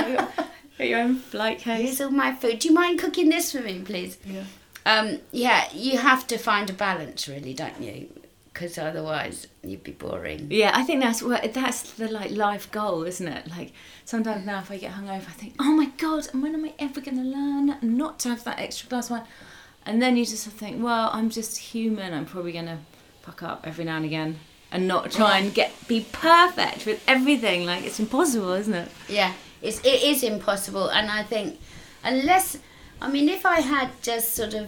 Got 0.84 0.90
your 0.90 1.00
own 1.00 1.16
flight 1.16 1.60
case. 1.60 1.82
Here's 1.86 2.02
all 2.02 2.12
my 2.12 2.36
food. 2.36 2.60
Do 2.60 2.68
you 2.68 2.74
mind 2.74 3.00
cooking 3.00 3.30
this 3.30 3.54
for 3.54 3.62
me, 3.62 3.80
please? 3.80 4.18
Yeah. 4.26 4.44
Um, 4.86 5.20
yeah, 5.32 5.72
you 5.72 5.98
have 5.98 6.28
to 6.28 6.38
find 6.38 6.70
a 6.70 6.74
balance, 6.74 7.26
really, 7.26 7.54
don't 7.54 7.82
you? 7.82 8.10
Because 8.52 8.78
otherwise, 8.78 9.48
you'd 9.64 9.86
be 9.86 9.94
boring. 9.94 10.48
Yeah, 10.50 10.72
I 10.74 10.84
think 10.84 11.02
that's 11.02 11.24
what 11.24 11.54
that's 11.54 11.94
the 11.94 12.12
like 12.12 12.32
life 12.32 12.70
goal, 12.70 13.04
isn't 13.04 13.26
it? 13.26 13.48
Like 13.48 13.72
sometimes 14.04 14.46
now, 14.46 14.60
if 14.60 14.72
I 14.72 14.78
get 14.78 14.92
hungover, 14.92 15.30
I 15.30 15.32
think, 15.32 15.56
oh 15.58 15.72
my 15.72 15.86
god, 15.98 16.28
and 16.34 16.44
when 16.44 16.54
am 16.54 16.66
I 16.66 16.74
ever 16.78 17.00
going 17.00 17.16
to 17.16 17.24
learn 17.24 17.78
not 17.82 18.20
to 18.20 18.30
have 18.30 18.44
that 18.44 18.60
extra 18.60 18.90
glass 18.90 19.06
of 19.06 19.12
wine? 19.12 19.28
And 19.86 20.02
then 20.02 20.18
you 20.18 20.26
just 20.26 20.46
think, 20.48 20.84
well, 20.84 21.12
I'm 21.14 21.30
just 21.30 21.58
human. 21.60 22.14
I'm 22.14 22.26
probably 22.26 22.52
going 22.52 22.66
to 22.66 22.80
fuck 23.22 23.42
up 23.42 23.66
every 23.66 23.86
now 23.86 23.96
and 23.96 24.06
again, 24.06 24.38
and 24.70 24.86
not 24.86 25.12
try 25.12 25.38
and 25.38 25.54
get 25.54 25.72
be 25.88 26.06
perfect 26.12 26.86
with 26.86 27.02
everything. 27.08 27.66
Like 27.66 27.86
it's 27.86 28.02
impossible, 28.02 28.52
isn't 28.52 28.74
it? 28.74 28.90
Yeah, 29.08 29.32
it's 29.64 29.80
it 29.80 30.04
is 30.04 30.24
impossible, 30.24 30.88
and 30.90 31.10
I 31.10 31.24
think 31.24 31.60
unless 32.04 32.58
I 33.02 33.10
mean 33.10 33.30
if 33.30 33.46
I 33.46 33.62
had 33.62 33.90
just 34.02 34.36
sort 34.36 34.54
of 34.54 34.68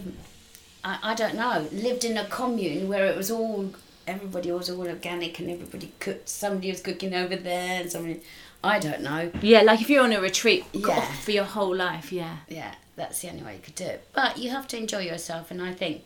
I, 0.84 0.98
I 1.02 1.14
don't 1.14 1.34
know 1.36 1.66
lived 1.72 2.04
in 2.04 2.16
a 2.16 2.24
commune 2.24 2.88
where 2.88 3.06
it 3.06 3.16
was 3.16 3.30
all 3.30 3.70
everybody 4.06 4.50
was 4.52 4.70
all 4.70 4.86
organic 4.88 5.38
and 5.40 5.50
everybody 5.50 5.92
cooked 5.98 6.28
somebody 6.28 6.70
was 6.70 6.80
cooking 6.80 7.12
over 7.14 7.36
there 7.36 7.80
and 7.82 7.90
somebody 7.90 8.20
I 8.64 8.78
don't 8.78 9.02
know 9.02 9.30
Yeah, 9.42 9.62
like 9.62 9.80
if 9.80 9.90
you're 9.90 10.02
on 10.04 10.12
a 10.12 10.20
retreat 10.20 10.64
Yeah. 10.72 11.00
for 11.24 11.30
your 11.32 11.44
whole 11.44 11.74
life, 11.74 12.12
yeah. 12.12 12.36
yeah 12.48 12.74
that's 12.96 13.20
the 13.20 13.28
only 13.30 13.42
way 13.42 13.54
you 13.54 13.60
could 13.62 13.74
do 13.74 13.84
it 13.84 14.06
but 14.14 14.38
you 14.38 14.50
have 14.50 14.66
to 14.68 14.76
enjoy 14.76 15.00
yourself 15.00 15.50
and 15.50 15.60
I 15.60 15.72
think 15.74 16.04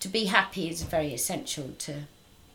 to 0.00 0.08
be 0.08 0.24
happy 0.24 0.68
is 0.68 0.82
very 0.82 1.12
essential 1.14 1.70
to 1.80 1.92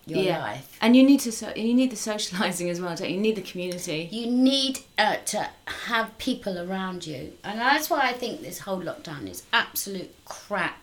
your 0.08 0.24
yeah. 0.24 0.39
life 0.39 0.78
And 0.82 0.96
you 0.96 1.04
need 1.04 1.20
to 1.22 1.32
so 1.32 1.52
you 1.56 1.74
need 1.74 1.91
the 1.91 1.98
socializing 1.98 2.70
as 2.70 2.80
well, 2.82 2.96
don't 2.96 3.10
you? 3.10 3.15
You 3.15 3.22
need 3.22 3.36
the 3.36 3.41
community. 3.41 4.08
you 4.12 4.28
need 4.28 4.80
uh, 4.98 5.17
to 5.26 5.50
have 5.89 6.17
people 6.17 6.58
around 6.58 7.06
you 7.06 7.34
and 7.43 7.60
that's 7.60 7.89
why 7.89 8.02
i 8.02 8.13
think 8.13 8.41
this 8.41 8.60
whole 8.60 8.82
lockdown 8.82 9.30
is 9.30 9.43
absolute 9.54 10.13
crap 10.26 10.80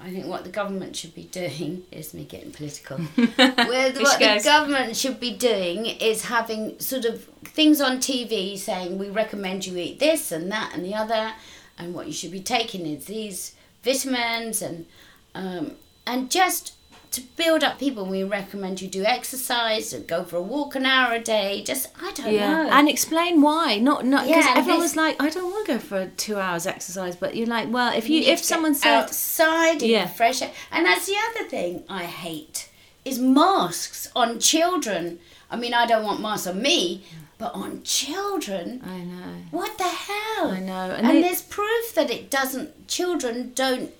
i 0.00 0.10
think 0.10 0.26
what 0.26 0.44
the 0.44 0.50
government 0.50 0.94
should 0.96 1.14
be 1.14 1.24
doing 1.42 1.82
is 1.90 2.14
me 2.14 2.24
getting 2.24 2.52
political 2.52 2.98
With 3.16 4.00
what 4.00 4.18
the 4.18 4.26
goes. 4.34 4.44
government 4.44 4.96
should 4.96 5.18
be 5.20 5.34
doing 5.36 5.86
is 5.86 6.26
having 6.26 6.78
sort 6.80 7.04
of 7.04 7.24
things 7.44 7.80
on 7.80 7.98
tv 7.98 8.56
saying 8.58 8.98
we 8.98 9.08
recommend 9.10 9.66
you 9.66 9.76
eat 9.76 9.98
this 9.98 10.30
and 10.32 10.50
that 10.52 10.72
and 10.74 10.84
the 10.84 10.94
other 10.94 11.32
and 11.78 11.94
what 11.94 12.06
you 12.06 12.12
should 12.12 12.30
be 12.32 12.40
taking 12.40 12.86
is 12.86 13.06
these 13.06 13.54
vitamins 13.82 14.62
and 14.62 14.86
um, 15.34 15.72
and 16.06 16.30
just 16.30 16.74
to 17.12 17.20
build 17.36 17.62
up 17.62 17.78
people 17.78 18.04
we 18.06 18.22
recommend 18.24 18.80
you 18.80 18.88
do 18.88 19.04
exercise 19.04 19.92
and 19.92 20.06
go 20.06 20.24
for 20.24 20.36
a 20.36 20.42
walk 20.42 20.74
an 20.74 20.84
hour 20.86 21.12
a 21.14 21.20
day 21.20 21.62
just 21.62 21.88
i 22.00 22.10
don't 22.12 22.32
Yeah, 22.34 22.62
know 22.64 22.70
and 22.70 22.88
explain 22.88 23.40
why. 23.42 23.78
Not 23.78 24.04
not 24.04 24.26
because 24.26 24.46
Yeah, 24.46 24.54
everyone 24.56 24.80
was 24.80 24.96
like, 24.96 25.22
I 25.22 25.28
don't 25.30 25.50
want 25.52 25.66
to 25.66 25.72
go 25.74 25.78
for 25.78 26.06
two 26.16 26.38
hours 26.38 26.66
exercise, 26.66 27.14
but 27.16 27.36
you're 27.36 27.46
like, 27.58 27.68
well, 27.70 27.92
if 27.96 28.08
you, 28.08 28.20
need 28.20 28.28
if 28.28 28.40
someone 28.42 28.74
said, 28.74 28.94
outside 29.02 29.82
in 29.82 29.90
Yeah. 29.90 30.04
the 30.06 30.10
fresh 30.20 30.40
air, 30.42 30.50
and 30.70 30.86
that's 30.86 31.06
the 31.06 31.16
other 31.28 31.44
thing 31.48 31.84
I 31.88 32.04
hate 32.04 32.70
is 33.04 33.18
masks 33.18 34.08
on 34.14 34.38
children. 34.38 35.18
I 35.50 35.56
mean, 35.56 35.74
I 35.74 35.84
don't 35.86 36.04
want 36.04 36.20
masks 36.20 36.46
on 36.46 36.62
me, 36.62 37.04
but 37.38 37.52
on 37.54 37.82
children. 37.82 38.80
I 38.84 38.98
know, 39.12 39.32
What 39.50 39.76
the 39.76 39.84
hell? 40.06 40.50
I 40.52 40.60
know, 40.60 40.90
And, 40.96 41.06
and, 41.06 41.16
they, 41.16 41.22
there's 41.22 41.42
proof 41.42 41.94
that 41.94 42.10
it 42.10 42.30
doesn't. 42.30 42.88
Children 42.88 43.52
don't. 43.54 43.90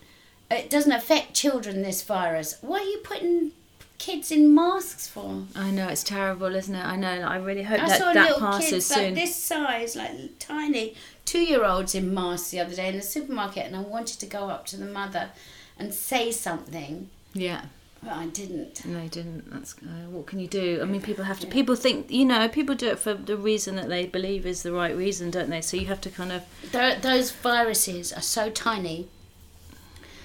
It 0.53 0.71
doesn't 0.71 0.93
affect 0.93 1.35
children. 1.35 1.83
This 1.83 2.03
virus. 2.03 2.57
What 2.61 2.83
are 2.83 2.89
you 2.89 2.99
putting 2.99 3.53
kids 3.99 4.33
in 4.33 4.53
masks 4.55 5.07
for? 5.07 5.45
I 5.55 5.71
know 5.71 5.89
it's 5.89 6.03
terrible, 6.03 6.55
isn't 6.55 6.75
it? 6.75 6.85
I 6.85 6.97
know. 6.97 7.21
I 7.23 7.37
really 7.37 7.63
hope 7.63 7.81
I 7.83 7.89
that 7.89 7.99
saw 8.01 8.13
that 8.13 8.25
little 8.33 8.41
passes 8.41 8.71
kids 8.71 8.87
soon. 8.87 9.05
like 9.05 9.15
this 9.15 9.37
size, 9.37 9.97
like 9.97 10.39
tiny 10.39 10.95
two-year-olds 11.25 11.95
in 11.95 12.13
masks 12.13 12.51
the 12.51 12.61
other 12.61 12.75
day 12.75 12.89
in 12.89 12.97
the 12.97 13.03
supermarket, 13.03 13.65
and 13.67 13.77
I 13.77 13.81
wanted 13.81 14.19
to 14.21 14.27
go 14.27 14.51
up 14.51 14.67
to 14.67 14.77
the 14.77 14.87
mother 14.87 15.31
and 15.79 15.95
say 15.95 16.31
something, 16.33 17.09
yeah, 17.33 17.67
but 18.03 18.13
I 18.13 18.27
didn't. 18.27 18.85
no, 18.85 19.07
didn't. 19.09 19.51
That's 19.51 19.75
uh, 19.75 20.11
what 20.11 20.27
can 20.27 20.41
you 20.41 20.49
do? 20.49 20.81
I 20.83 20.85
mean, 20.85 21.01
people 21.01 21.25
have 21.25 21.41
to. 21.41 21.47
People 21.47 21.77
think, 21.77 22.11
you 22.11 22.25
know, 22.25 22.49
people 22.49 22.75
do 22.75 22.89
it 22.89 22.99
for 22.99 23.15
the 23.15 23.37
reason 23.37 23.77
that 23.77 23.89
they 23.89 24.07
believe 24.07 24.45
is 24.47 24.63
the 24.63 24.73
right 24.73 24.95
reason, 24.97 25.31
don't 25.31 25.49
they? 25.49 25.61
So 25.61 25.77
you 25.77 25.87
have 25.87 26.01
to 26.03 26.11
kind 26.11 26.33
of. 26.33 26.43
Tho- 26.73 26.97
those 27.01 27.31
viruses 27.31 28.13
are 28.13 28.21
so 28.21 28.51
tiny, 28.51 29.09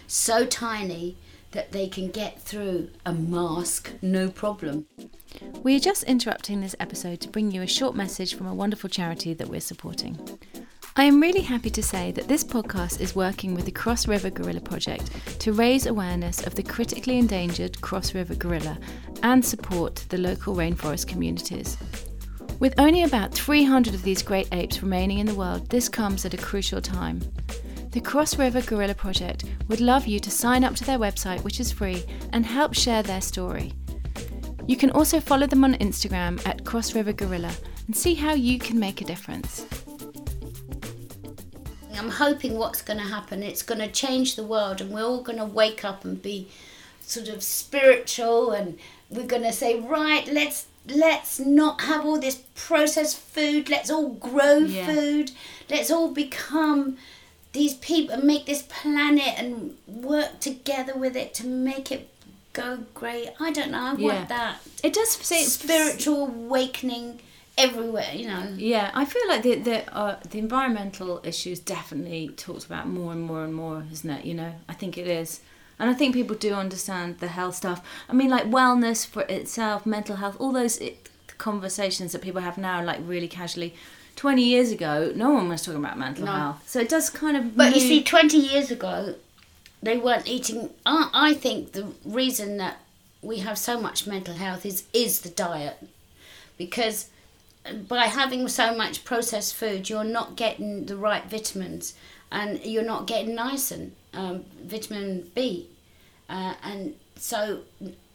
so 0.08 0.46
tiny 0.46 1.18
that 1.52 1.72
they 1.72 1.88
can 1.88 2.10
get 2.10 2.42
through 2.42 2.90
a 3.06 3.14
mask 3.14 3.92
no 4.02 4.30
problem. 4.30 4.86
We 5.64 5.76
are 5.76 5.80
just 5.80 6.04
interrupting 6.04 6.62
this 6.62 6.76
episode 6.80 7.22
to 7.22 7.30
bring 7.30 7.52
you 7.52 7.62
a 7.62 7.68
short 7.68 7.96
message 7.96 8.36
from 8.36 8.48
a 8.48 8.54
wonderful 8.54 8.90
charity 8.90 9.34
that 9.34 9.48
we're 9.48 9.60
supporting. 9.60 10.20
I 10.96 11.04
am 11.04 11.22
really 11.22 11.42
happy 11.42 11.70
to 11.70 11.84
say 11.84 12.12
that 12.14 12.28
this 12.28 12.44
podcast 12.44 13.02
is 13.02 13.16
working 13.16 13.54
with 13.54 13.66
the 13.66 13.72
Cross 13.72 14.08
River 14.08 14.32
Gorilla 14.32 14.62
Project 14.62 15.12
to 15.40 15.54
raise 15.54 15.86
awareness 15.86 16.46
of 16.48 16.56
the 16.56 16.64
critically 16.64 17.20
endangered 17.20 17.80
Cross 17.82 18.16
River 18.16 18.34
gorilla 18.34 18.80
and 19.22 19.46
support 19.46 20.04
the 20.10 20.18
local 20.18 20.56
rainforest 20.56 21.08
communities. 21.08 21.78
With 22.60 22.80
only 22.80 23.04
about 23.04 23.32
300 23.32 23.94
of 23.94 24.02
these 24.02 24.24
great 24.24 24.48
apes 24.52 24.82
remaining 24.82 25.20
in 25.20 25.28
the 25.28 25.36
world, 25.36 25.70
this 25.70 25.88
comes 25.88 26.26
at 26.26 26.34
a 26.34 26.38
crucial 26.38 26.82
time. 26.82 27.22
The 27.92 28.02
Cross 28.02 28.38
River 28.38 28.62
Gorilla 28.62 28.94
Project 28.94 29.46
would 29.68 29.82
love 29.82 30.08
you 30.08 30.20
to 30.20 30.30
sign 30.30 30.64
up 30.64 30.76
to 30.76 30.84
their 30.86 31.00
website, 31.00 31.44
which 31.44 31.60
is 31.60 31.72
free, 31.72 32.04
and 32.34 32.46
help 32.46 32.74
share 32.74 33.02
their 33.02 33.22
story. 33.22 33.74
You 34.68 34.76
can 34.76 34.92
also 34.92 35.20
follow 35.20 35.48
them 35.48 35.64
on 35.64 35.76
Instagram 35.76 36.46
at 36.46 36.66
Cross 36.66 36.94
River 36.96 37.14
Gorilla 37.14 37.54
and 37.88 37.96
see 37.96 38.14
how 38.14 38.34
you 38.34 38.60
can 38.60 38.80
make 38.80 39.02
a 39.02 39.06
difference. 39.06 39.66
I'm 41.98 42.10
hoping 42.12 42.58
what's 42.58 42.82
going 42.84 43.00
to 43.00 43.06
happen, 43.06 43.42
it's 43.42 43.64
going 43.64 43.80
to 43.82 43.88
change 43.88 44.36
the 44.36 44.44
world, 44.44 44.82
and 44.82 44.92
we're 44.92 45.04
all 45.04 45.24
going 45.24 45.40
to 45.40 45.46
wake 45.46 45.84
up 45.84 46.06
and 46.06 46.22
be 46.22 46.48
sort 47.02 47.30
of 47.30 47.42
spiritual, 47.42 48.52
and 48.52 48.78
we're 49.10 49.26
going 49.26 49.44
to 49.44 49.54
say, 49.54 49.80
right, 49.80 50.28
let's 50.32 50.66
let's 50.90 51.40
not 51.40 51.82
have 51.82 52.06
all 52.06 52.20
this 52.20 52.44
processed 52.56 53.18
food. 53.18 53.70
Let's 53.70 53.90
all 53.90 54.10
grow 54.10 54.60
Yeah. 54.60 54.86
food. 54.86 55.32
Let's 55.70 55.92
all 55.92 56.12
become 56.12 56.98
these 57.54 57.74
people 57.76 58.16
and 58.16 58.24
make 58.24 58.46
this 58.46 58.62
planet 58.64 59.34
and 59.38 59.78
work 59.88 60.40
together 60.40 60.96
with 60.96 61.16
it 61.16 61.34
to 61.36 61.48
make 61.48 61.92
it 61.92 62.10
go 62.54 62.80
great. 62.94 63.30
I 63.40 63.52
don't 63.52 63.72
know. 63.72 63.80
I 63.80 63.94
Yeah. 63.96 64.08
want 64.16 64.30
that 64.30 64.60
It 64.84 64.94
does 64.94 65.10
say 65.10 65.44
spiritual 65.44 66.28
awakening 66.28 67.20
everywhere. 67.58 68.12
You 68.14 68.28
know. 68.28 68.54
Yeah, 68.58 68.92
I 68.94 69.06
feel 69.06 69.28
like 69.28 69.44
the 69.44 69.56
the 69.56 69.96
uh, 69.96 70.18
the 70.30 70.40
environmental 70.40 71.22
issues 71.24 71.60
definitely 71.60 72.30
talked 72.30 72.66
about 72.66 72.88
more 72.88 73.12
and 73.12 73.22
more 73.22 73.44
and 73.44 73.54
more, 73.54 73.86
isn't 73.92 74.10
it? 74.10 74.26
You 74.26 74.34
know, 74.36 74.54
I 74.70 74.74
think 74.74 74.98
it 74.98 75.08
is, 75.08 75.40
and 75.80 75.90
I 75.90 75.94
think 75.94 76.14
people 76.14 76.36
do 76.36 76.54
understand 76.54 77.20
the 77.20 77.28
health 77.30 77.56
stuff. 77.56 77.82
I 78.10 78.14
mean, 78.14 78.30
like 78.30 78.46
wellness 78.46 79.06
for 79.08 79.24
itself, 79.24 79.86
mental 79.86 80.18
health, 80.18 80.36
all 80.40 80.52
those 80.52 80.78
it, 80.78 81.10
conversations 81.38 82.12
that 82.12 82.22
people 82.22 82.42
have 82.42 82.58
now, 82.58 82.84
like 82.84 83.00
really 83.04 83.28
casually. 83.28 83.74
20 84.18 84.44
years 84.44 84.72
ago, 84.72 85.14
no 85.16 85.30
one 85.30 85.48
was 85.48 85.62
talking 85.64 85.80
about 85.80 85.98
mental 85.98 86.26
No. 86.26 86.32
health. 86.34 86.64
So 86.68 86.80
it 86.82 86.90
does 86.90 87.10
kind 87.10 87.38
of. 87.38 87.56
But 87.56 87.74
you 87.74 87.80
see, 87.80 88.04
20 88.04 88.38
years 88.38 88.70
ago, 88.72 89.16
they 89.82 89.98
weren't 89.98 90.28
eating. 90.28 90.72
I, 90.86 91.10
I 91.14 91.34
think 91.34 91.72
the 91.72 91.94
reason 92.04 92.58
that 92.58 92.80
we 93.22 93.38
have 93.40 93.58
so 93.58 93.80
much 93.80 94.06
mental 94.08 94.34
health 94.34 94.66
is, 94.66 94.84
is 94.92 95.22
the 95.22 95.30
diet. 95.30 95.78
Because 96.58 97.10
by 97.88 98.06
having 98.06 98.48
so 98.48 98.76
much 98.76 99.06
processed 99.06 99.54
food, 99.56 99.90
you're 99.90 100.04
not 100.04 100.36
getting 100.36 100.86
the 100.88 100.98
right 100.98 101.26
vitamins 101.30 101.94
and 102.32 102.60
you're 102.66 102.84
not 102.84 103.06
getting 103.08 103.36
niacin, 103.36 103.92
um, 104.14 104.46
vitamin 104.64 105.30
B. 105.36 105.68
Uh, 106.30 106.56
and 106.64 106.96
so 107.16 107.60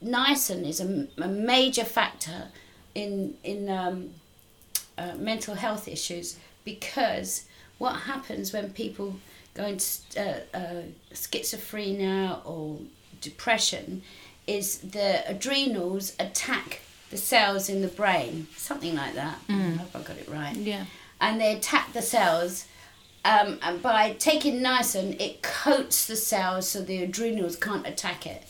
niacin 0.04 0.66
is 0.68 0.80
a, 0.80 1.06
a 1.22 1.28
major 1.28 1.84
factor 1.84 2.48
in, 2.94 3.34
in 3.44 3.68
um, 3.68 4.10
uh, 4.98 5.14
mental 5.16 5.54
health 5.54 5.88
issues 5.88 6.36
because 6.64 7.44
what 7.78 7.92
happens 7.92 8.52
when 8.52 8.70
people 8.70 9.16
go 9.54 9.64
into 9.64 9.86
uh, 10.16 10.56
uh, 10.56 10.82
schizophrenia 11.12 12.38
or 12.44 12.78
depression 13.20 14.02
is 14.46 14.78
the 14.78 15.22
adrenals 15.28 16.14
attack 16.18 16.80
the 17.10 17.16
cells 17.16 17.68
in 17.68 17.82
the 17.82 17.88
brain, 17.88 18.46
something 18.56 18.94
like 18.96 19.14
that. 19.14 19.38
I 19.48 19.52
hope 19.52 19.94
I 19.94 20.00
got 20.00 20.16
it 20.16 20.28
right. 20.28 20.56
Yeah. 20.56 20.86
And 21.20 21.40
they 21.40 21.54
attack 21.54 21.92
the 21.92 22.02
cells. 22.02 22.66
Um, 23.24 23.58
and 23.62 23.82
by 23.82 24.14
taking 24.18 24.60
niacin, 24.60 25.20
it 25.20 25.42
coats 25.42 26.06
the 26.06 26.16
cells 26.16 26.68
so 26.68 26.82
the 26.82 27.02
adrenals 27.02 27.54
can't 27.56 27.86
attack 27.86 28.26
it. 28.26 28.44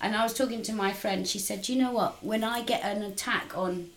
And 0.00 0.14
I 0.14 0.22
was 0.22 0.32
talking 0.32 0.62
to 0.62 0.72
my 0.72 0.92
friend. 0.92 1.26
She 1.26 1.38
said, 1.38 1.68
"You 1.68 1.76
know 1.76 1.90
what? 1.90 2.22
When 2.22 2.44
I 2.44 2.62
get 2.62 2.84
an 2.84 3.02
attack 3.02 3.56
on 3.56 3.90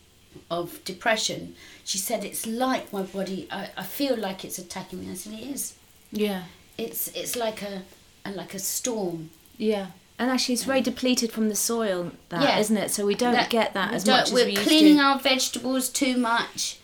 of 0.49 0.83
depression, 0.85 1.55
she 1.83 1.97
said 1.97 2.23
it's 2.23 2.45
like 2.45 2.91
my 2.93 3.01
body. 3.03 3.47
I, 3.51 3.69
I 3.77 3.83
feel 3.83 4.15
like 4.17 4.43
it's 4.45 4.57
attacking 4.59 4.99
me. 5.01 5.11
I 5.11 5.15
said 5.15 5.33
it 5.33 5.41
is. 5.43 5.75
Yeah. 6.11 6.43
It's 6.77 7.07
it's 7.09 7.35
like 7.35 7.61
a, 7.61 7.83
a 8.25 8.31
like 8.31 8.53
a 8.53 8.59
storm. 8.59 9.29
Yeah. 9.57 9.87
And 10.17 10.29
actually, 10.29 10.53
it's 10.55 10.63
very 10.65 10.79
um, 10.79 10.83
depleted 10.83 11.31
from 11.31 11.47
the 11.49 11.55
soil, 11.55 12.11
that 12.29 12.41
Yeah. 12.41 12.57
not 12.59 12.77
it? 12.77 12.91
So 12.91 13.05
we 13.05 13.15
don't 13.15 13.33
That- 13.33 13.49
get 13.49 13.73
that 13.73 13.93
as 13.93 14.05
much 14.05 14.27
as 14.27 14.33
we're 14.33 14.45
we 14.45 14.51
used 14.51 14.63
cleaning 14.67 14.97
to. 14.97 15.03
our 15.03 15.19
vegetables 15.19 15.87
too 15.89 16.17
much, 16.17 16.77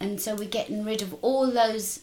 and 0.00 0.20
so 0.20 0.34
we're 0.34 0.48
getting 0.48 0.84
rid 0.84 1.00
of 1.00 1.14
all 1.22 1.48
those 1.50 2.00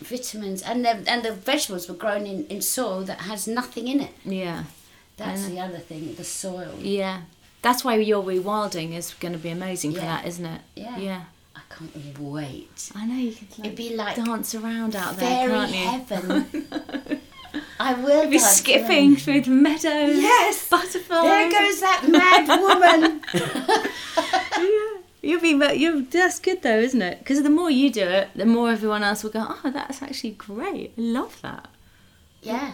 vitamins. 0.00 0.62
And 0.62 0.84
the 0.84 1.02
and 1.06 1.22
the 1.22 1.32
vegetables 1.32 1.88
were 1.88 1.94
grown 1.94 2.26
in, 2.26 2.46
in 2.46 2.62
soil 2.62 3.02
that 3.04 3.20
has 3.22 3.46
nothing 3.46 3.88
in 3.88 4.00
it. 4.00 4.12
Yeah. 4.24 4.64
That's 5.16 5.42
know. 5.42 5.48
the 5.54 5.60
other 5.60 5.78
thing. 5.78 6.14
The 6.14 6.24
soil. 6.24 6.74
Yeah. 6.80 7.22
That's 7.62 7.84
why 7.84 7.96
your 7.96 8.22
rewilding 8.22 8.92
is 8.94 9.14
going 9.14 9.32
to 9.32 9.38
be 9.38 9.48
amazing 9.50 9.92
for 9.92 9.98
Yeah. 9.98 10.06
that, 10.16 10.26
isn't 10.26 10.44
it? 10.46 10.60
Yeah. 10.76 10.96
Yeah. 10.98 11.20
I 11.56 11.60
can't 11.74 12.18
wait. 12.20 12.90
I 12.94 13.06
know 13.06 13.14
you 13.16 13.32
can 13.32 13.46
like, 13.58 13.66
It'd 13.66 13.76
be 13.76 13.96
like 13.96 14.16
dance 14.16 14.54
around 14.54 14.94
out 14.94 15.16
there, 15.16 15.48
Fairy 15.48 15.52
can't 15.52 15.70
you? 15.72 15.86
heaven. 15.86 17.20
I 17.80 17.94
will 17.94 18.22
You'll 18.22 18.30
be 18.32 18.38
skipping 18.38 19.08
around. 19.12 19.22
through 19.22 19.40
the 19.42 19.50
meadows. 19.50 20.16
Yes. 20.16 20.68
Butterflies. 20.68 21.22
There 21.24 21.50
goes 21.50 21.80
that 21.80 22.06
mad 22.08 22.48
woman. 22.60 23.22
yeah. 24.58 25.02
You'll 25.22 25.40
be, 25.40 25.54
but 25.58 25.78
you 25.78 26.02
that's 26.04 26.38
good 26.38 26.62
though, 26.62 26.78
isn't 26.78 27.02
it? 27.02 27.18
Because 27.18 27.42
the 27.42 27.50
more 27.50 27.70
you 27.70 27.90
do 27.90 28.02
it, 28.04 28.28
the 28.36 28.46
more 28.46 28.70
everyone 28.70 29.02
else 29.02 29.24
will 29.24 29.30
go, 29.32 29.44
oh, 29.48 29.70
that's 29.70 30.00
actually 30.02 30.30
great. 30.32 30.92
I 30.96 31.00
love 31.00 31.40
that. 31.42 31.68
yeah. 32.42 32.72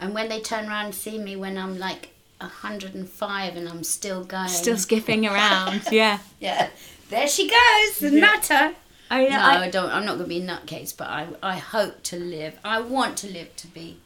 And 0.00 0.14
when 0.14 0.28
they 0.28 0.40
turn 0.40 0.66
around 0.68 0.86
and 0.86 0.94
see 0.94 1.16
me 1.18 1.36
when 1.36 1.56
I'm 1.56 1.78
like 1.78 2.11
105 2.42 3.56
and 3.56 3.68
I'm 3.68 3.84
still 3.84 4.24
going. 4.24 4.48
Still 4.48 4.76
skipping 4.76 5.26
around. 5.26 5.82
Yeah. 5.92 6.18
Yeah. 6.40 6.70
There 7.10 7.28
she 7.28 7.48
goes, 7.48 7.98
the 7.98 8.10
nutter. 8.10 8.74
I, 9.10 9.28
No, 9.28 9.38
I, 9.38 9.64
I 9.64 9.70
don't. 9.70 9.90
I'm 9.90 10.06
not 10.06 10.16
going 10.16 10.30
to 10.30 10.34
be 10.34 10.40
a 10.40 10.46
nutcase, 10.46 10.96
but 10.96 11.08
I, 11.08 11.26
I 11.42 11.58
hope 11.58 12.02
to 12.04 12.18
live. 12.18 12.58
I 12.64 12.80
want 12.80 13.18
to 13.18 13.26
live 13.30 13.54
to 13.56 13.66
be 13.66 13.98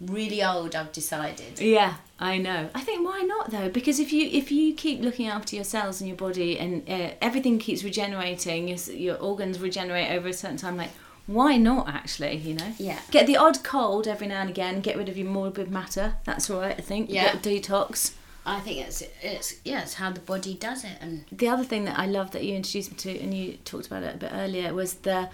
really 0.00 0.44
old. 0.44 0.76
I've 0.76 0.92
decided. 0.92 1.60
Yeah, 1.60 1.94
I 2.20 2.38
know. 2.38 2.70
I 2.74 2.80
think 2.82 3.04
why 3.04 3.22
not 3.22 3.50
though? 3.50 3.68
Because 3.68 3.98
if 3.98 4.12
you 4.12 4.28
if 4.28 4.52
you 4.52 4.72
keep 4.74 5.00
looking 5.00 5.26
after 5.26 5.56
your 5.56 5.64
cells 5.64 6.00
and 6.00 6.06
your 6.08 6.16
body 6.16 6.58
and 6.58 6.88
uh, 6.88 7.10
everything 7.20 7.58
keeps 7.58 7.82
regenerating, 7.82 8.68
your, 8.68 8.78
your 8.92 9.16
organs 9.16 9.58
regenerate 9.58 10.12
over 10.12 10.28
a 10.28 10.32
certain 10.32 10.56
time. 10.56 10.76
Like, 10.76 10.90
why 11.26 11.56
not 11.56 11.88
actually? 11.88 12.36
You 12.36 12.54
know. 12.54 12.72
Yeah. 12.78 13.00
Get 13.10 13.26
the 13.26 13.36
odd 13.36 13.62
cold 13.64 14.06
every 14.06 14.26
now 14.26 14.40
and 14.40 14.50
again. 14.50 14.80
Get 14.80 14.96
rid 14.96 15.08
of 15.08 15.16
your 15.16 15.28
morbid 15.28 15.70
matter. 15.70 16.16
That's 16.24 16.50
all 16.50 16.60
right. 16.60 16.76
I 16.76 16.82
think. 16.82 17.10
Yeah. 17.10 17.34
Get 17.34 17.42
detox. 17.42 18.14
I 18.46 18.60
think 18.60 18.86
it's 18.86 19.02
it's 19.22 19.54
yeah, 19.64 19.82
it's 19.82 19.94
how 19.94 20.10
the 20.12 20.20
body 20.20 20.54
does 20.54 20.84
it, 20.84 20.98
and 21.00 21.24
The 21.32 21.48
other 21.48 21.64
thing 21.64 21.84
that 21.86 21.98
I 21.98 22.06
love 22.06 22.32
that 22.32 22.44
you 22.44 22.54
introduced 22.54 22.90
me 22.90 22.96
to, 22.98 23.18
and 23.20 23.32
you 23.32 23.56
talked 23.64 23.86
about 23.86 24.02
it 24.02 24.14
a 24.14 24.18
bit 24.18 24.30
earlier, 24.32 24.74
was 24.74 24.94
the. 24.94 25.30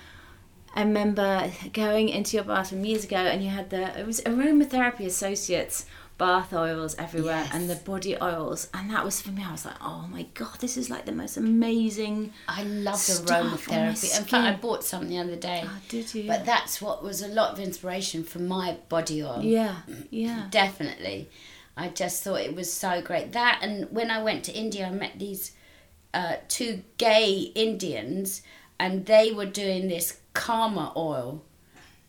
I 0.72 0.82
remember 0.82 1.50
going 1.72 2.08
into 2.08 2.36
your 2.36 2.44
bathroom 2.44 2.84
years 2.84 3.02
ago, 3.02 3.16
and 3.16 3.42
you 3.42 3.50
had 3.50 3.70
the 3.70 3.98
it 3.98 4.06
was 4.06 4.20
aromatherapy 4.20 5.06
associates 5.06 5.84
bath 6.20 6.52
oils 6.52 6.94
everywhere, 6.98 7.42
Yes. 7.44 7.50
and 7.54 7.68
the 7.68 7.76
body 7.76 8.14
oils, 8.22 8.68
and 8.74 8.90
that 8.90 9.04
was 9.04 9.20
for 9.20 9.30
me. 9.30 9.42
I 9.42 9.50
was 9.50 9.64
like, 9.64 9.74
oh 9.82 10.06
my 10.12 10.24
god, 10.34 10.56
this 10.60 10.76
is 10.76 10.88
like 10.90 11.04
the 11.06 11.12
most 11.12 11.36
amazing. 11.36 12.32
I 12.46 12.62
love 12.62 12.94
aromatherapy. 12.94 14.18
In 14.18 14.24
fact, 14.24 14.32
I 14.34 14.54
bought 14.54 14.84
some 14.84 15.08
the 15.08 15.18
other 15.18 15.36
day. 15.36 15.64
Oh, 15.66 15.78
did 15.88 16.14
you? 16.14 16.28
But 16.28 16.44
that's 16.44 16.80
what 16.80 17.02
was 17.02 17.22
a 17.22 17.28
lot 17.28 17.52
of 17.52 17.58
inspiration 17.58 18.22
for 18.24 18.38
my 18.38 18.76
body 18.88 19.22
oil. 19.24 19.40
yeah, 19.42 19.76
yeah, 20.10 20.46
Definitely. 20.50 21.28
I 21.76 21.88
just 21.88 22.22
thought 22.22 22.40
it 22.42 22.54
was 22.54 22.70
so 22.70 23.00
great. 23.00 23.32
That 23.32 23.60
and 23.62 23.90
when 23.90 24.10
I 24.10 24.22
went 24.22 24.44
to 24.44 24.52
India, 24.52 24.86
I 24.86 24.90
met 24.90 25.18
these 25.18 25.52
uh, 26.12 26.36
two 26.48 26.82
gay 26.98 27.52
Indians, 27.54 28.42
and 28.78 29.06
they 29.06 29.32
were 29.32 29.46
doing 29.46 29.88
this 29.88 30.18
karma 30.34 30.92
oil, 30.96 31.42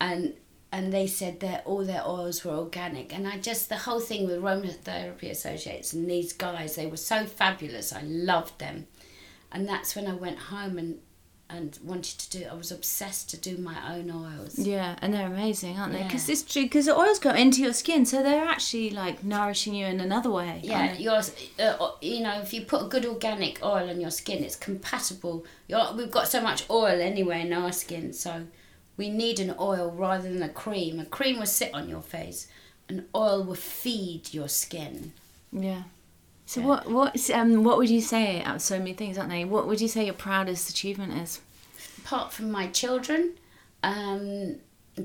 and 0.01 0.33
and 0.71 0.93
they 0.93 1.05
said 1.05 1.41
that 1.41 1.63
all 1.65 1.83
their 1.83 2.07
oils 2.07 2.45
were 2.45 2.53
organic. 2.53 3.13
And 3.13 3.27
I 3.27 3.37
just 3.37 3.69
the 3.69 3.77
whole 3.77 3.99
thing 3.99 4.25
with 4.25 4.41
aromatherapy 4.41 5.29
associates 5.29 5.93
and 5.93 6.09
these 6.09 6.33
guys, 6.33 6.75
they 6.75 6.87
were 6.87 6.97
so 6.97 7.25
fabulous. 7.25 7.91
I 7.93 8.01
loved 8.03 8.59
them, 8.59 8.87
and 9.51 9.67
that's 9.67 9.95
when 9.95 10.07
I 10.07 10.13
went 10.13 10.39
home 10.39 10.77
and 10.77 10.99
and 11.49 11.77
wanted 11.83 12.17
to 12.17 12.39
do. 12.39 12.45
I 12.49 12.53
was 12.53 12.71
obsessed 12.71 13.29
to 13.31 13.37
do 13.37 13.57
my 13.57 13.95
own 13.95 14.09
oils. 14.09 14.57
yeah, 14.57 14.95
and 15.01 15.13
they're 15.13 15.27
amazing, 15.27 15.77
aren't 15.77 15.91
they? 15.91 15.99
Yeah. 15.99 16.07
Because 16.07 16.29
it's 16.29 16.43
true. 16.43 16.63
Because 16.63 16.85
the 16.85 16.97
oils 16.97 17.19
go 17.19 17.31
into 17.31 17.61
your 17.61 17.73
skin, 17.73 18.05
so 18.05 18.23
they're 18.23 18.45
actually 18.45 18.89
like 18.91 19.23
nourishing 19.23 19.75
you 19.75 19.85
in 19.85 19.99
another 19.99 20.31
way. 20.31 20.61
Yeah, 20.63 20.93
yours. 20.93 21.35
Uh, 21.59 21.89
you 22.01 22.21
know, 22.21 22.39
if 22.39 22.53
you 22.53 22.61
put 22.61 22.83
a 22.83 22.87
good 22.87 23.05
organic 23.05 23.63
oil 23.63 23.89
on 23.89 23.99
your 23.99 24.11
skin, 24.11 24.43
it's 24.43 24.55
compatible. 24.55 25.45
You're, 25.67 25.93
we've 25.93 26.11
got 26.11 26.29
so 26.29 26.41
much 26.41 26.69
oil 26.69 27.01
anyway 27.01 27.41
in 27.41 27.51
our 27.51 27.73
skin, 27.73 28.13
so 28.13 28.45
we 29.01 29.09
need 29.09 29.39
an 29.39 29.53
oil 29.59 29.87
rather 30.05 30.27
than 30.31 30.43
a 30.43 30.53
cream. 30.63 30.99
A 30.99 31.05
cream 31.17 31.35
will 31.39 31.45
sit 31.61 31.71
on 31.73 31.89
your 31.93 32.01
face. 32.15 32.39
An 32.89 32.99
oil 33.15 33.43
will 33.47 33.55
feed 33.79 34.33
your 34.37 34.47
skin. 34.61 35.13
Yeah. 35.51 35.83
So 36.45 36.59
Yeah. 36.61 36.67
what 36.69 36.81
what 36.97 37.29
um 37.39 37.51
what 37.67 37.77
would 37.79 37.89
you 37.89 38.01
say 38.13 38.25
out 38.47 38.55
of 38.57 38.61
so 38.61 38.77
many 38.77 38.93
things, 38.93 39.17
aren't 39.17 39.31
they? 39.35 39.45
What 39.45 39.63
would 39.67 39.81
you 39.81 39.87
say 39.95 40.01
your 40.05 40.19
proudest 40.27 40.69
achievement 40.69 41.13
is? 41.23 41.31
Apart 42.03 42.27
from 42.35 42.47
my 42.51 42.65
children, 42.81 43.21
um, 43.91 44.57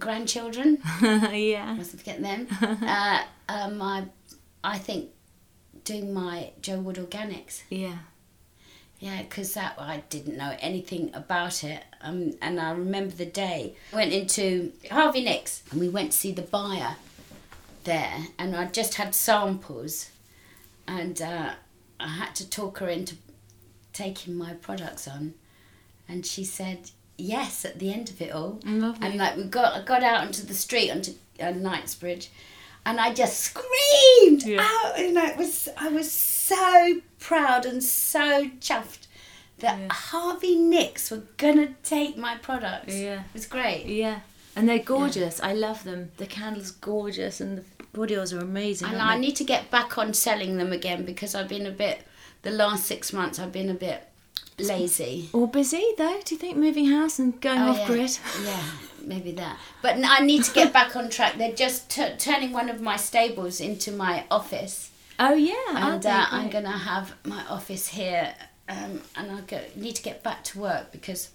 grandchildren, 0.04 0.78
yeah. 1.02 1.74
mustn't 1.74 2.00
forget 2.02 2.20
them. 2.28 2.40
uh, 2.82 3.22
uh, 3.48 3.70
my, 3.70 4.04
I 4.74 4.76
think, 4.78 5.10
doing 5.84 6.12
my 6.12 6.50
Jo 6.60 6.74
Wood 6.84 6.96
Organics. 6.96 7.62
Yeah. 7.70 7.98
Yeah, 8.98 9.22
because 9.22 9.52
that 9.54 9.74
I 9.78 10.02
didn't 10.08 10.38
know 10.38 10.56
anything 10.60 11.10
about 11.12 11.62
it, 11.62 11.82
um, 12.00 12.32
and 12.40 12.58
I 12.58 12.70
remember 12.70 13.14
the 13.14 13.26
day 13.26 13.74
I 13.92 13.96
went 13.96 14.12
into 14.12 14.72
Harvey 14.90 15.22
Nicks 15.22 15.62
and 15.70 15.80
we 15.80 15.88
went 15.88 16.12
to 16.12 16.18
see 16.18 16.32
the 16.32 16.42
buyer 16.42 16.96
there, 17.84 18.28
and 18.38 18.56
I 18.56 18.66
just 18.66 18.94
had 18.94 19.14
samples, 19.14 20.10
and 20.88 21.20
uh, 21.20 21.52
I 22.00 22.08
had 22.08 22.34
to 22.36 22.48
talk 22.48 22.78
her 22.78 22.88
into 22.88 23.16
taking 23.92 24.34
my 24.34 24.54
products 24.54 25.06
on, 25.06 25.34
and 26.08 26.24
she 26.24 26.44
said 26.44 26.90
yes 27.18 27.64
at 27.64 27.78
the 27.78 27.92
end 27.92 28.08
of 28.10 28.20
it 28.22 28.32
all, 28.32 28.60
Lovely. 28.64 29.06
and 29.06 29.18
like 29.18 29.36
we 29.36 29.44
got 29.44 29.74
I 29.74 29.82
got 29.84 30.02
out 30.02 30.22
onto 30.22 30.42
the 30.42 30.54
street 30.54 30.90
onto 30.90 31.12
uh, 31.40 31.50
Knightsbridge, 31.50 32.30
and 32.86 32.98
I 33.00 33.12
just 33.12 33.40
screamed 33.40 34.42
Yeah. 34.44 34.66
out, 34.66 34.98
and 34.98 35.18
I 35.18 35.34
was 35.36 35.68
I 35.76 35.88
was 35.88 36.10
so 36.10 37.00
proud 37.18 37.66
and 37.66 37.82
so 37.82 38.44
chuffed 38.60 39.06
that 39.58 39.78
Yeah. 39.78 39.88
Harvey 39.92 40.54
Nicks 40.56 41.10
were 41.10 41.24
gonna 41.36 41.68
take 41.82 42.16
my 42.16 42.36
products. 42.36 42.94
Yeah. 42.94 43.20
it 43.20 43.34
was 43.34 43.46
great. 43.46 43.84
Yeah. 43.86 44.20
And 44.54 44.66
they're 44.68 44.78
gorgeous. 44.96 45.40
I 45.40 45.52
love 45.52 45.84
them. 45.84 46.12
The 46.16 46.26
candle's 46.26 46.70
gorgeous 46.70 47.40
and 47.42 47.58
the 47.58 47.64
body 47.92 48.16
oils 48.16 48.32
are 48.32 48.38
amazing. 48.40 48.88
And 48.88 49.02
I 49.02 49.14
they? 49.14 49.20
need 49.20 49.36
to 49.36 49.44
get 49.44 49.70
back 49.70 49.98
on 49.98 50.14
selling 50.14 50.56
them 50.56 50.72
again 50.72 51.04
because 51.04 51.34
I've 51.34 51.48
been 51.48 51.66
a 51.66 51.70
bit. 51.70 51.98
The 52.42 52.50
last 52.52 52.84
six 52.86 53.12
months, 53.12 53.38
I've 53.38 53.52
been 53.52 53.68
a 53.68 53.74
bit 53.74 54.00
lazy. 54.58 55.28
Or 55.32 55.48
busy 55.48 55.84
though, 55.98 56.20
do 56.24 56.34
you 56.34 56.38
think 56.40 56.56
moving 56.56 56.86
house 56.90 57.18
and 57.18 57.38
going 57.40 57.60
Oh, 57.60 57.70
off 57.70 57.78
yeah. 57.78 57.86
grid? 57.86 58.18
Yeah, 58.44 58.62
maybe 59.06 59.32
that. 59.32 59.58
But 59.82 59.96
I 60.04 60.20
need 60.20 60.44
to 60.44 60.52
get 60.52 60.72
back 60.72 60.96
on 60.96 61.08
track. 61.10 61.36
They're 61.38 61.52
just 61.52 61.90
t- 61.90 62.14
turning 62.18 62.52
one 62.52 62.68
of 62.68 62.80
my 62.80 62.96
stables 62.96 63.60
into 63.60 63.92
my 63.92 64.24
office, 64.30 64.90
Oh 65.18 65.34
yeah. 65.34 65.54
and 65.94 66.04
uh, 66.04 66.26
I'm 66.30 66.50
gonna 66.50 66.76
have 66.76 67.14
my 67.24 67.44
office 67.46 67.88
here 67.88 68.34
um, 68.68 69.00
and 69.16 69.30
I 69.30 69.40
go, 69.42 69.60
need 69.76 69.96
to 69.96 70.02
get 70.02 70.22
back 70.22 70.44
to 70.44 70.58
work 70.58 70.92
because 70.92 71.30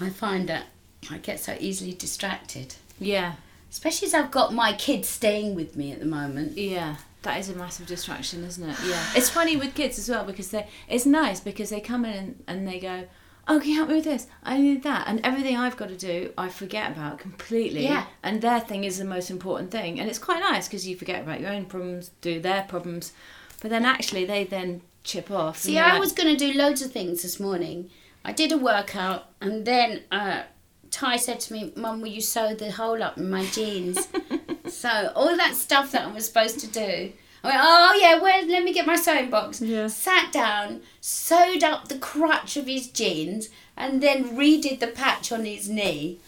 I 0.00 0.10
find 0.10 0.48
that 0.48 0.66
I 1.10 1.18
get 1.18 1.40
so 1.40 1.56
easily 1.60 1.92
distracted. 1.92 2.74
Yeah. 2.98 3.34
Especially 3.70 4.06
as 4.06 4.14
I've 4.14 4.30
got 4.30 4.54
my 4.54 4.72
kids 4.72 5.08
staying 5.08 5.54
with 5.54 5.76
me 5.76 5.92
at 5.92 5.98
the 6.00 6.06
moment. 6.06 6.56
Yeah. 6.56 6.96
That 7.22 7.40
is 7.40 7.48
a 7.48 7.54
massive 7.54 7.86
distraction, 7.86 8.44
isn't 8.44 8.68
it? 8.68 8.76
Yeah. 8.86 9.02
It's 9.16 9.30
funny 9.30 9.56
with 9.56 9.74
kids 9.74 9.98
as 9.98 10.08
well 10.08 10.24
because 10.24 10.50
they 10.50 10.68
it's 10.88 11.06
nice 11.06 11.40
because 11.40 11.70
they 11.70 11.80
come 11.80 12.04
in 12.04 12.14
and, 12.16 12.44
and 12.46 12.68
they 12.68 12.78
go, 12.78 13.04
Oh, 13.46 13.60
can 13.60 13.68
you 13.70 13.76
help 13.76 13.88
me 13.88 13.96
with 13.96 14.04
this? 14.04 14.26
I 14.42 14.58
need 14.58 14.82
that 14.84 15.06
and 15.06 15.20
everything 15.22 15.56
I've 15.56 15.76
got 15.76 15.88
to 15.88 15.96
do 15.96 16.32
I 16.38 16.48
forget 16.48 16.90
about 16.92 17.18
completely. 17.18 17.84
Yeah. 17.84 18.06
And 18.22 18.40
their 18.40 18.60
thing 18.60 18.84
is 18.84 18.98
the 18.98 19.04
most 19.04 19.30
important 19.30 19.70
thing. 19.70 20.00
And 20.00 20.08
it's 20.08 20.18
quite 20.18 20.40
nice 20.40 20.66
because 20.66 20.86
you 20.86 20.96
forget 20.96 21.22
about 21.22 21.40
your 21.40 21.50
own 21.50 21.66
problems, 21.66 22.10
do 22.20 22.40
their 22.40 22.62
problems. 22.62 23.12
But 23.60 23.70
then 23.70 23.84
actually 23.84 24.24
they 24.24 24.44
then 24.44 24.82
chip 25.04 25.30
off. 25.30 25.58
See, 25.58 25.78
I 25.78 25.92
like- 25.92 26.00
was 26.00 26.12
going 26.12 26.36
to 26.36 26.52
do 26.52 26.58
loads 26.58 26.82
of 26.82 26.92
things 26.92 27.22
this 27.22 27.38
morning. 27.38 27.90
I 28.24 28.32
did 28.32 28.52
a 28.52 28.56
workout, 28.56 29.26
and 29.42 29.66
then 29.66 30.00
uh, 30.10 30.44
Ty 30.90 31.16
said 31.16 31.40
to 31.40 31.52
me, 31.52 31.72
"Mum, 31.76 32.00
will 32.00 32.08
you 32.08 32.22
sew 32.22 32.54
the 32.54 32.70
hole 32.70 33.02
up 33.02 33.18
in 33.18 33.30
my 33.30 33.44
jeans?" 33.44 34.08
so 34.66 35.12
all 35.14 35.36
that 35.36 35.54
stuff 35.54 35.92
that 35.92 36.08
I 36.08 36.12
was 36.12 36.26
supposed 36.26 36.58
to 36.60 36.66
do. 36.66 37.12
I 37.44 37.48
went, 37.48 37.60
oh 37.62 37.98
yeah, 38.00 38.20
well, 38.20 38.46
let 38.46 38.64
me 38.64 38.72
get 38.72 38.86
my 38.86 38.96
sewing 38.96 39.30
box. 39.30 39.60
Yeah. 39.60 39.86
Sat 39.88 40.32
down, 40.32 40.80
sewed 41.00 41.62
up 41.62 41.88
the 41.88 41.98
crotch 41.98 42.56
of 42.56 42.66
his 42.66 42.88
jeans, 42.88 43.50
and 43.76 44.02
then 44.02 44.36
redid 44.36 44.80
the 44.80 44.86
patch 44.86 45.30
on 45.30 45.44
his 45.44 45.68
knee. 45.68 46.18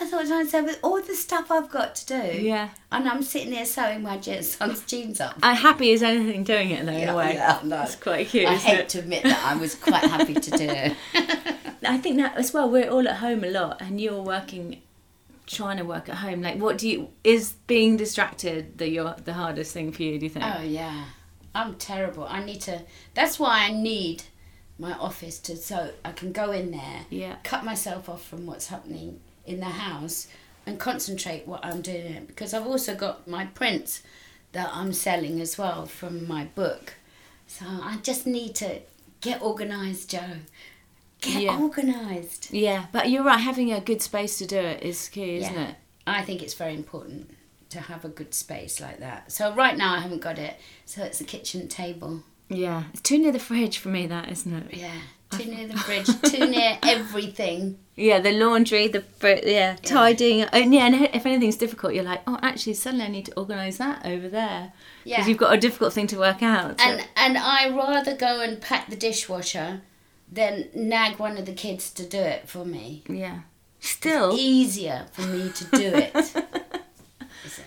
I 0.00 0.06
thought 0.06 0.24
to 0.26 0.30
myself, 0.42 0.64
with 0.66 0.78
all 0.82 1.00
the 1.00 1.14
stuff 1.14 1.50
I've 1.50 1.70
got 1.70 1.94
to 1.96 2.06
do, 2.06 2.40
Yeah. 2.42 2.70
and 2.90 3.08
I'm 3.08 3.22
sitting 3.22 3.52
here 3.52 3.64
sewing 3.66 4.02
my 4.02 4.18
son's 4.20 4.82
jeans 4.84 5.20
up. 5.20 5.38
I'm 5.42 5.54
happy 5.56 5.92
as 5.92 6.02
anything 6.02 6.42
doing 6.42 6.70
it 6.70 6.84
though 6.86 6.92
in 6.92 7.08
a 7.08 7.14
way. 7.16 7.34
yeah, 7.34 7.60
no. 7.62 7.82
It's 7.82 7.94
quite 7.96 8.26
cute. 8.28 8.48
I 8.48 8.54
hate 8.56 8.80
it? 8.80 8.88
to 8.90 8.98
admit 9.00 9.22
that 9.24 9.44
I 9.44 9.54
was 9.56 9.74
quite 9.76 10.02
happy 10.04 10.34
to 10.34 10.50
do 10.50 10.64
it. 10.68 10.96
I 11.84 11.98
think 11.98 12.16
that 12.16 12.36
as 12.36 12.52
well. 12.52 12.68
We're 12.70 12.88
all 12.90 13.06
at 13.06 13.16
home 13.16 13.44
a 13.44 13.48
lot, 13.50 13.80
and 13.80 14.00
you're 14.00 14.22
working, 14.22 14.80
trying 15.46 15.76
to 15.78 15.84
work 15.84 16.08
at 16.08 16.16
home. 16.16 16.42
Like, 16.42 16.58
what 16.58 16.78
do 16.78 16.88
you 16.88 17.08
is 17.24 17.52
being 17.66 17.96
distracted 17.96 18.78
the 18.78 18.88
your 18.88 19.14
the 19.24 19.32
hardest 19.34 19.72
thing 19.72 19.92
for 19.92 20.02
you? 20.02 20.18
Do 20.18 20.26
you 20.26 20.30
think? 20.30 20.44
Oh 20.44 20.62
yeah, 20.62 21.04
I'm 21.54 21.74
terrible. 21.76 22.24
I 22.24 22.44
need 22.44 22.60
to. 22.62 22.82
That's 23.14 23.38
why 23.38 23.64
I 23.66 23.72
need 23.72 24.24
my 24.78 24.92
office 24.94 25.38
to 25.40 25.56
so 25.56 25.90
I 26.04 26.12
can 26.12 26.32
go 26.32 26.50
in 26.50 26.70
there, 26.72 27.00
Yeah. 27.10 27.36
cut 27.44 27.64
myself 27.64 28.08
off 28.08 28.24
from 28.26 28.46
what's 28.46 28.66
happening 28.68 29.20
in 29.46 29.60
the 29.60 29.66
house, 29.66 30.28
and 30.66 30.78
concentrate 30.78 31.46
what 31.46 31.64
I'm 31.64 31.82
doing. 31.82 32.24
Because 32.26 32.54
I've 32.54 32.66
also 32.66 32.94
got 32.94 33.28
my 33.28 33.46
prints 33.46 34.02
that 34.52 34.70
I'm 34.72 34.92
selling 34.92 35.40
as 35.40 35.56
well 35.58 35.86
from 35.86 36.26
my 36.26 36.44
book. 36.44 36.94
So 37.46 37.66
I 37.66 37.98
just 38.02 38.26
need 38.26 38.54
to 38.56 38.80
get 39.20 39.42
organised, 39.42 40.10
Jo. 40.10 40.22
Get 41.22 41.42
Yeah. 41.42 41.58
organised. 41.60 42.52
Yeah, 42.52 42.86
but 42.92 43.08
you're 43.10 43.22
right. 43.24 43.38
Having 43.40 43.72
a 43.72 43.80
good 43.80 44.02
space 44.02 44.36
to 44.38 44.46
do 44.46 44.58
it 44.58 44.82
is 44.82 45.08
key, 45.08 45.36
isn't 45.36 45.54
Yeah. 45.54 45.68
it? 45.68 45.74
I 46.06 46.22
think 46.22 46.42
it's 46.42 46.54
very 46.54 46.74
important 46.74 47.30
to 47.70 47.80
have 47.80 48.04
a 48.04 48.08
good 48.08 48.34
space 48.34 48.80
like 48.80 48.98
that. 49.00 49.32
So 49.32 49.52
right 49.54 49.76
now 49.76 49.94
I 49.94 50.00
haven't 50.00 50.20
got 50.20 50.38
it. 50.38 50.56
So 50.84 51.02
it's 51.04 51.20
a 51.20 51.24
kitchen 51.24 51.68
table. 51.68 52.22
Yeah, 52.50 52.84
it's 52.92 53.00
too 53.00 53.18
near 53.18 53.32
the 53.32 53.38
fridge 53.38 53.78
for 53.78 53.88
me. 53.88 54.06
That 54.06 54.30
isn't 54.30 54.52
it? 54.52 54.74
Yeah. 54.76 55.00
Too 55.30 55.46
near 55.50 55.66
the 55.66 55.78
fridge, 55.78 56.08
too 56.30 56.46
near 56.46 56.76
everything. 56.82 57.78
Yeah, 57.96 58.20
the 58.20 58.32
laundry, 58.32 58.88
the 58.88 59.02
yeah, 59.46 59.76
tidying. 59.82 60.46
Oh, 60.52 60.58
yeah, 60.58 60.86
and 60.86 60.94
if 61.14 61.24
anything's 61.24 61.56
difficult, 61.56 61.94
you're 61.94 62.04
like, 62.04 62.20
oh, 62.26 62.38
actually, 62.42 62.74
suddenly 62.74 63.06
I 63.06 63.08
need 63.08 63.26
to 63.26 63.38
organise 63.38 63.78
that 63.78 64.04
over 64.04 64.28
there 64.28 64.72
because 65.04 65.18
Yeah. 65.20 65.26
you've 65.26 65.38
got 65.38 65.54
a 65.54 65.56
difficult 65.56 65.94
thing 65.94 66.06
to 66.08 66.18
work 66.18 66.42
out. 66.42 66.78
so- 66.80 66.86
And 66.86 67.06
and 67.16 67.38
I 67.38 67.70
rather 67.70 68.14
go 68.14 68.40
and 68.42 68.60
pack 68.60 68.90
the 68.90 68.96
dishwasher 68.96 69.80
than 70.32 70.68
nag 70.74 71.18
one 71.18 71.36
of 71.36 71.46
the 71.46 71.52
kids 71.52 71.90
to 71.92 72.06
do 72.06 72.18
it 72.18 72.48
for 72.48 72.64
me. 72.64 73.02
yeah, 73.08 73.40
still, 73.80 74.34
Easier 74.34 75.06
for 75.12 75.22
me 75.22 75.50
to 75.50 75.64
do 75.64 75.92
it. 75.94 76.12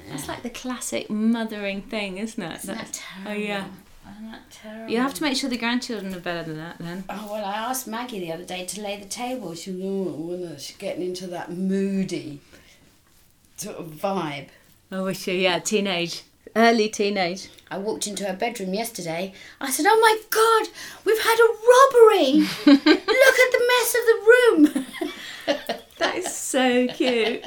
That's 0.10 0.28
like 0.28 0.44
the 0.44 0.50
classic 0.50 1.10
mothering 1.10 1.82
thing, 1.82 2.18
isn't 2.18 2.42
it? 2.42 2.64
Isn't 2.64 2.76
that 2.78 2.88
oh, 2.88 3.24
terrible? 3.24 3.32
Oh 3.32 3.46
yeah. 3.46 3.66
Isn't 4.12 4.32
that 4.32 4.52
terrible? 4.52 4.92
You 4.92 5.00
have 5.00 5.14
to 5.16 5.24
make 5.24 5.36
sure 5.36 5.50
the 5.50 5.58
grandchildren 5.58 6.14
are 6.14 6.20
better 6.20 6.44
than 6.44 6.58
that 6.58 6.78
then. 6.80 7.04
Oh 7.10 7.30
well, 7.32 7.46
I 7.46 7.56
asked 7.56 7.88
Maggie 7.88 8.20
the 8.20 8.32
other 8.32 8.46
day 8.46 8.66
to 8.66 8.82
lay 8.82 8.98
the 8.98 9.06
table. 9.06 9.54
She 9.56 9.72
was, 9.72 9.82
oh, 9.84 10.56
she's 10.58 10.78
getting 10.78 11.04
into 11.04 11.28
that 11.28 11.52
moody 11.52 12.40
sort 13.58 13.78
of 13.78 13.88
vibe. 13.88 14.48
I 14.92 15.02
wish 15.02 15.28
you, 15.28 15.34
yeah, 15.34 15.60
teenage. 15.60 16.24
Early 16.56 16.88
teenage. 16.90 17.50
I 17.70 17.78
walked 17.78 18.08
into 18.08 18.26
her 18.26 18.34
bedroom 18.34 18.74
yesterday. 18.74 19.34
I 19.60 19.70
said, 19.72 19.86
"Oh 19.88 20.00
my 20.00 20.18
God, 20.30 20.70
we've 21.04 21.22
had 21.22 21.38
a 21.40 21.50
robbery! 21.72 22.48
Look 22.66 23.40
at 23.40 23.52
the 23.52 23.70
mess 23.72 23.96
of 23.96 24.06
the 24.06 24.20
room." 24.28 24.86
That 25.98 26.18
is 26.18 26.36
so 26.36 26.88
cute. 26.88 27.46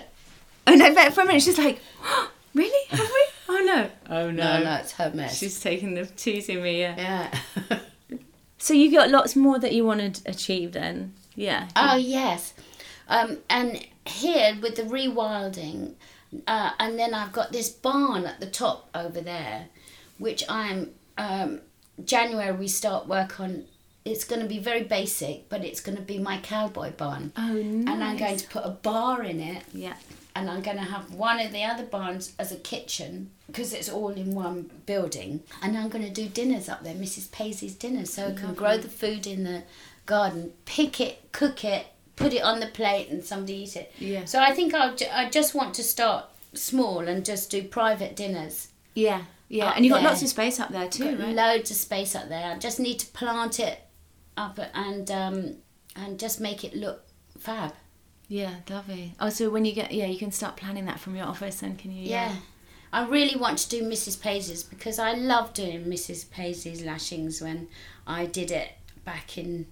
and 0.67 0.83
I 0.83 0.95
bet 0.95 1.13
for 1.13 1.21
a 1.21 1.27
minute 1.27 1.43
she's 1.43 1.59
like, 1.59 1.81
really? 2.55 2.87
Have 2.89 3.01
we? 3.01 3.27
Oh 3.51 3.63
no. 3.65 3.91
Oh 4.09 4.31
no, 4.31 4.63
no, 4.63 4.75
it's 4.77 4.93
her 4.93 5.11
mess. 5.15 5.39
She's 5.39 5.61
taking 5.61 5.95
the 5.95 6.07
teasing 6.07 6.63
me, 6.63 6.81
yeah. 6.81 7.31
yeah. 7.71 7.79
So 8.61 8.75
you 8.75 8.91
got 8.91 9.11
lots 9.11 9.37
more 9.37 9.59
that 9.61 9.73
you 9.73 9.85
want 9.85 10.17
to 10.17 10.31
achieve 10.31 10.73
then? 10.73 11.13
Yeah. 11.37 11.69
oh 11.77 11.95
yes, 11.97 12.55
um, 13.09 13.39
and 13.49 13.87
here 14.05 14.57
with 14.61 14.75
the 14.75 14.83
rewilding, 14.83 15.93
uh, 16.47 16.71
and 16.79 16.99
then 16.99 17.15
I've 17.15 17.33
got 17.33 17.53
this 17.53 17.69
barn 17.69 18.25
at 18.27 18.41
the 18.41 18.47
top 18.47 18.89
over 18.95 19.21
there, 19.21 19.67
which 20.19 20.45
I'm 20.49 20.91
um, 21.17 21.61
January 22.05 22.53
we 22.53 22.69
start 22.69 23.07
work 23.07 23.41
on. 23.41 23.65
It's 24.05 24.25
going 24.25 24.41
to 24.41 24.49
be 24.49 24.59
very 24.59 24.85
basic, 24.85 25.49
but 25.51 25.65
it's 25.65 25.81
going 25.81 25.97
to 25.97 26.03
be 26.03 26.19
my 26.19 26.39
cowboy 26.39 26.93
barn. 26.93 27.33
Oh, 27.37 27.53
nice. 27.53 27.89
and 27.93 28.03
I'm 28.03 28.17
going 28.17 28.39
to 28.39 28.49
put 28.49 28.65
a 28.65 28.71
bar 28.71 29.23
in 29.23 29.39
it, 29.41 29.65
Yeah. 29.75 29.95
and 30.35 30.49
I'm 30.49 30.63
going 30.63 30.79
to 30.79 30.83
have 30.85 31.13
one 31.13 31.39
of 31.41 31.53
the 31.53 31.63
other 31.65 31.85
barns 31.85 32.33
as 32.39 32.51
a 32.51 32.57
kitchen 32.57 33.31
because 33.47 33.75
it's 33.75 33.89
all 33.91 34.09
in 34.11 34.35
one 34.35 34.71
building. 34.87 35.43
And 35.63 35.77
I'm 35.77 35.91
going 35.91 36.05
to 36.05 36.11
do 36.11 36.27
dinners 36.27 36.71
up 36.71 36.85
there, 36.85 36.95
Mrs. 36.95 37.31
Paisley's 37.33 37.75
dinners, 37.75 38.11
so 38.15 38.29
I 38.29 38.33
can 38.33 38.55
grow 38.55 38.79
the 38.79 38.89
food 38.89 39.27
in 39.27 39.45
the 39.45 39.65
garden, 40.07 40.53
pick 40.65 41.01
it, 41.03 41.31
cook 41.33 41.63
it, 41.63 41.87
put 42.19 42.33
it 42.33 42.43
on 42.43 42.61
the 42.61 42.67
plate, 42.67 43.09
and 43.11 43.25
somebody 43.25 43.55
eat 43.55 43.77
it. 43.77 43.93
Yeah. 43.99 44.25
So 44.25 44.41
I 44.41 44.53
think 44.55 44.75
I'll 44.75 44.95
ju- 44.95 45.07
I 45.13 45.29
just 45.29 45.55
want 45.55 45.75
to 45.75 45.83
start 45.83 46.27
small 46.55 47.01
and 47.01 47.25
just 47.25 47.51
do 47.51 47.63
private 47.63 48.17
dinners. 48.17 48.69
Yeah. 48.95 49.23
Yeah. 49.49 49.73
And 49.75 49.85
you've 49.85 49.93
got 49.93 50.01
there. 50.01 50.11
lots 50.11 50.23
of 50.23 50.29
space 50.29 50.61
up 50.61 50.71
there 50.71 50.89
too, 50.89 51.17
right? 51.17 51.35
loads 51.35 51.71
of 51.71 51.77
space 51.77 52.15
up 52.15 52.29
there. 52.29 52.53
I 52.53 52.59
just 52.59 52.79
need 52.79 52.99
to 53.01 53.07
plant 53.13 53.61
it 53.61 53.81
up 54.37 54.59
and 54.75 55.11
um, 55.11 55.57
and 55.97 56.19
just 56.19 56.41
make 56.41 56.65
it 56.65 56.75
look 56.75 57.05
fab. 57.39 57.73
Yeah, 58.29 58.57
lovely. 58.69 59.15
Oh, 59.19 59.31
so 59.31 59.49
when 59.49 59.65
you 59.65 59.73
get, 59.73 59.91
yeah, 59.91 60.05
you 60.05 60.19
can 60.19 60.31
start 60.31 60.57
planning 60.57 60.85
that 60.85 61.01
from 61.01 61.17
your 61.17 61.25
office 61.25 61.61
then, 61.61 61.77
can 61.77 61.91
you? 61.91 62.05
Yeah. 62.07 62.37
I 62.93 63.07
really 63.07 63.37
want 63.37 63.59
to 63.59 63.69
do 63.71 63.83
Mrs. 63.83 64.21
Paisley's 64.21 64.63
because 64.63 64.99
I 64.99 65.13
love 65.15 65.55
doing 65.55 65.85
Mrs. 65.85 66.31
Paisley's 66.31 66.83
lashings 66.83 67.41
when 67.41 67.69
I 68.07 68.27
did 68.27 68.51
it 68.51 68.73
back 69.05 69.39
in 69.39 69.67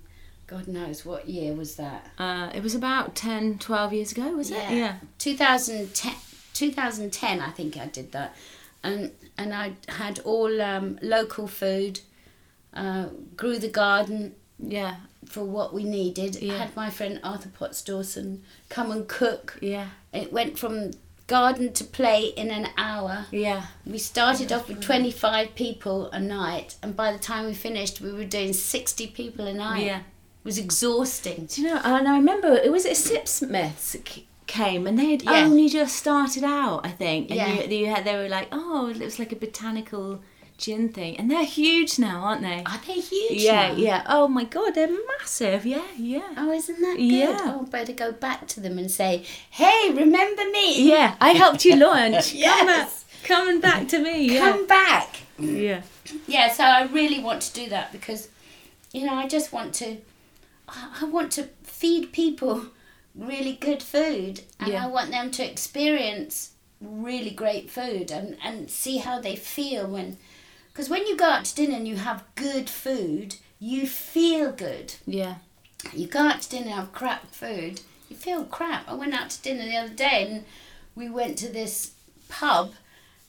God 0.46 0.68
knows 0.68 1.04
what 1.04 1.28
year 1.28 1.52
was 1.54 1.76
that. 1.76 2.10
Uh, 2.18 2.50
it 2.54 2.62
was 2.62 2.74
about 2.74 3.14
10, 3.16 3.58
12 3.58 3.92
years 3.92 4.12
ago, 4.12 4.28
was 4.36 4.50
it? 4.50 4.70
Yeah. 4.70 4.96
2010, 5.18 6.14
2010 6.54 7.40
I 7.40 7.50
think 7.50 7.76
I 7.76 7.86
did 7.86 8.12
that. 8.12 8.34
And 8.82 9.10
and 9.36 9.52
I 9.52 9.72
had 9.88 10.20
all 10.20 10.62
um, 10.62 10.98
local 11.02 11.46
food, 11.48 12.00
uh, 12.72 13.06
grew 13.36 13.58
the 13.58 13.68
garden 13.68 14.34
Yeah. 14.58 14.96
for 15.26 15.44
what 15.44 15.74
we 15.74 15.82
needed. 15.84 16.36
Yeah. 16.36 16.58
Had 16.58 16.76
my 16.76 16.90
friend 16.90 17.20
Arthur 17.24 17.50
Potts 17.50 17.82
Dawson 17.82 18.42
come 18.68 18.90
and 18.90 19.06
cook. 19.08 19.58
Yeah. 19.60 19.88
It 20.12 20.32
went 20.32 20.58
from 20.58 20.92
garden 21.26 21.72
to 21.72 21.84
play 21.84 22.26
in 22.36 22.50
an 22.50 22.68
hour. 22.78 23.26
Yeah. 23.32 23.66
We 23.84 23.98
started 23.98 24.52
off 24.52 24.68
with 24.68 24.80
25 24.80 25.54
people 25.56 26.08
a 26.12 26.20
night, 26.20 26.76
and 26.82 26.94
by 26.96 27.12
the 27.12 27.18
time 27.18 27.46
we 27.46 27.54
finished, 27.54 28.00
we 28.00 28.12
were 28.12 28.24
doing 28.24 28.52
60 28.52 29.08
people 29.08 29.46
a 29.46 29.52
night. 29.52 29.84
Yeah. 29.84 30.00
It 30.46 30.50
was 30.50 30.58
exhausting. 30.58 31.46
Do 31.46 31.60
you 31.60 31.66
know? 31.66 31.80
And 31.82 32.06
I 32.06 32.16
remember 32.16 32.54
it 32.54 32.70
was 32.70 32.84
it 32.84 32.92
Sipsmiths 32.96 33.96
came 34.46 34.86
and 34.86 34.96
they 34.96 35.10
had 35.10 35.24
Yeah. 35.24 35.42
only 35.44 35.68
just 35.68 35.96
started 35.96 36.44
out, 36.44 36.86
I 36.86 36.90
think. 36.90 37.32
And 37.32 37.36
Yeah. 37.36 37.62
you, 37.64 37.78
you 37.78 37.86
had, 37.86 38.04
they 38.04 38.14
were 38.14 38.28
like, 38.28 38.46
oh, 38.52 38.86
it 38.86 39.00
was 39.00 39.18
like 39.18 39.32
a 39.32 39.36
botanical 39.36 40.20
gin 40.56 40.88
thing, 40.88 41.16
and 41.18 41.28
they're 41.28 41.44
huge 41.44 41.98
now, 41.98 42.20
aren't 42.20 42.42
they? 42.42 42.62
Are 42.64 42.80
they 42.86 43.00
huge? 43.00 43.42
yeah, 43.42 43.72
now? 43.72 43.74
yeah. 43.74 44.02
Oh 44.08 44.28
my 44.28 44.44
god, 44.44 44.76
they're 44.76 44.96
massive. 45.18 45.66
Yeah, 45.66 45.82
yeah. 45.98 46.28
Oh, 46.36 46.52
isn't 46.52 46.80
that 46.80 46.94
good? 46.96 47.02
Yeah. 47.02 47.56
Oh, 47.58 47.64
better 47.64 47.92
go 47.92 48.12
back 48.12 48.46
to 48.48 48.60
them 48.60 48.78
and 48.78 48.88
say, 48.88 49.24
hey, 49.50 49.90
remember 49.92 50.44
me? 50.52 50.88
Yeah, 50.88 51.16
I 51.20 51.30
helped 51.30 51.64
you 51.64 51.74
launch. 51.74 52.30
Come 52.30 52.38
Yes. 52.38 53.04
back, 53.04 53.28
coming 53.28 53.60
back 53.60 53.88
to 53.88 53.98
me. 53.98 54.32
Yeah, 54.32 54.38
Come 54.52 54.66
back. 54.68 55.16
yeah, 55.40 55.82
Yeah, 56.28 56.52
so 56.52 56.62
I 56.62 56.84
really 56.84 57.18
want 57.18 57.42
to 57.42 57.52
do 57.52 57.68
that 57.70 57.90
because, 57.90 58.28
you 58.92 59.04
know, 59.06 59.14
I 59.14 59.26
just 59.26 59.52
want 59.52 59.74
to, 59.82 59.96
I 60.68 61.04
want 61.04 61.32
to 61.32 61.44
feed 61.62 62.12
people 62.12 62.66
really 63.14 63.54
good 63.54 63.82
food 63.82 64.42
and 64.60 64.72
Yeah. 64.72 64.84
I 64.84 64.88
want 64.88 65.10
them 65.10 65.30
to 65.32 65.44
experience 65.50 66.50
really 66.80 67.30
great 67.30 67.70
food 67.70 68.10
and, 68.10 68.36
and 68.42 68.70
see 68.70 68.98
how 68.98 69.20
they 69.20 69.36
feel 69.36 69.86
when, 69.86 70.18
because 70.72 70.88
when 70.90 71.06
you 71.06 71.16
go 71.16 71.26
out 71.26 71.44
to 71.46 71.54
dinner 71.54 71.76
and 71.76 71.88
you 71.88 71.96
have 71.96 72.24
good 72.34 72.68
food, 72.68 73.36
you 73.58 73.86
feel 73.86 74.52
good. 74.52 74.94
Yeah. 75.06 75.36
You 75.94 76.06
go 76.06 76.20
out 76.20 76.42
to 76.42 76.48
dinner 76.50 76.66
and 76.66 76.74
have 76.74 76.92
crap 76.92 77.30
food, 77.30 77.80
you 78.08 78.16
feel 78.16 78.44
crap. 78.44 78.88
I 78.88 78.94
went 78.94 79.14
out 79.14 79.30
to 79.30 79.42
dinner 79.42 79.64
the 79.64 79.76
other 79.76 79.94
day 79.94 80.26
and 80.30 80.44
we 80.94 81.08
went 81.08 81.38
to 81.38 81.48
this 81.48 81.92
pub 82.28 82.74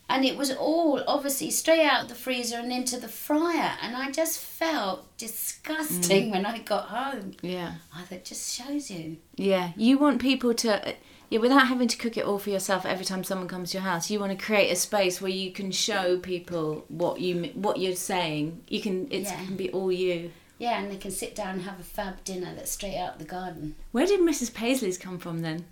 and 0.09 0.25
it 0.25 0.37
was 0.37 0.51
all 0.51 1.03
obviously 1.07 1.51
straight 1.51 1.85
out 1.85 2.03
of 2.03 2.09
the 2.09 2.15
freezer 2.15 2.57
and 2.57 2.71
into 2.71 2.99
the 2.99 3.07
fryer 3.07 3.73
and 3.81 3.95
I 3.95 4.11
just 4.11 4.39
felt 4.39 5.17
disgusting 5.17 6.29
mm. 6.29 6.31
when 6.31 6.45
I 6.45 6.59
got 6.59 6.85
home. 6.85 7.33
Yeah. 7.41 7.73
Oh, 7.95 8.05
that 8.09 8.25
just 8.25 8.53
shows 8.53 8.89
you. 8.89 9.17
Yeah. 9.35 9.71
You 9.75 9.97
want 9.97 10.21
people 10.21 10.53
to 10.55 10.89
uh, 10.89 10.93
yeah, 11.29 11.39
without 11.39 11.67
having 11.67 11.89
to 11.89 11.97
cook 11.97 12.15
it 12.15 12.25
all 12.25 12.39
for 12.39 12.51
yourself 12.51 12.85
every 12.85 13.03
time 13.03 13.23
someone 13.23 13.49
comes 13.49 13.71
to 13.71 13.77
your 13.77 13.83
house, 13.83 14.09
you 14.09 14.19
want 14.19 14.37
to 14.37 14.45
create 14.45 14.71
a 14.71 14.77
space 14.77 15.19
where 15.21 15.31
you 15.31 15.51
can 15.51 15.71
show 15.71 16.17
people 16.17 16.85
what 16.87 17.19
you 17.19 17.51
what 17.53 17.79
you're 17.79 17.95
saying. 17.95 18.63
You 18.67 18.81
can 18.81 19.11
it 19.11 19.23
Yeah. 19.23 19.45
can 19.45 19.57
be 19.57 19.69
all 19.71 19.91
you. 19.91 20.31
Yeah, 20.57 20.79
and 20.79 20.89
they 20.89 20.97
can 20.97 21.11
sit 21.11 21.35
down 21.35 21.55
and 21.55 21.61
have 21.63 21.79
a 21.79 21.83
fab 21.83 22.23
dinner 22.23 22.55
that's 22.55 22.71
straight 22.71 22.97
out 22.97 23.19
the 23.19 23.25
garden. 23.25 23.75
Where 23.91 24.07
did 24.07 24.21
Mrs. 24.21 24.53
Paisley's 24.53 24.97
come 24.97 25.19
from 25.19 25.41
then? 25.41 25.65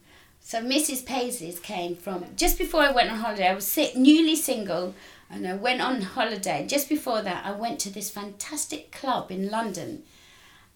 So 0.45 0.61
Mrs. 0.61 1.03
Paisley's 1.03 1.59
came 1.59 1.95
from 1.95 2.23
just 2.35 2.59
before 2.59 2.81
I 2.81 2.91
went 2.91 3.09
on 3.09 3.17
holiday. 3.17 3.47
I 3.47 3.55
was 3.55 3.79
newly 3.95 4.35
single, 4.35 4.93
and 5.27 5.47
I 5.47 5.55
went 5.55 5.81
on 5.81 6.01
holiday. 6.01 6.67
Just 6.67 6.87
before 6.87 7.23
that, 7.23 7.43
I 7.43 7.51
went 7.51 7.79
to 7.79 7.89
this 7.91 8.11
fantastic 8.11 8.91
club 8.91 9.31
in 9.31 9.49
London, 9.49 10.03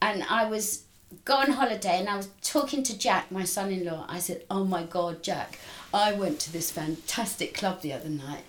and 0.02 0.24
I 0.28 0.46
was 0.46 0.86
on 1.30 1.52
holiday, 1.52 2.00
and 2.00 2.10
I 2.10 2.18
was 2.18 2.30
talking 2.42 2.82
to 2.82 2.98
Jack, 2.98 3.32
my 3.32 3.44
son-in-law. 3.44 4.08
I 4.10 4.18
said, 4.18 4.44
"Oh 4.50 4.66
my 4.66 4.82
God, 4.82 5.22
Jack, 5.22 5.60
I 5.94 6.14
went 6.14 6.40
to 6.40 6.52
this 6.52 6.72
fantastic 6.72 7.54
club 7.54 7.82
the 7.82 7.94
other 7.94 8.10
night. 8.10 8.46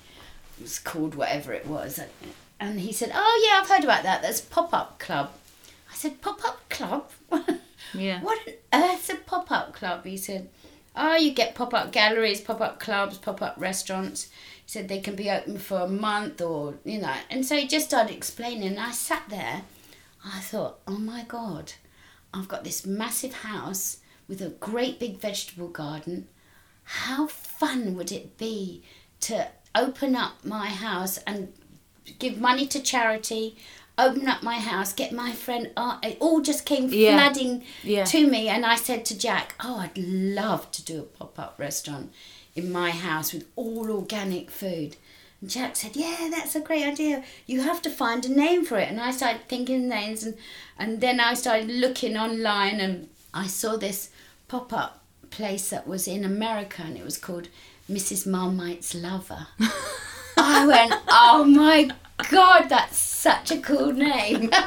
It 0.58 0.62
was 0.62 0.78
called 0.78 1.14
whatever 1.14 1.52
it 1.52 1.66
was." 1.66 2.00
And 2.58 2.80
he 2.80 2.94
said, 2.94 3.12
"Oh 3.14 3.46
yeah, 3.46 3.60
I've 3.60 3.68
heard 3.68 3.84
about 3.84 4.04
that. 4.04 4.22
That's 4.22 4.40
pop-up 4.40 4.98
club." 4.98 5.32
I 5.92 5.94
said, 5.96 6.22
"Pop-up 6.22 6.66
club? 6.70 7.10
Yeah. 7.94 8.20
What 8.20 8.38
on 8.46 8.54
earth's 8.72 9.10
a 9.10 9.16
pop 9.16 9.50
up 9.50 9.74
club? 9.74 10.04
He 10.04 10.16
said, 10.16 10.48
Oh, 10.96 11.16
you 11.16 11.32
get 11.32 11.54
pop 11.54 11.72
up 11.72 11.92
galleries, 11.92 12.40
pop 12.40 12.60
up 12.60 12.80
clubs, 12.80 13.18
pop 13.18 13.40
up 13.42 13.54
restaurants. 13.58 14.24
He 14.24 14.66
said 14.66 14.88
they 14.88 15.00
can 15.00 15.14
be 15.14 15.30
open 15.30 15.58
for 15.58 15.80
a 15.80 15.88
month 15.88 16.40
or, 16.40 16.74
you 16.84 17.00
know. 17.00 17.14
And 17.30 17.46
so 17.46 17.56
he 17.56 17.66
just 17.66 17.86
started 17.86 18.14
explaining. 18.14 18.68
And 18.68 18.80
I 18.80 18.90
sat 18.90 19.24
there. 19.28 19.62
I 20.24 20.40
thought, 20.40 20.80
Oh 20.86 20.98
my 20.98 21.24
God, 21.24 21.72
I've 22.34 22.48
got 22.48 22.64
this 22.64 22.84
massive 22.84 23.32
house 23.32 23.98
with 24.28 24.42
a 24.42 24.50
great 24.50 24.98
big 24.98 25.18
vegetable 25.18 25.68
garden. 25.68 26.28
How 26.84 27.26
fun 27.26 27.94
would 27.96 28.12
it 28.12 28.36
be 28.36 28.82
to 29.20 29.48
open 29.74 30.16
up 30.16 30.44
my 30.44 30.66
house 30.66 31.18
and 31.18 31.52
give 32.18 32.40
money 32.40 32.66
to 32.66 32.80
charity? 32.80 33.56
Open 34.06 34.26
up 34.28 34.42
my 34.42 34.58
house, 34.58 34.92
get 34.94 35.12
my 35.12 35.32
friend. 35.32 35.70
Uh, 35.76 35.98
it 36.02 36.16
all 36.20 36.40
just 36.40 36.64
came 36.64 36.88
Yeah. 36.88 37.12
flooding 37.16 37.62
Yeah. 37.82 38.04
to 38.06 38.26
me, 38.26 38.48
and 38.48 38.64
I 38.64 38.76
said 38.76 39.04
to 39.06 39.18
Jack, 39.26 39.54
"Oh, 39.60 39.76
I'd 39.84 39.98
love 39.98 40.70
to 40.76 40.82
do 40.90 41.00
a 41.00 41.02
pop-up 41.18 41.54
restaurant 41.58 42.10
in 42.54 42.72
my 42.72 42.90
house 42.90 43.32
with 43.34 43.44
all 43.56 43.90
organic 43.90 44.50
food." 44.50 44.96
And 45.40 45.50
Jack 45.50 45.76
said, 45.76 45.96
"Yeah, 45.96 46.28
that's 46.30 46.54
a 46.54 46.60
great 46.60 46.86
idea. 46.86 47.22
You 47.46 47.60
have 47.62 47.82
to 47.82 47.90
find 47.90 48.24
a 48.24 48.28
name 48.44 48.64
for 48.64 48.78
it." 48.78 48.88
And 48.90 49.00
I 49.00 49.10
started 49.10 49.42
thinking 49.48 49.88
names, 49.88 50.24
and 50.24 50.34
and 50.78 51.00
then 51.02 51.20
I 51.20 51.34
started 51.34 51.68
looking 51.70 52.16
online, 52.16 52.80
and 52.80 53.08
I 53.34 53.46
saw 53.48 53.76
this 53.76 54.08
pop-up 54.48 54.92
place 55.30 55.68
that 55.70 55.86
was 55.86 56.08
in 56.08 56.24
America, 56.24 56.82
and 56.86 56.96
it 56.96 57.04
was 57.04 57.18
called 57.18 57.48
Mrs. 57.88 58.26
Marmite's 58.26 58.94
Lover. 58.94 59.46
I 60.36 60.66
went, 60.66 60.94
"Oh 61.08 61.44
my 61.44 61.90
god, 62.30 62.68
that's 62.68 62.98
such 62.98 63.50
a 63.50 63.58
cool 63.58 63.92
name." 63.92 64.50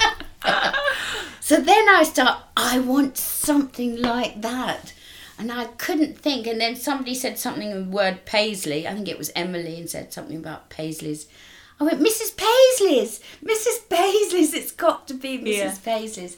So 1.43 1.57
then 1.59 1.89
I 1.89 2.03
start, 2.03 2.41
I 2.55 2.79
want 2.79 3.17
something 3.17 4.01
like 4.01 4.41
that. 4.41 4.93
And 5.37 5.51
I 5.51 5.65
couldn't 5.65 6.17
think. 6.17 6.47
And 6.47 6.61
then 6.61 6.77
somebody 6.77 7.13
said 7.13 7.37
something 7.37 7.69
in 7.69 7.83
the 7.83 7.95
word 7.97 8.23
Paisley. 8.23 8.87
I 8.87 8.93
think 8.93 9.09
it 9.09 9.17
was 9.17 9.29
Emily 9.35 9.77
and 9.77 9.89
said 9.89 10.13
something 10.13 10.37
about 10.37 10.69
Paisley's. 10.69 11.27
I 11.81 11.83
went, 11.83 11.99
Mrs. 11.99 12.37
Paisley's, 12.37 13.19
Mrs. 13.43 13.89
Paisley's, 13.89 14.53
it's 14.53 14.71
got 14.71 15.05
to 15.09 15.13
be 15.13 15.37
Mrs. 15.37 15.57
Yeah. 15.57 15.75
Paisley's. 15.83 16.37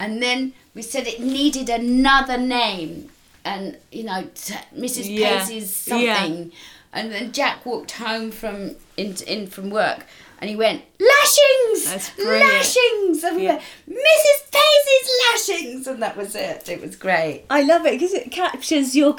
And 0.00 0.22
then 0.22 0.54
we 0.74 0.80
said 0.80 1.06
it 1.06 1.20
needed 1.20 1.68
another 1.68 2.38
name. 2.38 3.10
And, 3.44 3.76
you 3.92 4.04
know, 4.04 4.22
Mrs. 4.74 5.04
Yeah. 5.06 5.40
Paisley's 5.40 5.86
Yeah. 5.86 6.16
something. 6.16 6.52
And 6.94 7.12
then 7.12 7.32
Jack 7.32 7.66
walked 7.66 7.90
home 7.92 8.30
from 8.30 8.76
in, 8.96 9.16
in 9.26 9.48
from 9.48 9.68
work 9.68 10.06
and 10.38 10.50
he 10.50 10.56
went, 10.56 10.82
Lashings! 11.00 11.90
That's 11.90 12.10
brilliant. 12.10 12.52
Lashings! 12.52 13.24
And 13.24 13.36
we 13.36 13.44
Yeah. 13.44 13.52
went, 13.54 13.62
Mrs. 13.88 14.50
Paisley's 14.52 15.10
lashings! 15.32 15.86
And 15.86 16.02
that 16.02 16.16
was 16.16 16.34
it. 16.34 16.68
It 16.68 16.80
was 16.80 16.96
great. 16.96 17.44
I 17.50 17.62
love 17.62 17.86
it 17.86 17.92
because 17.92 18.12
it 18.12 18.30
captures 18.30 18.94
your 18.96 19.16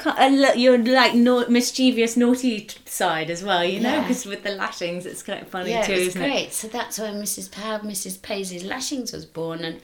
your 0.56 0.78
like 0.78 1.14
mischievous, 1.14 2.16
naughty 2.16 2.68
side 2.84 3.30
as 3.30 3.42
well. 3.42 3.64
You 3.64 3.80
know, 3.80 3.92
Yeah. 3.94 4.02
because 4.02 4.26
with 4.26 4.42
the 4.42 4.50
lashings, 4.50 5.06
it's 5.06 5.22
kind 5.22 5.42
of 5.42 5.48
funny 5.48 5.70
Yeah, 5.70 5.82
too, 5.82 5.92
it 5.92 5.98
isn't 5.98 6.20
great. 6.22 6.52
So 6.52 6.68
that's 6.68 6.98
when 6.98 7.14
Mrs. 7.22 7.52
How 7.54 7.78
Mrs. 7.78 8.20
Paisley's 8.22 8.64
lashings 8.64 9.12
was 9.12 9.24
born, 9.26 9.64
and 9.64 9.80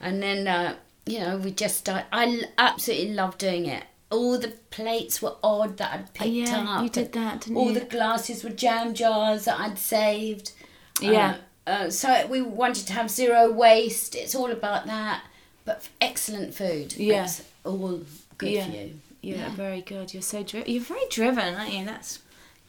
and 0.00 0.22
then 0.22 0.46
uh, 0.48 0.76
you 1.06 1.20
know 1.20 1.36
we 1.38 1.50
just 1.50 1.76
started. 1.78 2.06
I 2.12 2.42
absolutely 2.58 3.14
love 3.14 3.38
doing 3.38 3.66
it. 3.66 3.84
All 4.10 4.38
the 4.38 4.54
plates 4.70 5.20
were 5.20 5.34
odd 5.42 5.76
that 5.76 5.92
I'd 5.92 6.14
picked 6.14 6.30
yeah, 6.30 6.64
up. 6.66 6.82
you 6.82 6.88
did 6.88 7.12
that, 7.12 7.42
didn't 7.42 7.58
All 7.58 7.68
you? 7.72 7.78
the 7.78 7.84
glasses 7.84 8.42
were 8.42 8.48
jam 8.48 8.94
jars 8.94 9.44
that 9.44 9.60
I'd 9.60 9.78
saved. 9.78 10.52
Yeah. 11.00 11.36
Uh, 11.66 11.70
uh, 11.70 11.90
so 11.90 12.26
we 12.28 12.40
wanted 12.42 12.86
to 12.86 12.92
have 12.94 13.10
zero 13.10 13.50
waste. 13.52 14.14
It's 14.14 14.34
all 14.34 14.50
about 14.50 14.86
that. 14.86 15.22
But 15.64 15.86
excellent 16.00 16.54
food. 16.54 16.96
Yeah. 16.96 17.24
It's 17.24 17.42
all 17.64 18.00
good 18.38 18.50
Yeah. 18.50 18.64
for 18.66 18.70
you. 18.76 19.00
You're 19.20 19.38
Yeah. 19.38 19.50
very 19.54 19.82
good. 19.82 20.14
You're 20.14 20.22
so 20.22 20.42
dri- 20.42 20.64
you're 20.66 20.82
very 20.82 21.04
driven, 21.10 21.54
aren't 21.54 21.72
you? 21.72 21.84
That's 21.84 22.20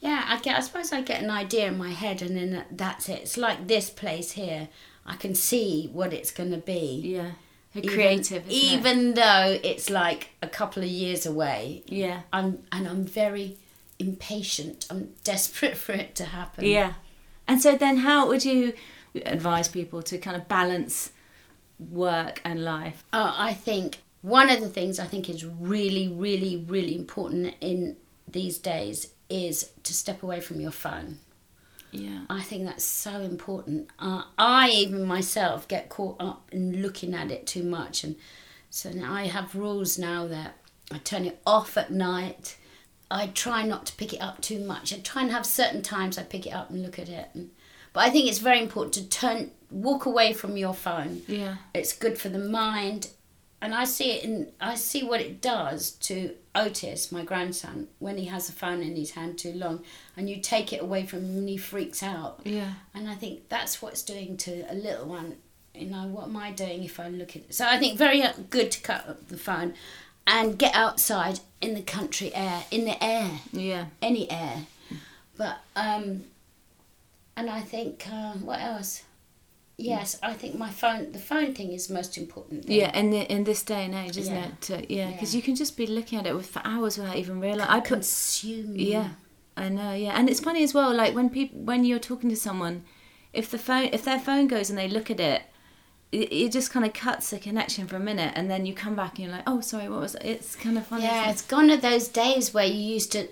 Yeah, 0.01 0.23
I 0.27 0.39
get. 0.39 0.57
I 0.57 0.61
suppose 0.61 0.91
I 0.93 1.01
get 1.01 1.21
an 1.21 1.29
idea 1.29 1.67
in 1.67 1.77
my 1.77 1.91
head, 1.91 2.21
and 2.21 2.35
then 2.37 2.63
that's 2.71 3.09
it. 3.09 3.19
It's 3.21 3.35
like 3.37 3.67
this 3.67 3.89
place 3.89 4.31
here. 4.31 4.69
I 5.05 5.15
can 5.17 5.35
see 5.35 5.89
what 5.91 6.13
it's 6.13 6.31
going 6.31 6.51
to 6.51 6.57
be. 6.57 7.01
yeah, 7.03 7.31
Even- 7.75 7.89
creative. 7.89 8.47
it? 8.47 8.51
even 8.51 9.13
though 9.15 9.59
it's 9.63 9.89
like 9.89 10.29
a 10.41 10.47
couple 10.47 10.83
of 10.83 10.89
years 10.89 11.25
away. 11.25 11.83
yeah, 11.87 12.21
I'm 12.31 12.63
and 12.71 12.87
I'm 12.87 13.03
very 13.05 13.57
impatient. 13.99 14.85
I'm 14.89 15.13
desperate 15.23 15.77
for 15.77 15.91
it 15.93 16.15
to 16.15 16.25
happen. 16.25 16.65
yeah. 16.65 16.93
And 17.49 17.59
so 17.59 17.75
then, 17.75 17.97
how 17.97 18.27
would 18.27 18.45
you 18.45 18.73
advise 19.25 19.67
people 19.67 20.03
to 20.03 20.19
kind 20.19 20.37
of 20.37 20.47
balance 20.47 21.11
work 21.79 22.41
and 22.45 22.63
life? 22.63 23.03
Uh, 23.11 23.33
I 23.35 23.55
think 23.55 24.03
one 24.21 24.51
of 24.51 24.61
the 24.61 24.69
things 24.69 24.99
I 24.99 25.05
think 25.05 25.27
is 25.31 25.43
really, 25.43 26.07
really, 26.07 26.57
really 26.57 26.95
important 26.95 27.55
in 27.59 27.97
these 28.27 28.59
days 28.59 29.13
is 29.31 29.71
to 29.81 29.95
step 29.95 30.21
away 30.21 30.41
from 30.41 30.61
your 30.61 30.69
phone. 30.69 31.17
Yeah, 31.91 32.25
I 32.29 32.43
think 32.43 32.65
that's 32.65 32.83
so 32.83 33.19
important. 33.21 33.89
Uh, 33.97 34.25
I 34.37 34.69
even 34.69 35.03
myself 35.05 35.67
get 35.67 35.89
caught 35.89 36.17
up 36.19 36.49
in 36.51 36.83
looking 36.83 37.15
at 37.15 37.31
it 37.31 37.47
too 37.47 37.63
much, 37.63 38.03
and 38.03 38.15
so 38.69 38.91
now 38.91 39.11
I 39.11 39.25
have 39.25 39.55
rules 39.55 39.97
now 39.97 40.27
that 40.27 40.57
I 40.91 40.99
turn 40.99 41.25
it 41.25 41.41
off 41.47 41.77
at 41.77 41.91
night. 41.91 42.57
I 43.11 43.27
try 43.27 43.63
not 43.63 43.85
to 43.87 43.95
pick 43.95 44.13
it 44.13 44.21
up 44.21 44.41
too 44.41 44.59
much. 44.59 44.93
I 44.93 44.97
try 44.99 45.23
and 45.23 45.31
have 45.31 45.45
certain 45.45 45.81
times 45.81 46.17
I 46.17 46.23
pick 46.23 46.45
it 46.45 46.51
up 46.53 46.69
and 46.69 46.83
look 46.83 46.99
at 46.99 47.09
it. 47.09 47.29
And, 47.33 47.49
but 47.93 48.01
I 48.01 48.09
think 48.11 48.27
it's 48.29 48.37
very 48.39 48.61
important 48.61 48.93
to 48.95 49.09
turn, 49.09 49.51
walk 49.71 50.05
away 50.05 50.33
from 50.33 50.57
your 50.57 50.73
phone. 50.75 51.23
yeah, 51.27 51.55
It's 51.73 51.93
good 51.93 52.17
for 52.19 52.29
the 52.29 52.37
mind, 52.39 53.09
and 53.61 53.73
I 53.73 53.83
see 53.85 54.11
it 54.11 54.23
in. 54.23 54.51
I 54.61 54.75
see 54.75 55.03
what 55.03 55.21
it 55.21 55.41
does 55.41 55.91
to 55.91 56.35
Otis, 56.55 57.11
my 57.11 57.23
grandson, 57.23 57.87
when 57.97 58.17
he 58.17 58.25
has 58.25 58.47
a 58.47 58.51
phone 58.53 58.81
in 58.81 58.95
his 58.95 59.11
hand 59.11 59.37
too 59.39 59.53
long, 59.53 59.83
and 60.15 60.29
you 60.29 60.39
take 60.39 60.71
it 60.71 60.81
away 60.81 61.05
from 61.05 61.25
him 61.25 61.37
and 61.39 61.49
he 61.49 61.57
freaks 61.57 62.03
out. 62.03 62.41
yeah, 62.45 62.73
And 62.93 63.09
I 63.09 63.15
think 63.15 63.49
that's 63.49 63.81
what 63.81 63.93
it's 63.93 64.03
doing 64.03 64.37
to 64.37 64.65
a 64.71 64.75
little 64.75 65.07
one. 65.07 65.37
You 65.73 65.87
know, 65.87 66.07
what 66.07 66.25
am 66.25 66.37
I 66.37 66.51
doing 66.51 66.83
if 66.83 66.99
I 66.99 67.07
look 67.09 67.29
at 67.35 67.43
it? 67.43 67.53
So 67.55 67.65
I 67.65 67.77
think 67.77 67.97
very 67.97 68.21
uh, 68.21 68.33
good 68.49 68.69
to 68.71 68.81
cut 68.81 69.07
up 69.07 69.27
the 69.29 69.37
phone 69.37 69.73
and 70.29 70.57
get 70.57 70.75
outside 70.75 71.39
in 71.59 71.73
the 71.73 71.81
country 71.81 72.33
air, 72.35 72.63
in 72.71 72.85
the 72.85 73.03
air, 73.03 73.29
yeah. 73.51 73.85
any 74.01 74.29
air. 74.31 74.65
But, 75.37 75.57
um, 75.75 76.23
and 77.35 77.49
I 77.49 77.61
think, 77.61 78.05
uh, 78.11 78.33
what 78.33 78.59
else? 78.61 79.03
Yes, 79.77 80.19
I 80.21 80.33
think 80.33 80.57
my 80.57 80.69
phone, 80.69 81.13
the 81.13 81.19
phone 81.19 81.53
thing 81.55 81.71
is 81.71 81.87
the 81.87 81.93
most 81.93 82.17
important 82.17 82.65
thing. 82.65 82.75
Yeah, 82.79 82.95
in 82.97 83.11
the, 83.11 83.21
in 83.31 83.45
this 83.45 83.63
day 83.63 83.85
and 83.85 83.95
age, 83.95 84.17
isn't 84.17 84.35
Yeah. 84.35 84.75
it? 84.77 84.89
Yeah, 84.91 85.11
because 85.11 85.33
Yeah. 85.33 85.37
you 85.37 85.41
can 85.41 85.55
just 85.55 85.77
be 85.77 85.87
looking 85.87 86.19
at 86.19 86.27
it 86.27 86.45
for 86.45 86.61
hours 86.65 86.97
without 86.97 87.15
even 87.15 87.39
realizing. 87.39 87.71
I 87.71 87.79
put 87.79 87.87
consume. 87.89 88.75
Yeah, 88.75 89.09
I 89.55 89.69
know. 89.69 89.93
Yeah, 89.93 90.17
and 90.17 90.29
it's 90.29 90.41
funny 90.41 90.63
as 90.63 90.73
well. 90.73 90.93
Like 90.93 91.15
when 91.15 91.29
people, 91.29 91.59
when 91.61 91.85
you're 91.85 91.97
talking 91.99 92.29
to 92.29 92.35
someone, 92.35 92.83
if 93.31 93.49
the 93.49 93.57
phone, 93.57 93.89
if 93.93 94.03
their 94.03 94.19
phone 94.19 94.47
goes 94.47 94.69
and 94.69 94.77
they 94.77 94.89
look 94.89 95.09
at 95.09 95.19
it, 95.21 95.43
it, 96.11 96.31
it 96.31 96.51
just 96.51 96.71
kind 96.71 96.85
of 96.85 96.93
cuts 96.93 97.29
the 97.29 97.39
connection 97.39 97.87
for 97.87 97.95
a 97.95 97.99
minute, 97.99 98.33
and 98.35 98.49
then 98.49 98.65
you 98.65 98.73
come 98.73 98.95
back 98.95 99.11
and 99.17 99.27
you're 99.27 99.31
like, 99.31 99.43
oh, 99.47 99.61
sorry, 99.61 99.89
what 99.89 100.01
was 100.01 100.15
it? 100.15 100.25
It's 100.25 100.55
kind 100.55 100.77
of 100.77 100.87
funny. 100.87 101.03
Yeah, 101.03 101.29
it's 101.29 101.41
gone 101.41 101.69
are 101.69 101.77
those 101.77 102.07
days 102.07 102.53
where 102.53 102.65
you 102.65 102.81
used 102.81 103.11
to 103.13 103.27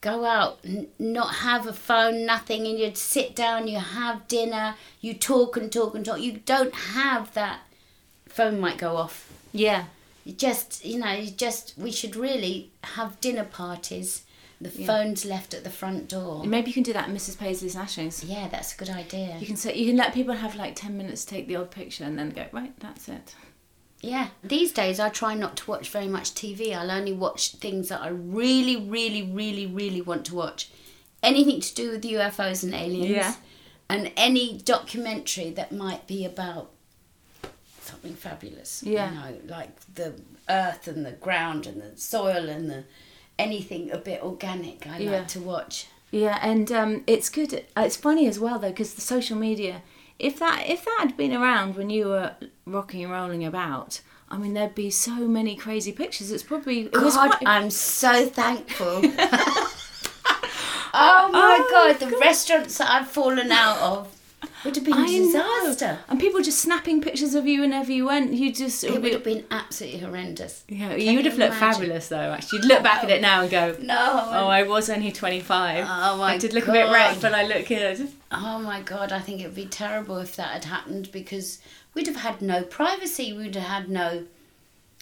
go 0.00 0.24
out, 0.24 0.58
n- 0.64 0.88
not 0.98 1.36
have 1.36 1.66
a 1.66 1.72
phone, 1.72 2.24
nothing, 2.26 2.66
and 2.66 2.78
you'd 2.78 2.96
sit 2.96 3.34
down, 3.34 3.68
you 3.68 3.78
have 3.78 4.28
dinner, 4.28 4.74
you 5.00 5.14
talk 5.14 5.56
and 5.56 5.72
talk 5.72 5.94
and 5.94 6.04
talk. 6.04 6.20
You 6.20 6.40
don't 6.44 6.74
have 6.74 7.34
that. 7.34 7.60
Phone 8.26 8.60
might 8.60 8.78
go 8.78 8.96
off. 8.96 9.32
Yeah. 9.52 9.84
You 10.24 10.34
just, 10.34 10.84
you 10.84 10.98
know, 10.98 11.12
you 11.12 11.30
just. 11.30 11.74
We 11.78 11.90
should 11.90 12.14
really 12.14 12.70
have 12.84 13.20
dinner 13.20 13.44
parties. 13.44 14.22
The 14.60 14.70
Yeah. 14.70 14.86
phone's 14.86 15.24
left 15.24 15.54
at 15.54 15.62
the 15.62 15.70
front 15.70 16.08
door. 16.08 16.44
Maybe 16.44 16.68
you 16.70 16.74
can 16.74 16.82
do 16.82 16.92
that 16.92 17.08
at 17.08 17.14
Mrs. 17.14 17.38
Paisley's 17.38 17.76
Lashings. 17.76 18.24
Yeah, 18.24 18.48
that's 18.48 18.74
a 18.74 18.76
good 18.76 18.90
idea. 18.90 19.36
You 19.38 19.46
can 19.46 19.56
say 19.56 19.76
you 19.76 19.86
can 19.86 19.96
let 19.96 20.12
people 20.12 20.34
have 20.34 20.56
like 20.56 20.74
ten 20.74 20.96
minutes 20.96 21.24
to 21.24 21.30
take 21.34 21.46
the 21.46 21.56
odd 21.56 21.70
picture 21.70 22.04
and 22.04 22.18
then 22.18 22.30
go 22.30 22.46
right. 22.52 22.78
That's 22.80 23.08
it. 23.08 23.34
Yeah. 24.00 24.28
These 24.42 24.72
days, 24.72 25.00
I 25.00 25.08
try 25.10 25.34
not 25.34 25.56
to 25.58 25.70
watch 25.70 25.90
very 25.90 26.08
much 26.08 26.34
TV. 26.34 26.74
I'll 26.74 26.90
only 26.90 27.12
watch 27.12 27.52
things 27.56 27.88
that 27.88 28.00
I 28.00 28.08
really, 28.08 28.76
really, 28.76 29.22
really, 29.22 29.66
really 29.66 30.00
want 30.00 30.24
to 30.26 30.34
watch. 30.34 30.70
Anything 31.22 31.60
to 31.60 31.74
do 31.74 31.90
with 31.90 32.02
UFOs 32.04 32.62
and 32.62 32.74
aliens. 32.74 33.10
Yeah. 33.10 33.34
And 33.88 34.12
any 34.16 34.58
documentary 34.58 35.50
that 35.50 35.72
might 35.72 36.06
be 36.06 36.24
about 36.24 36.70
something 37.82 38.14
fabulous. 38.14 38.82
Yeah. 38.84 39.10
You 39.10 39.14
know, 39.14 39.38
like 39.46 39.94
the 39.94 40.14
earth 40.48 40.86
and 40.86 41.04
the 41.06 41.12
ground 41.12 41.66
and 41.66 41.80
the 41.80 41.96
soil 41.96 42.48
and 42.48 42.70
the 42.70 42.84
anything 43.38 43.90
a 43.90 43.98
bit 43.98 44.22
organic. 44.22 44.86
I 44.86 44.98
Yeah. 44.98 45.10
like 45.12 45.28
to 45.28 45.40
watch. 45.40 45.86
Yeah, 46.10 46.38
and 46.42 46.70
um, 46.72 47.04
it's 47.06 47.28
good. 47.28 47.64
It's 47.76 47.96
funny 47.96 48.26
as 48.26 48.38
well 48.40 48.58
though 48.58 48.70
because 48.70 48.94
the 48.94 49.00
social 49.02 49.36
media. 49.36 49.82
If 50.18 50.38
that 50.40 50.64
if 50.68 50.84
that 50.84 50.96
had 51.00 51.16
been 51.16 51.32
around 51.32 51.76
when 51.76 51.90
you 51.90 52.08
were 52.08 52.34
rocking 52.66 53.04
and 53.04 53.12
rolling 53.12 53.44
about, 53.44 54.00
I 54.28 54.36
mean, 54.36 54.54
there'd 54.54 54.74
be 54.74 54.90
so 54.90 55.12
many 55.28 55.54
crazy 55.54 55.92
pictures. 55.92 56.32
It's 56.32 56.42
probably 56.42 56.86
it 56.86 56.96
was 56.96 57.14
God, 57.14 57.30
quite, 57.30 57.42
I'm 57.46 57.70
so 57.70 58.26
thankful. 58.26 59.00
oh 60.94 61.28
my 61.32 61.58
Oh, 61.60 61.68
God, 61.70 62.00
the 62.10 62.16
restaurants 62.18 62.78
that 62.78 62.90
I've 62.90 63.08
fallen 63.08 63.52
out 63.52 63.78
of 63.78 64.14
would 64.64 64.76
have 64.76 64.84
been 64.84 64.94
a 64.94 64.96
I 64.98 65.06
know. 65.18 65.24
disaster. 65.26 65.98
And 66.08 66.18
people 66.20 66.40
just 66.42 66.58
snapping 66.60 67.00
pictures 67.00 67.34
of 67.34 67.46
you 67.46 67.60
whenever 67.62 67.90
you 67.92 68.06
went. 68.06 68.32
You 68.34 68.52
just 68.52 68.84
It 68.84 68.92
would 68.92 69.02
would 69.02 69.12
have 69.12 69.24
been 69.24 69.44
absolutely 69.50 70.00
horrendous. 70.00 70.64
yeah, 70.68 70.90
Can 70.90 71.00
you 71.00 71.16
would 71.16 71.24
have 71.26 71.38
looked 71.38 71.56
imagine? 71.56 71.72
fabulous 71.80 72.08
though. 72.08 72.16
Actually, 72.32 72.58
you'd 72.60 72.68
look 72.68 72.82
back 72.82 73.02
at 73.04 73.10
it 73.10 73.20
now 73.20 73.42
and 73.42 73.50
go, 73.50 73.76
No. 73.80 73.96
"Oh, 73.98 74.46
I 74.48 74.62
was 74.64 74.88
only 74.90 75.10
twenty 75.12 75.40
five. 75.40 75.84
Oh, 75.88 76.16
my 76.18 76.34
I 76.34 76.38
did 76.38 76.52
look 76.54 76.68
a 76.68 76.72
bit 76.72 76.90
wrecked, 76.90 77.20
but 77.20 77.34
I 77.34 77.44
look 77.46 77.66
good." 77.66 78.08
Oh 78.30 78.58
my 78.58 78.80
God, 78.82 79.10
I 79.12 79.20
think 79.20 79.40
it 79.40 79.46
would 79.46 79.54
be 79.54 79.66
terrible 79.66 80.18
if 80.18 80.36
that 80.36 80.50
had 80.50 80.64
happened 80.66 81.10
because 81.12 81.58
we'd 81.94 82.06
have 82.06 82.16
had 82.16 82.40
no 82.42 82.62
privacy. 82.62 83.32
We'd 83.32 83.54
have 83.56 83.64
had 83.64 83.88
no. 83.88 84.24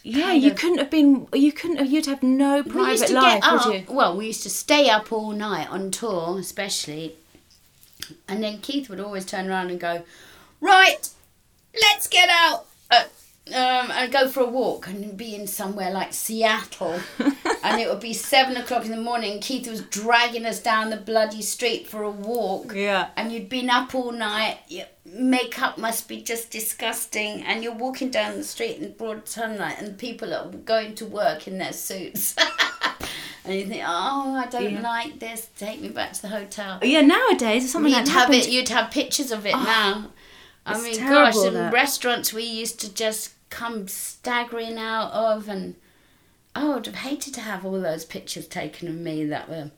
Yeah, 0.03 0.32
you 0.32 0.53
of. 0.53 0.57
couldn't 0.57 0.78
have 0.78 0.91
been. 0.91 1.26
You 1.32 1.51
couldn't 1.53 1.78
have. 1.78 1.91
You'd 1.91 2.07
have 2.07 2.22
no 2.22 2.62
private 2.62 3.11
life, 3.11 3.41
up. 3.43 3.66
would 3.66 3.74
you? 3.74 3.84
Well, 3.93 4.16
we 4.16 4.26
used 4.28 4.45
to 4.45 4.51
stay 4.51 4.89
up 4.89 5.12
all 5.12 5.32
night 5.32 5.68
on 5.68 5.91
tour, 5.91 6.39
especially. 6.39 7.16
And 8.28 8.42
then 8.42 8.59
Keith 8.59 8.88
would 8.88 9.00
always 9.00 9.24
turn 9.24 9.48
around 9.48 9.70
and 9.70 9.80
go, 9.80 10.02
"Right, 10.61 11.09
let's 11.80 12.07
get 12.09 12.28
out." 12.30 12.66
Uh, 12.90 13.04
um, 13.48 13.92
and 13.92 14.11
go 14.12 14.28
for 14.28 14.40
a 14.40 14.46
walk 14.48 14.88
and 14.88 15.16
be 15.16 15.34
in 15.36 15.46
somewhere 15.46 15.92
like 15.92 16.12
Seattle, 16.12 17.00
and 17.62 17.80
it 17.80 17.88
would 17.88 18.00
be 18.00 18.12
seven 18.12 18.57
o'clock 18.57 18.84
in 18.84 18.90
the 18.90 18.96
morning. 19.00 19.40
Keith 19.40 19.68
was 19.68 19.82
dragging 19.82 20.44
us 20.44 20.59
down 20.61 20.90
the 20.90 20.96
bloody 20.96 21.42
street 21.42 21.86
for 21.86 22.02
a 22.02 22.11
walk, 22.11 22.72
Yeah. 22.74 23.11
and 23.16 23.30
you'd 23.32 23.48
been 23.48 23.70
up 23.70 23.94
all 23.94 24.11
night. 24.11 24.59
Your 24.66 24.86
makeup 25.04 25.78
must 25.78 26.09
be 26.09 26.22
just 26.22 26.50
disgusting, 26.50 27.42
and 27.44 27.62
you're 27.62 27.72
walking 27.72 28.11
down 28.11 28.36
the 28.36 28.42
street 28.44 28.78
in 28.78 28.92
broad 28.94 29.28
sunlight, 29.28 29.76
and 29.80 29.96
people 29.96 30.34
are 30.34 30.48
going 30.48 30.96
to 30.96 31.07
work 31.07 31.46
in 31.46 31.59
their 31.59 31.72
suits. 31.72 32.34
and 33.47 33.55
you 33.55 33.66
think, 33.66 33.82
oh, 33.86 34.34
I 34.34 34.47
don't 34.47 34.72
Yeah. 34.72 34.80
like 34.80 35.18
this. 35.18 35.49
Take 35.57 35.80
me 35.80 35.88
back 35.88 36.12
to 36.14 36.22
the 36.22 36.28
hotel. 36.28 36.78
Yeah, 36.82 37.01
nowadays 37.03 37.64
if 37.64 37.70
something 37.70 37.92
You'd 37.92 38.07
like 38.07 38.09
have 38.09 38.30
it. 38.32 38.49
You'd 38.49 38.68
have 38.70 38.90
pictures 38.90 39.30
of 39.30 39.47
it 39.47 39.55
ah, 39.55 39.62
now. 39.64 40.11
I 40.66 40.80
mean, 40.82 40.94
terrible, 40.97 41.14
gosh, 41.42 41.47
in 41.47 41.55
that. 41.55 41.72
restaurants 41.72 42.32
we 42.32 42.42
used 42.42 42.80
to 42.80 42.92
just 42.92 43.32
come 43.51 43.86
staggering 43.86 44.78
out 44.78 45.12
of, 45.12 45.49
and 45.49 45.76
oh, 46.57 46.76
I'd 46.78 46.86
have 46.86 46.97
hated 46.97 47.34
to 47.34 47.40
have 47.40 47.64
all 47.64 47.80
those 47.80 48.05
pictures 48.05 48.49
taken 48.49 48.88
of 48.88 48.97
me 48.97 49.24
that 49.26 49.49
were. 49.49 49.70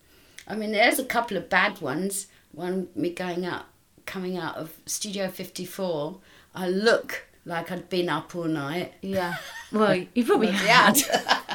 I 0.47 0.57
mean, 0.57 0.73
there's 0.73 0.99
a 0.99 1.05
couple 1.05 1.37
of 1.37 1.51
bad 1.51 1.81
ones. 1.83 2.27
One 2.53 2.89
me 2.95 3.11
going 3.11 3.45
up, 3.45 3.67
coming 4.07 4.39
out 4.39 4.57
of 4.57 4.73
Studio 4.87 5.29
54. 5.29 6.19
I 6.55 6.69
look 6.69 7.27
like 7.45 7.71
I'd 7.71 7.91
been 7.91 8.09
up 8.09 8.35
all 8.35 8.45
night. 8.45 8.95
Yeah. 9.03 9.37
Well, 9.71 10.05
you 10.15 10.25
probably 10.25 10.47
had. 10.53 10.99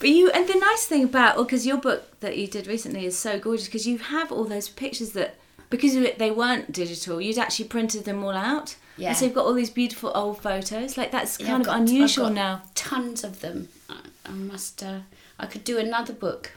yeah. 0.00 0.08
But 0.08 0.08
you, 0.10 0.30
and 0.30 0.46
the 0.48 0.54
nice 0.58 0.86
thing 0.86 1.04
about, 1.04 1.36
well, 1.36 1.44
because 1.44 1.66
your 1.66 1.76
book 1.76 2.20
that 2.20 2.36
you 2.38 2.46
did 2.46 2.66
recently 2.66 3.04
is 3.06 3.18
so 3.18 3.38
gorgeous, 3.38 3.66
because 3.66 3.86
you 3.86 3.98
have 3.98 4.32
all 4.32 4.44
those 4.44 4.68
pictures 4.68 5.10
that, 5.12 5.36
because 5.68 5.94
of 5.96 6.02
it- 6.02 6.18
they 6.18 6.30
weren't 6.30 6.72
digital, 6.72 7.20
you'd 7.20 7.38
actually 7.38 7.66
printed 7.68 8.04
them 8.04 8.24
all 8.24 8.30
out. 8.32 8.76
Yeah. 8.96 9.08
And 9.08 9.16
so 9.16 9.24
you've 9.26 9.34
got 9.34 9.46
all 9.46 9.54
these 9.54 9.70
beautiful 9.70 10.10
old 10.14 10.42
photos. 10.42 10.96
Like 10.98 11.10
that's 11.10 11.38
Yeah, 11.40 11.46
kind 11.46 11.54
I've 11.56 11.60
of 11.62 11.66
got- 11.66 11.80
unusual 11.80 12.30
now. 12.30 12.62
Tons 12.74 13.24
of 13.24 13.40
them. 13.40 13.68
I, 13.88 13.96
I 14.26 14.30
must. 14.32 14.82
Uh, 14.82 15.00
I 15.38 15.46
could 15.46 15.64
do 15.64 15.78
another 15.78 16.12
book. 16.12 16.52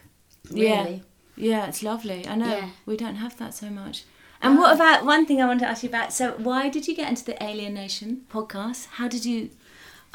Yeah. 0.50 0.84
Really. 0.84 1.02
Yeah, 1.36 1.66
it's 1.66 1.82
lovely. 1.82 2.26
I 2.28 2.34
know. 2.36 2.46
Yeah. 2.56 2.68
We 2.86 2.96
don't 2.96 3.16
have 3.16 3.36
that 3.38 3.54
so 3.54 3.70
much. 3.70 4.04
And 4.42 4.58
what 4.58 4.74
about 4.74 5.06
one 5.06 5.24
thing 5.24 5.40
I 5.40 5.46
wanted 5.46 5.60
to 5.60 5.68
ask 5.68 5.82
you 5.82 5.88
about? 5.88 6.12
So, 6.12 6.32
why 6.32 6.68
did 6.68 6.86
you 6.86 6.94
get 6.94 7.08
into 7.08 7.24
the 7.24 7.42
Alienation 7.42 8.26
podcast? 8.30 8.88
How 8.98 9.08
did 9.08 9.24
you? 9.24 9.48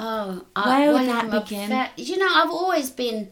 Oh, 0.01 0.45
Where 0.55 0.93
would 0.93 1.07
that 1.07 1.25
I'm 1.25 1.29
begin? 1.29 1.87
you 1.97 2.17
know, 2.17 2.29
I've 2.33 2.49
always 2.49 2.89
been. 2.89 3.29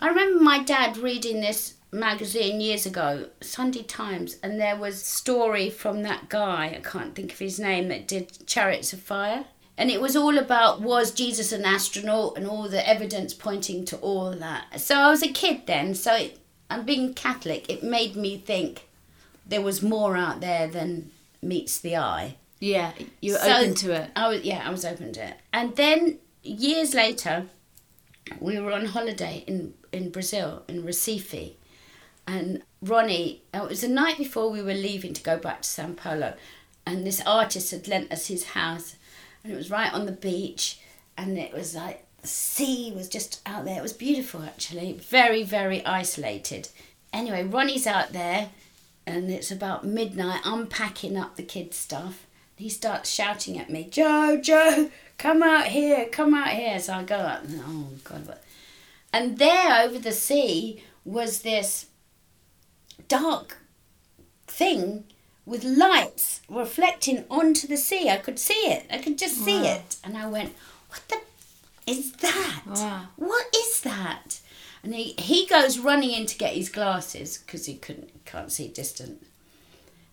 I 0.00 0.08
remember 0.08 0.42
my 0.42 0.62
dad 0.62 0.96
reading 0.96 1.40
this 1.40 1.74
magazine 1.92 2.60
years 2.60 2.86
ago, 2.86 3.28
Sunday 3.40 3.84
Times, 3.84 4.36
and 4.42 4.60
there 4.60 4.76
was 4.76 4.96
a 4.96 5.04
story 5.04 5.70
from 5.70 6.02
that 6.02 6.28
guy. 6.28 6.74
I 6.76 6.80
can't 6.82 7.14
think 7.14 7.32
of 7.32 7.38
his 7.38 7.60
name 7.60 7.86
that 7.88 8.08
did 8.08 8.46
Chariots 8.48 8.92
of 8.92 9.00
Fire, 9.00 9.44
and 9.78 9.90
it 9.92 10.00
was 10.00 10.16
all 10.16 10.38
about 10.38 10.80
was 10.80 11.12
Jesus 11.12 11.52
an 11.52 11.64
astronaut 11.64 12.36
and 12.36 12.48
all 12.48 12.68
the 12.68 12.86
evidence 12.86 13.32
pointing 13.32 13.84
to 13.84 13.96
all 13.98 14.32
that. 14.32 14.80
So 14.80 14.96
I 14.96 15.08
was 15.10 15.22
a 15.22 15.28
kid 15.28 15.62
then, 15.66 15.94
so 15.94 16.16
it, 16.16 16.40
and 16.68 16.84
being 16.84 17.14
Catholic, 17.14 17.70
it 17.70 17.84
made 17.84 18.16
me 18.16 18.38
think 18.38 18.88
there 19.46 19.62
was 19.62 19.82
more 19.82 20.16
out 20.16 20.40
there 20.40 20.66
than 20.66 21.12
meets 21.40 21.78
the 21.78 21.96
eye. 21.96 22.36
Yeah, 22.62 22.92
you 23.20 23.32
were 23.32 23.38
So- 23.40 23.56
open 23.56 23.74
to 23.74 23.92
it. 23.92 24.10
I 24.14 24.28
was 24.28 24.42
yeah, 24.42 24.62
I 24.64 24.70
was 24.70 24.84
open 24.84 25.12
to 25.14 25.24
it. 25.30 25.34
And 25.52 25.74
then 25.74 26.20
years 26.44 26.94
later, 26.94 27.46
we 28.38 28.60
were 28.60 28.72
on 28.72 28.86
holiday 28.86 29.42
in 29.48 29.74
in 29.90 30.10
Brazil 30.10 30.62
in 30.68 30.84
Recife, 30.84 31.54
and 32.24 32.62
Ronnie. 32.80 33.42
Uh, 33.52 33.64
it 33.64 33.68
was 33.68 33.80
the 33.80 33.88
night 33.88 34.16
before 34.16 34.48
we 34.48 34.62
were 34.62 34.74
leaving 34.74 35.12
to 35.12 35.22
go 35.24 35.36
back 35.38 35.62
to 35.62 35.68
Sao 35.68 35.92
Paulo, 35.94 36.34
and 36.86 37.04
this 37.04 37.20
artist 37.26 37.72
had 37.72 37.88
lent 37.88 38.12
us 38.12 38.28
his 38.28 38.44
house, 38.44 38.94
and 39.42 39.52
it 39.52 39.56
was 39.56 39.68
right 39.68 39.92
on 39.92 40.06
the 40.06 40.12
beach, 40.12 40.78
and 41.18 41.36
it 41.36 41.52
was 41.52 41.74
like 41.74 42.04
the 42.20 42.28
sea 42.28 42.92
was 42.94 43.08
just 43.08 43.40
out 43.44 43.64
there. 43.64 43.76
It 43.78 43.82
was 43.82 43.92
beautiful 43.92 44.44
actually, 44.44 44.92
very 44.92 45.42
very 45.42 45.84
isolated. 45.84 46.68
Anyway, 47.12 47.42
Ronnie's 47.42 47.88
out 47.88 48.12
there, 48.12 48.50
and 49.04 49.32
it's 49.32 49.50
about 49.50 49.84
midnight. 49.84 50.42
I'm 50.44 50.68
packing 50.68 51.16
up 51.16 51.34
the 51.34 51.42
kids' 51.42 51.76
stuff. 51.76 52.28
He 52.62 52.68
starts 52.68 53.10
shouting 53.10 53.58
at 53.58 53.70
me, 53.70 53.88
Jo, 53.90 54.38
Jo, 54.40 54.88
come 55.18 55.42
out 55.42 55.66
here, 55.66 56.06
come 56.06 56.32
out 56.32 56.50
here. 56.50 56.78
So 56.78 56.92
I 56.92 57.02
go 57.02 57.16
up, 57.16 57.42
and 57.42 57.60
oh 57.66 57.88
God, 58.04 58.24
what? 58.28 58.44
And 59.12 59.36
there 59.38 59.82
over 59.82 59.98
the 59.98 60.12
sea 60.12 60.84
was 61.04 61.42
this 61.42 61.86
dark 63.08 63.56
thing 64.46 65.02
with 65.44 65.64
lights 65.64 66.40
reflecting 66.48 67.24
onto 67.28 67.66
the 67.66 67.76
sea. 67.76 68.08
I 68.08 68.18
could 68.18 68.38
see 68.38 68.70
it. 68.70 68.86
I 68.92 68.98
could 68.98 69.18
just 69.18 69.38
see 69.44 69.60
Wow. 69.62 69.74
it. 69.74 69.96
And 70.04 70.16
I 70.16 70.28
went, 70.28 70.54
what 70.88 71.02
the 71.08 71.18
is 71.90 72.12
that? 72.12 72.62
Wow. 72.64 73.08
What 73.16 73.46
is 73.56 73.80
that? 73.80 74.38
And 74.84 74.94
he, 74.94 75.14
he 75.18 75.46
goes 75.46 75.80
running 75.80 76.12
in 76.12 76.26
to 76.26 76.38
get 76.38 76.54
his 76.54 76.68
glasses 76.68 77.38
because 77.38 77.66
he 77.66 77.74
couldn't 77.74 78.24
can't 78.24 78.52
see 78.52 78.68
distant. 78.68 79.26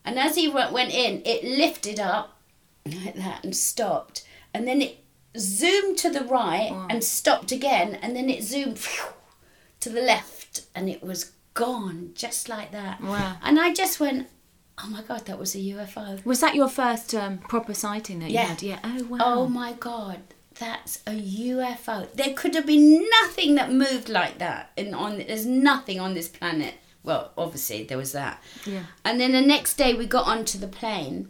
And 0.03 0.17
as 0.17 0.33
he 0.33 0.47
went 0.49 0.91
in, 0.91 1.21
it 1.25 1.43
lifted 1.43 1.99
up 1.99 2.38
like 2.91 3.15
that 3.15 3.43
and 3.43 3.55
stopped. 3.55 4.25
And 4.53 4.67
then 4.67 4.81
it 4.81 5.03
zoomed 5.37 5.97
to 5.99 6.09
the 6.09 6.23
right 6.23 6.71
Wow. 6.71 6.87
and 6.89 7.03
stopped 7.03 7.51
again. 7.51 7.95
And 8.01 8.15
then 8.15 8.29
it 8.29 8.43
zoomed 8.43 8.79
phew, 8.79 9.05
to 9.81 9.89
the 9.89 10.01
left 10.01 10.61
and 10.75 10.89
it 10.89 11.03
was 11.03 11.31
gone 11.53 12.11
just 12.15 12.49
like 12.49 12.71
that. 12.71 13.01
Wow. 13.01 13.37
And 13.43 13.59
I 13.59 13.73
just 13.73 13.99
went, 13.99 14.27
oh 14.83 14.87
my 14.89 15.01
God, 15.03 15.25
that 15.25 15.37
was 15.39 15.55
a 15.55 15.59
UFO. 15.59 16.23
Was 16.25 16.39
that 16.41 16.55
your 16.55 16.69
first 16.69 17.13
um, 17.13 17.37
proper 17.39 17.73
sighting 17.73 18.19
that 18.19 18.31
you 18.31 18.37
had? 18.39 18.61
Yeah. 18.63 18.79
Oh 18.83 19.03
wow. 19.05 19.17
Oh 19.21 19.47
my 19.47 19.73
God, 19.73 20.19
that's 20.57 20.99
a 21.07 21.11
UFO. 21.11 22.11
There 22.13 22.33
could 22.33 22.55
have 22.55 22.65
been 22.65 23.07
nothing 23.21 23.55
that 23.55 23.71
moved 23.71 24.09
like 24.09 24.39
that. 24.39 24.71
And 24.77 24.95
on 24.95 25.17
there's 25.17 25.45
nothing 25.45 25.99
on 25.99 26.13
this 26.13 26.27
planet. 26.29 26.75
Well, 27.03 27.31
obviously 27.37 27.83
there 27.83 27.97
was 27.97 28.11
that. 28.13 28.41
Yeah. 28.65 28.83
And 29.05 29.19
then 29.19 29.31
the 29.31 29.41
next 29.41 29.75
day 29.75 29.93
we 29.93 30.05
got 30.05 30.27
onto 30.27 30.57
the 30.57 30.67
plane 30.67 31.29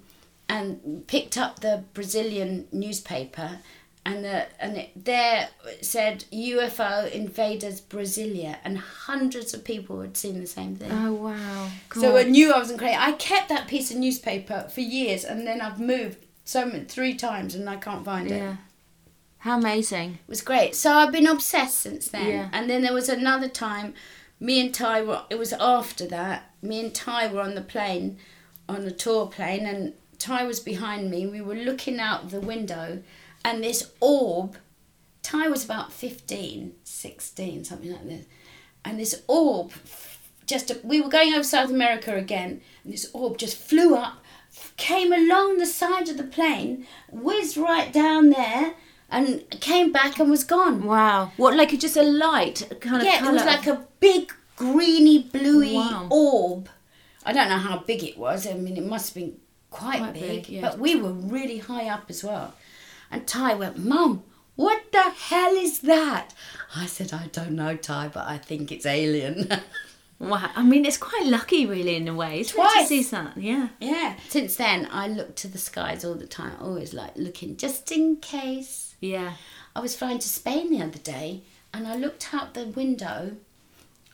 and 0.50 1.06
picked 1.08 1.38
up 1.38 1.60
the 1.60 1.84
Brazilian 1.93 2.68
newspaper 2.72 3.60
and 4.06 4.24
the, 4.26 4.47
and 4.60 4.78
it, 4.78 5.06
there 5.06 5.50
it 5.68 5.86
said 5.86 6.26
UFO 6.32 7.12
invaders 7.12 7.82
Brasilia, 7.82 8.58
and 8.64 8.78
hundreds 8.78 9.54
of 9.54 9.64
people 9.64 10.02
had 10.02 10.18
seen 10.18 10.39
the 10.39 10.47
same 10.47 10.76
thing. 10.76 10.91
Oh 10.91 11.14
wow. 11.14 11.70
So 11.93 12.18
I 12.18 12.24
knew 12.24 12.52
I 12.52 12.58
wasn't 12.58 12.80
crazy. 12.80 12.95
I 12.97 13.12
kept 13.14 13.50
that 13.50 13.68
piece 13.68 13.91
of 13.91 13.97
newspaper 13.97 14.68
for 14.74 14.82
years, 14.82 15.24
and 15.24 15.45
then 15.45 15.62
I've 15.62 15.80
moved 15.80 16.26
so 16.45 16.66
many, 16.66 16.86
three 16.86 17.14
times, 17.14 17.54
and 17.56 17.70
I 17.70 17.76
can't 17.76 18.06
find 18.06 18.32
it. 18.32 18.38
yeah. 18.38 18.56
How 19.39 19.58
amazing. 19.58 20.14
It 20.14 20.30
was 20.30 20.41
great. 20.41 20.76
So 20.76 20.91
I've 20.93 21.14
been 21.14 21.28
obsessed 21.28 21.80
since 21.80 22.10
then. 22.10 22.28
Yeah. 22.28 22.50
And 22.52 22.70
then 22.70 22.82
there 22.82 22.93
was 22.93 23.08
another 23.08 23.47
time, 23.47 23.93
me 24.39 24.60
and 24.60 24.74
Ty 24.74 25.04
were. 25.04 25.22
It 25.30 25.38
was 25.38 25.54
after 25.54 26.08
that. 26.08 26.52
Me 26.62 26.80
and 26.80 26.93
Ty 26.95 27.28
were 27.28 27.41
on 27.41 27.56
the 27.56 27.62
plane, 27.62 28.18
on 28.68 28.84
a 28.86 28.91
tour 28.91 29.28
plane, 29.28 29.66
and 29.66 29.93
Ty 30.20 30.43
was 30.43 30.59
behind 30.59 31.09
me. 31.09 31.26
We 31.26 31.41
were 31.41 31.55
looking 31.55 31.99
out 31.99 32.30
the 32.30 32.41
window, 32.41 33.01
and 33.43 33.63
this 33.63 33.91
orb. 33.99 34.57
Ty 35.24 35.47
was 35.49 35.63
about 35.65 35.91
15, 35.93 36.74
16, 36.84 37.63
something 37.65 37.91
like 37.91 38.05
this, 38.05 38.26
and 38.86 38.99
this 38.99 39.22
orb. 39.28 39.72
Just 40.45 40.72
we 40.84 40.99
were 41.01 41.09
going 41.09 41.34
over 41.34 41.43
South 41.43 41.70
America 41.70 42.15
again, 42.15 42.61
and 42.84 42.91
this 42.93 43.09
orb 43.13 43.38
just 43.38 43.57
flew 43.57 43.95
up, 43.95 44.24
came 44.78 45.13
along 45.13 45.57
the 45.57 45.65
side 45.65 46.09
of 46.09 46.17
the 46.17 46.24
plane, 46.24 46.88
whizzed 47.11 47.55
right 47.57 47.93
down 47.93 48.32
there, 48.32 48.74
and 49.11 49.47
came 49.61 49.91
back 49.91 50.20
and 50.20 50.30
was 50.30 50.43
gone. 50.43 50.84
Wow. 50.86 51.32
What 51.38 51.55
like 51.55 51.78
just 51.80 51.97
a 51.97 52.03
light 52.03 52.67
kind 52.82 52.97
of 52.97 53.03
Yeah, 53.03 53.28
it 53.28 53.32
was 53.32 53.45
like 53.45 53.67
a 53.67 53.86
big 53.99 54.34
greeny 54.55 55.20
bluey 55.20 55.76
Wow. 55.76 56.07
orb. 56.09 56.70
I 57.26 57.32
don't 57.34 57.49
know 57.49 57.57
how 57.57 57.80
big 57.80 58.03
it 58.03 58.17
was. 58.17 58.47
I 58.47 58.53
mean, 58.53 58.78
it 58.78 58.86
must 58.86 59.13
have 59.13 59.24
been 59.24 59.38
quite, 59.72 59.99
Quite 59.99 60.13
big. 60.13 60.22
big, 60.45 60.49
yeah. 60.49 60.61
But 60.61 60.80
we 60.80 60.95
were 60.95 61.11
really 61.11 61.59
high 61.59 61.88
up 61.89 62.05
as 62.09 62.24
well. 62.24 62.53
And 63.11 63.28
Ty 63.28 63.55
went, 63.55 63.78
Mum, 63.80 64.24
what 64.55 64.91
the 64.91 65.01
hell 65.09 65.53
is 65.53 65.80
that? 65.82 66.34
I 66.76 66.86
said, 66.86 67.13
I 67.13 67.28
don't 67.32 67.51
know, 67.51 67.76
Ty, 67.76 68.09
but 68.09 68.28
I 68.28 68.38
think 68.38 68.72
it's 68.72 68.86
alien. 68.86 69.49
Wow. 70.20 70.49
I 70.53 70.63
mean, 70.63 70.84
it's 70.86 70.97
quite 70.97 71.28
lucky, 71.28 71.65
really, 71.65 71.95
in 71.95 72.05
a 72.09 72.13
way. 72.13 72.41
It's 72.41 72.51
Twice. 72.51 72.82
to 72.82 72.88
see 72.88 73.03
that. 73.03 73.38
Yeah. 73.38 73.70
yeah. 73.80 74.17
Since 74.28 74.57
then, 74.57 74.86
I 74.91 75.07
look 75.07 75.36
to 75.36 75.47
the 75.47 75.57
skies 75.57 76.03
all 76.03 76.15
the 76.15 76.28
time. 76.28 76.57
Always 76.59 76.93
like 76.93 77.15
looking 77.15 77.55
just 77.55 77.89
in 77.89 78.17
case. 78.17 78.95
Yeah. 78.99 79.36
I 79.74 79.80
was 79.80 79.95
flying 79.95 80.20
to 80.20 80.28
Spain 80.28 80.72
the 80.72 80.82
other 80.84 80.99
day 80.99 81.43
and 81.74 81.88
I 81.88 81.95
looked 81.95 82.34
out 82.34 82.53
the 82.53 82.65
window. 82.65 83.38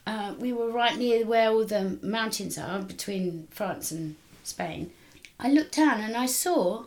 Uh, 0.05 0.35
we 0.37 0.53
were 0.53 0.69
right 0.69 0.95
near 0.95 1.25
where 1.25 1.49
all 1.49 1.65
the 1.65 1.97
mountains 2.03 2.55
are 2.59 2.79
between 2.83 3.47
France 3.49 3.89
and 3.91 4.15
Spain. 4.43 4.91
I 5.39 5.49
looked 5.49 5.75
down 5.75 6.01
and 6.01 6.15
I 6.15 6.25
saw 6.25 6.85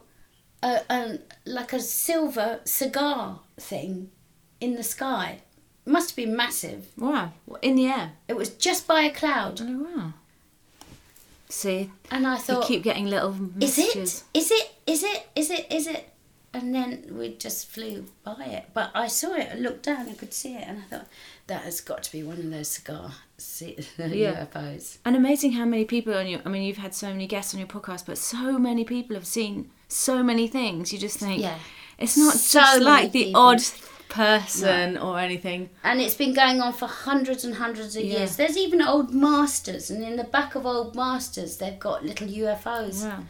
a, 0.63 0.81
a, 0.91 1.19
like 1.45 1.73
a 1.73 1.81
silver 1.81 2.61
cigar 2.65 3.41
thing 3.59 4.11
in 4.61 4.75
the 4.75 4.83
sky. 4.83 5.41
It 5.87 5.91
must 5.91 6.11
have 6.11 6.17
been 6.17 6.37
massive. 6.37 6.89
Wow. 6.97 7.33
In 7.63 7.77
the 7.77 7.87
air. 7.87 8.13
It 8.27 8.37
was 8.37 8.51
just 8.51 8.87
by 8.87 9.03
a 9.03 9.11
cloud. 9.13 9.61
Oh 9.63 9.89
wow. 9.95 10.13
See, 11.51 11.91
And 12.11 12.27
I 12.27 12.37
thought. 12.37 12.63
you 12.63 12.77
keep 12.77 12.83
getting 12.83 13.07
little 13.07 13.35
is 13.61 13.79
it? 13.79 13.97
Is 13.97 14.51
it? 14.51 14.71
Is 14.87 15.03
it? 15.03 15.27
Is 15.35 15.51
it? 15.51 15.67
Is 15.73 15.87
it? 15.87 16.11
And 16.53 16.75
then 16.75 17.07
we 17.13 17.35
just 17.37 17.69
flew 17.69 18.07
by 18.25 18.45
it. 18.45 18.67
But 18.75 18.91
I 18.95 19.07
saw 19.07 19.35
it, 19.35 19.49
I 19.53 19.57
looked 19.57 19.85
down, 19.85 20.09
I 20.09 20.15
could 20.15 20.33
see 20.33 20.55
it, 20.57 20.65
and 20.67 20.79
I 20.79 20.83
thought, 20.83 21.07
that 21.47 21.63
has 21.63 21.81
got 21.83 22.03
to 22.05 22.13
be 22.13 22.23
one 22.23 22.39
of 22.39 22.51
those 22.51 22.69
cigar 22.69 23.13
c- 23.39 23.79
Yeah. 23.99 24.47
UFOs. 24.47 24.99
And 25.05 25.17
amazing 25.17 25.53
how 25.53 25.65
many 25.65 25.85
people 25.85 26.15
on 26.15 26.27
your. 26.27 26.41
I 26.45 26.49
mean, 26.49 26.63
you've 26.63 26.77
had 26.79 26.95
so 26.95 27.09
many 27.09 27.27
guests 27.27 27.55
on 27.55 27.61
your 27.61 27.69
podcast, 27.69 28.05
but 28.07 28.19
so 28.19 28.59
many 28.59 28.85
people 28.85 29.15
have 29.17 29.27
seen 29.27 29.71
so 29.89 30.23
many 30.23 30.47
things. 30.49 30.93
You 30.93 30.99
just 30.99 31.19
think, 31.19 31.41
Yeah. 31.43 31.59
it's 31.99 32.17
not 32.17 32.35
So 32.35 32.61
just 32.61 32.81
like 32.83 33.13
the 33.13 33.25
people. 33.27 33.41
odd 33.41 33.63
person 34.09 34.97
or 34.99 35.19
anything. 35.19 35.69
And 35.85 36.01
it's 36.01 36.15
been 36.15 36.33
going 36.35 36.61
on 36.61 36.73
for 36.73 36.87
hundreds 36.87 37.45
and 37.45 37.55
hundreds 37.57 37.95
of 37.97 38.05
Yeah. 38.05 38.19
years. 38.21 38.37
There's 38.37 38.57
even 38.57 38.83
old 38.83 39.13
masters, 39.15 39.91
and 39.91 40.03
in 40.03 40.17
the 40.17 40.25
back 40.25 40.55
of 40.55 40.67
old 40.67 40.95
masters, 40.97 41.57
they've 41.59 41.79
got 41.79 42.05
little 42.05 42.27
UFOs. 42.29 43.03
Wow. 43.05 43.25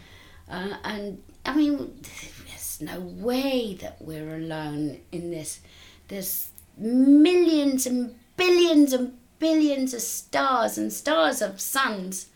Uh, 0.50 0.76
and 0.84 1.22
I 1.44 1.54
mean, 1.54 2.00
there's 2.48 2.80
no 2.80 3.00
way 3.00 3.74
that 3.80 4.00
we're 4.00 4.36
alone 4.36 5.00
in 5.12 5.30
this. 5.30 5.60
There's 6.08 6.48
millions 6.76 7.86
and 7.86 8.14
billions 8.36 8.92
and 8.92 9.17
billions 9.38 9.94
of 9.94 10.00
stars 10.02 10.78
and 10.78 10.92
stars 10.92 11.40
of 11.42 11.60
suns. 11.60 12.26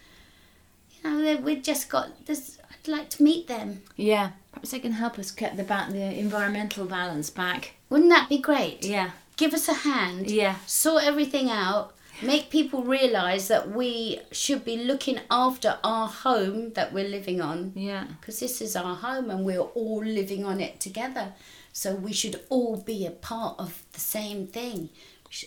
You 1.03 1.11
know, 1.11 1.37
we've 1.37 1.63
just 1.63 1.89
got 1.89 2.27
this. 2.27 2.59
I'd 2.71 2.89
like 2.89 3.11
to 3.11 3.23
meet 3.23 3.49
them. 3.49 3.83
Yeah. 3.97 4.31
Perhaps 4.53 4.71
they 4.71 4.79
can 4.81 4.93
help 4.93 5.19
us 5.19 5.31
get 5.31 5.57
the 5.57 5.65
back 5.65 5.91
the 5.91 6.19
environmental 6.19 6.85
balance 6.85 7.31
back. 7.31 7.73
Wouldn't 7.91 8.11
that 8.11 8.29
be 8.29 8.39
great? 8.39 8.85
Yeah. 8.85 9.11
Give 9.37 9.55
us 9.55 9.69
a 9.69 9.75
hand. 9.75 10.31
Yeah. 10.31 10.57
Sort 10.67 11.05
everything 11.05 11.49
out. 11.51 11.95
Make 12.23 12.51
people 12.51 12.85
realise 12.85 13.49
that 13.49 13.71
we 13.71 14.21
should 14.31 14.65
be 14.65 14.77
looking 14.77 15.19
after 15.31 15.79
our 15.83 16.07
home 16.07 16.73
that 16.75 16.93
we're 16.93 17.09
living 17.09 17.41
on. 17.41 17.73
Yeah. 17.75 18.05
because 18.21 18.39
this 18.39 18.61
is 18.61 18.77
our 18.77 18.95
home 18.95 19.29
and 19.31 19.45
we're 19.45 19.59
all 19.59 20.05
living 20.05 20.45
on 20.45 20.61
it 20.61 20.79
together. 20.79 21.33
So 21.73 21.95
we 21.95 22.13
should 22.13 22.41
all 22.49 22.77
be 22.77 23.07
a 23.07 23.11
part 23.11 23.57
of 23.59 23.83
the 23.93 24.01
same 24.01 24.47
thing. 24.47 24.91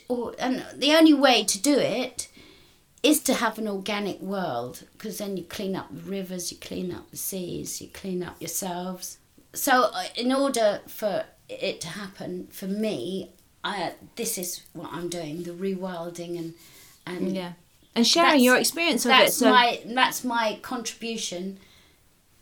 All, 0.07 0.33
and 0.39 0.65
the 0.75 0.93
only 0.93 1.13
way 1.13 1.43
to 1.43 1.61
do 1.61 1.77
it 1.77 2.27
is 3.03 3.19
to 3.21 3.33
have 3.35 3.59
an 3.59 3.67
organic 3.67 4.19
world 4.19 4.83
because 4.93 5.19
then 5.19 5.37
you 5.37 5.43
clean 5.43 5.75
up 5.75 5.87
the 5.95 6.01
rivers, 6.01 6.51
you 6.51 6.57
clean 6.57 6.91
up 6.91 7.09
the 7.11 7.17
seas, 7.17 7.81
you 7.81 7.87
clean 7.89 8.23
up 8.23 8.35
yourselves. 8.41 9.19
So, 9.53 9.91
uh, 9.93 10.05
in 10.17 10.31
order 10.33 10.81
for 10.87 11.25
it 11.47 11.79
to 11.81 11.87
happen, 11.87 12.47
for 12.51 12.65
me, 12.67 13.29
I, 13.63 13.93
this 14.15 14.37
is 14.37 14.63
what 14.73 14.89
I'm 14.91 15.09
doing 15.09 15.43
the 15.43 15.51
rewilding 15.51 16.37
and 16.39 16.53
and 17.05 17.35
Yeah. 17.35 17.53
And 17.95 18.05
sharing 18.05 18.41
your 18.43 18.57
experience 18.57 19.05
of 19.05 19.11
it. 19.11 19.17
that's 19.17 19.37
So 19.37 19.49
my 19.49 19.79
that's 19.85 20.23
my 20.23 20.59
contribution 20.61 21.59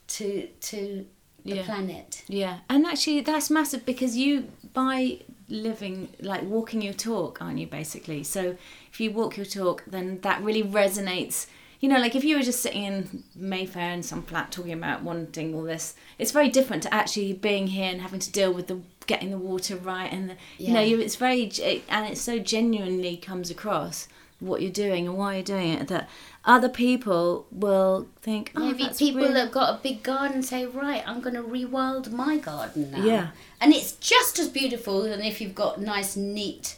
to 0.07 0.47
to 0.61 1.05
the 1.45 1.55
Yeah. 1.55 1.63
planet. 1.65 2.23
Yeah, 2.27 2.59
and 2.69 2.85
actually 2.85 3.21
that's 3.21 3.49
massive 3.49 3.85
because 3.85 4.15
you 4.17 4.47
by 4.73 5.19
living 5.49 6.09
like 6.19 6.43
walking 6.43 6.81
your 6.81 6.93
talk, 6.93 7.41
aren't 7.41 7.59
you 7.59 7.67
basically? 7.67 8.23
So 8.23 8.57
if 8.91 8.99
you 8.99 9.11
walk 9.11 9.37
your 9.37 9.45
talk, 9.45 9.83
then 9.87 10.19
that 10.21 10.41
really 10.41 10.63
resonates. 10.63 11.47
You 11.79 11.89
know, 11.89 11.99
like 11.99 12.15
if 12.15 12.23
you 12.23 12.37
were 12.37 12.43
just 12.43 12.61
sitting 12.61 12.83
in 12.83 13.23
Mayfair 13.35 13.91
in 13.91 14.03
some 14.03 14.23
flat 14.23 14.51
talking 14.51 14.71
about 14.71 15.03
wanting 15.03 15.53
all 15.53 15.63
this, 15.63 15.95
it's 16.17 16.31
very 16.31 16.49
different 16.49 16.83
to 16.83 16.93
actually 16.93 17.33
being 17.33 17.67
here 17.67 17.91
and 17.91 18.01
having 18.01 18.21
to 18.21 18.31
deal 18.31 18.53
with 18.53 18.67
the 18.67 18.79
getting 19.05 19.31
the 19.31 19.37
water 19.37 19.75
right 19.75 20.11
and 20.13 20.29
the, 20.29 20.35
you 20.57 20.73
know, 20.73 20.79
you, 20.79 20.99
it's 20.99 21.17
very 21.17 21.51
and 21.89 22.07
it 22.07 22.17
so 22.17 22.39
genuinely 22.39 23.17
comes 23.17 23.51
across 23.51 24.07
what 24.45 24.61
you're 24.61 24.71
doing 24.71 25.07
and 25.07 25.17
why 25.17 25.35
you're 25.35 25.43
doing 25.43 25.73
it 25.73 25.87
that 25.87 26.09
other 26.45 26.69
people 26.69 27.45
will 27.51 28.07
think, 28.21 28.51
oh, 28.55 28.59
Maybe 28.67 28.87
people 28.97 29.21
really- 29.21 29.33
that 29.33 29.51
got 29.51 29.69
a 29.75 29.81
big 29.81 30.03
garden 30.03 30.43
say, 30.43 30.65
right, 30.65 31.03
I'm 31.07 31.21
going 31.21 31.35
to 31.35 31.41
rewild 31.43 32.11
my 32.11 32.37
garden 32.37 32.91
now. 32.91 33.03
Yeah. 33.03 33.27
and 33.61 33.73
it's 33.73 33.93
just 33.93 34.39
as 34.39 34.49
beautiful 34.49 35.03
than 35.03 35.21
if 35.21 35.39
you've 35.39 35.55
got 35.55 35.79
nice, 35.79 36.15
neat 36.17 36.77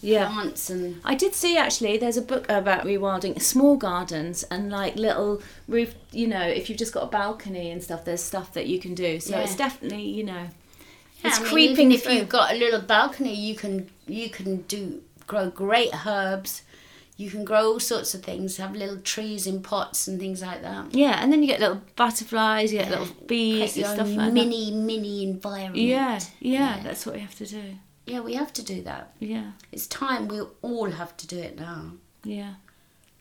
yeah. 0.00 0.26
plants 0.26 0.68
and 0.70 1.00
I 1.04 1.14
did 1.14 1.34
see 1.34 1.56
actually. 1.56 1.96
There's 1.96 2.16
a 2.16 2.22
book 2.22 2.44
about 2.48 2.84
rewilding 2.84 3.40
small 3.40 3.76
gardens 3.76 4.42
and 4.44 4.70
like 4.70 4.96
little 4.96 5.42
roof. 5.68 5.94
You 6.12 6.26
know, 6.28 6.42
if 6.42 6.68
you've 6.68 6.78
just 6.78 6.92
got 6.92 7.04
a 7.04 7.06
balcony 7.06 7.70
and 7.70 7.82
stuff, 7.82 8.04
there's 8.04 8.22
stuff 8.22 8.52
that 8.54 8.66
you 8.66 8.78
can 8.78 8.94
do. 8.94 9.20
So 9.20 9.36
Yeah. 9.36 9.42
it's 9.44 9.56
definitely 9.56 10.02
you 10.02 10.24
know, 10.24 10.48
Yeah, 11.22 11.28
it's 11.28 11.38
I 11.38 11.42
mean, 11.42 11.52
creeping 11.52 11.92
if 11.92 12.02
through. 12.04 12.14
you've 12.14 12.28
got 12.28 12.52
a 12.52 12.56
little 12.56 12.80
balcony, 12.80 13.34
you 13.34 13.54
can 13.54 13.88
you 14.06 14.28
can 14.28 14.62
do 14.62 15.02
grow 15.26 15.50
great 15.50 15.90
herbs. 16.06 16.62
You 17.18 17.30
can 17.30 17.44
grow 17.46 17.72
all 17.72 17.80
sorts 17.80 18.14
of 18.14 18.22
things. 18.22 18.58
Have 18.58 18.74
little 18.74 18.98
trees 18.98 19.46
in 19.46 19.62
pots 19.62 20.06
and 20.06 20.20
things 20.20 20.42
like 20.42 20.60
that. 20.62 20.94
yeah, 20.94 21.18
and 21.22 21.32
then 21.32 21.42
you 21.42 21.48
get 21.48 21.60
little 21.60 21.80
butterflies, 21.96 22.72
you 22.72 22.78
get 22.80 22.90
little 22.90 23.08
bees, 23.26 23.74
and 23.76 23.86
stuff 23.86 24.08
like 24.10 24.32
mini 24.34 24.70
mini 24.70 25.22
environment. 25.24 25.76
Yeah, 25.76 26.20
yeah, 26.40 26.76
Yeah. 26.76 26.80
that's 26.82 27.06
what 27.06 27.14
we 27.14 27.22
have 27.22 27.34
to 27.36 27.46
do. 27.46 27.62
Yeah, 28.04 28.20
we 28.20 28.34
have 28.34 28.52
to 28.52 28.62
do 28.62 28.82
that. 28.82 29.12
Yeah, 29.18 29.52
It's 29.72 29.86
time 29.86 30.28
we 30.28 30.40
all 30.62 30.90
have 30.90 31.16
to 31.16 31.26
do 31.26 31.38
it 31.38 31.58
now. 31.58 31.92
yeah. 32.22 32.54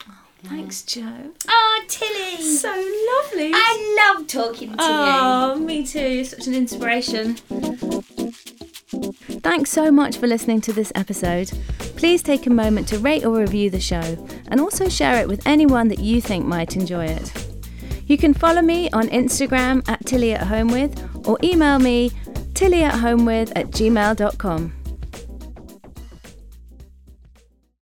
Oh, 0.07 0.13
thanks, 0.43 0.83
Jo. 0.83 1.31
Oh, 1.47 1.83
Tilly! 1.87 2.41
So 2.43 2.67
lovely. 2.69 3.51
I 3.55 4.13
love 4.17 4.27
talking 4.27 4.69
to 4.69 4.83
you. 4.83 4.89
Oh, 4.91 5.55
me 5.57 5.87
too. 5.87 6.07
You're 6.07 6.25
such 6.25 6.45
an 6.47 6.53
inspiration. 6.53 7.37
Thanks 9.45 9.69
so 9.69 9.91
much 9.91 10.17
for 10.17 10.25
listening 10.25 10.59
to 10.61 10.73
this 10.73 10.91
episode. 10.95 11.51
Please 11.97 12.23
take 12.23 12.47
a 12.47 12.49
moment 12.49 12.87
to 12.87 12.97
rate 12.97 13.23
or 13.23 13.37
review 13.37 13.69
the 13.69 13.79
show 13.79 14.27
and 14.47 14.59
also 14.59 14.89
share 14.89 15.21
it 15.21 15.27
with 15.27 15.45
anyone 15.45 15.87
that 15.89 15.99
you 15.99 16.19
think 16.19 16.47
might 16.47 16.75
enjoy 16.75 17.05
it. 17.05 17.47
You 18.07 18.17
can 18.17 18.33
follow 18.33 18.63
me 18.63 18.89
on 18.89 19.07
Instagram 19.09 19.87
at 19.87 20.03
Tilly 20.03 20.33
at 20.33 20.47
Home 20.47 20.69
With 20.69 20.99
or 21.27 21.37
email 21.43 21.77
me 21.77 22.11
tilly 22.55 22.81
at 22.81 22.95
home 22.95 23.23
with 23.23 23.55
at 23.55 23.67
gmail.com. 23.67 24.84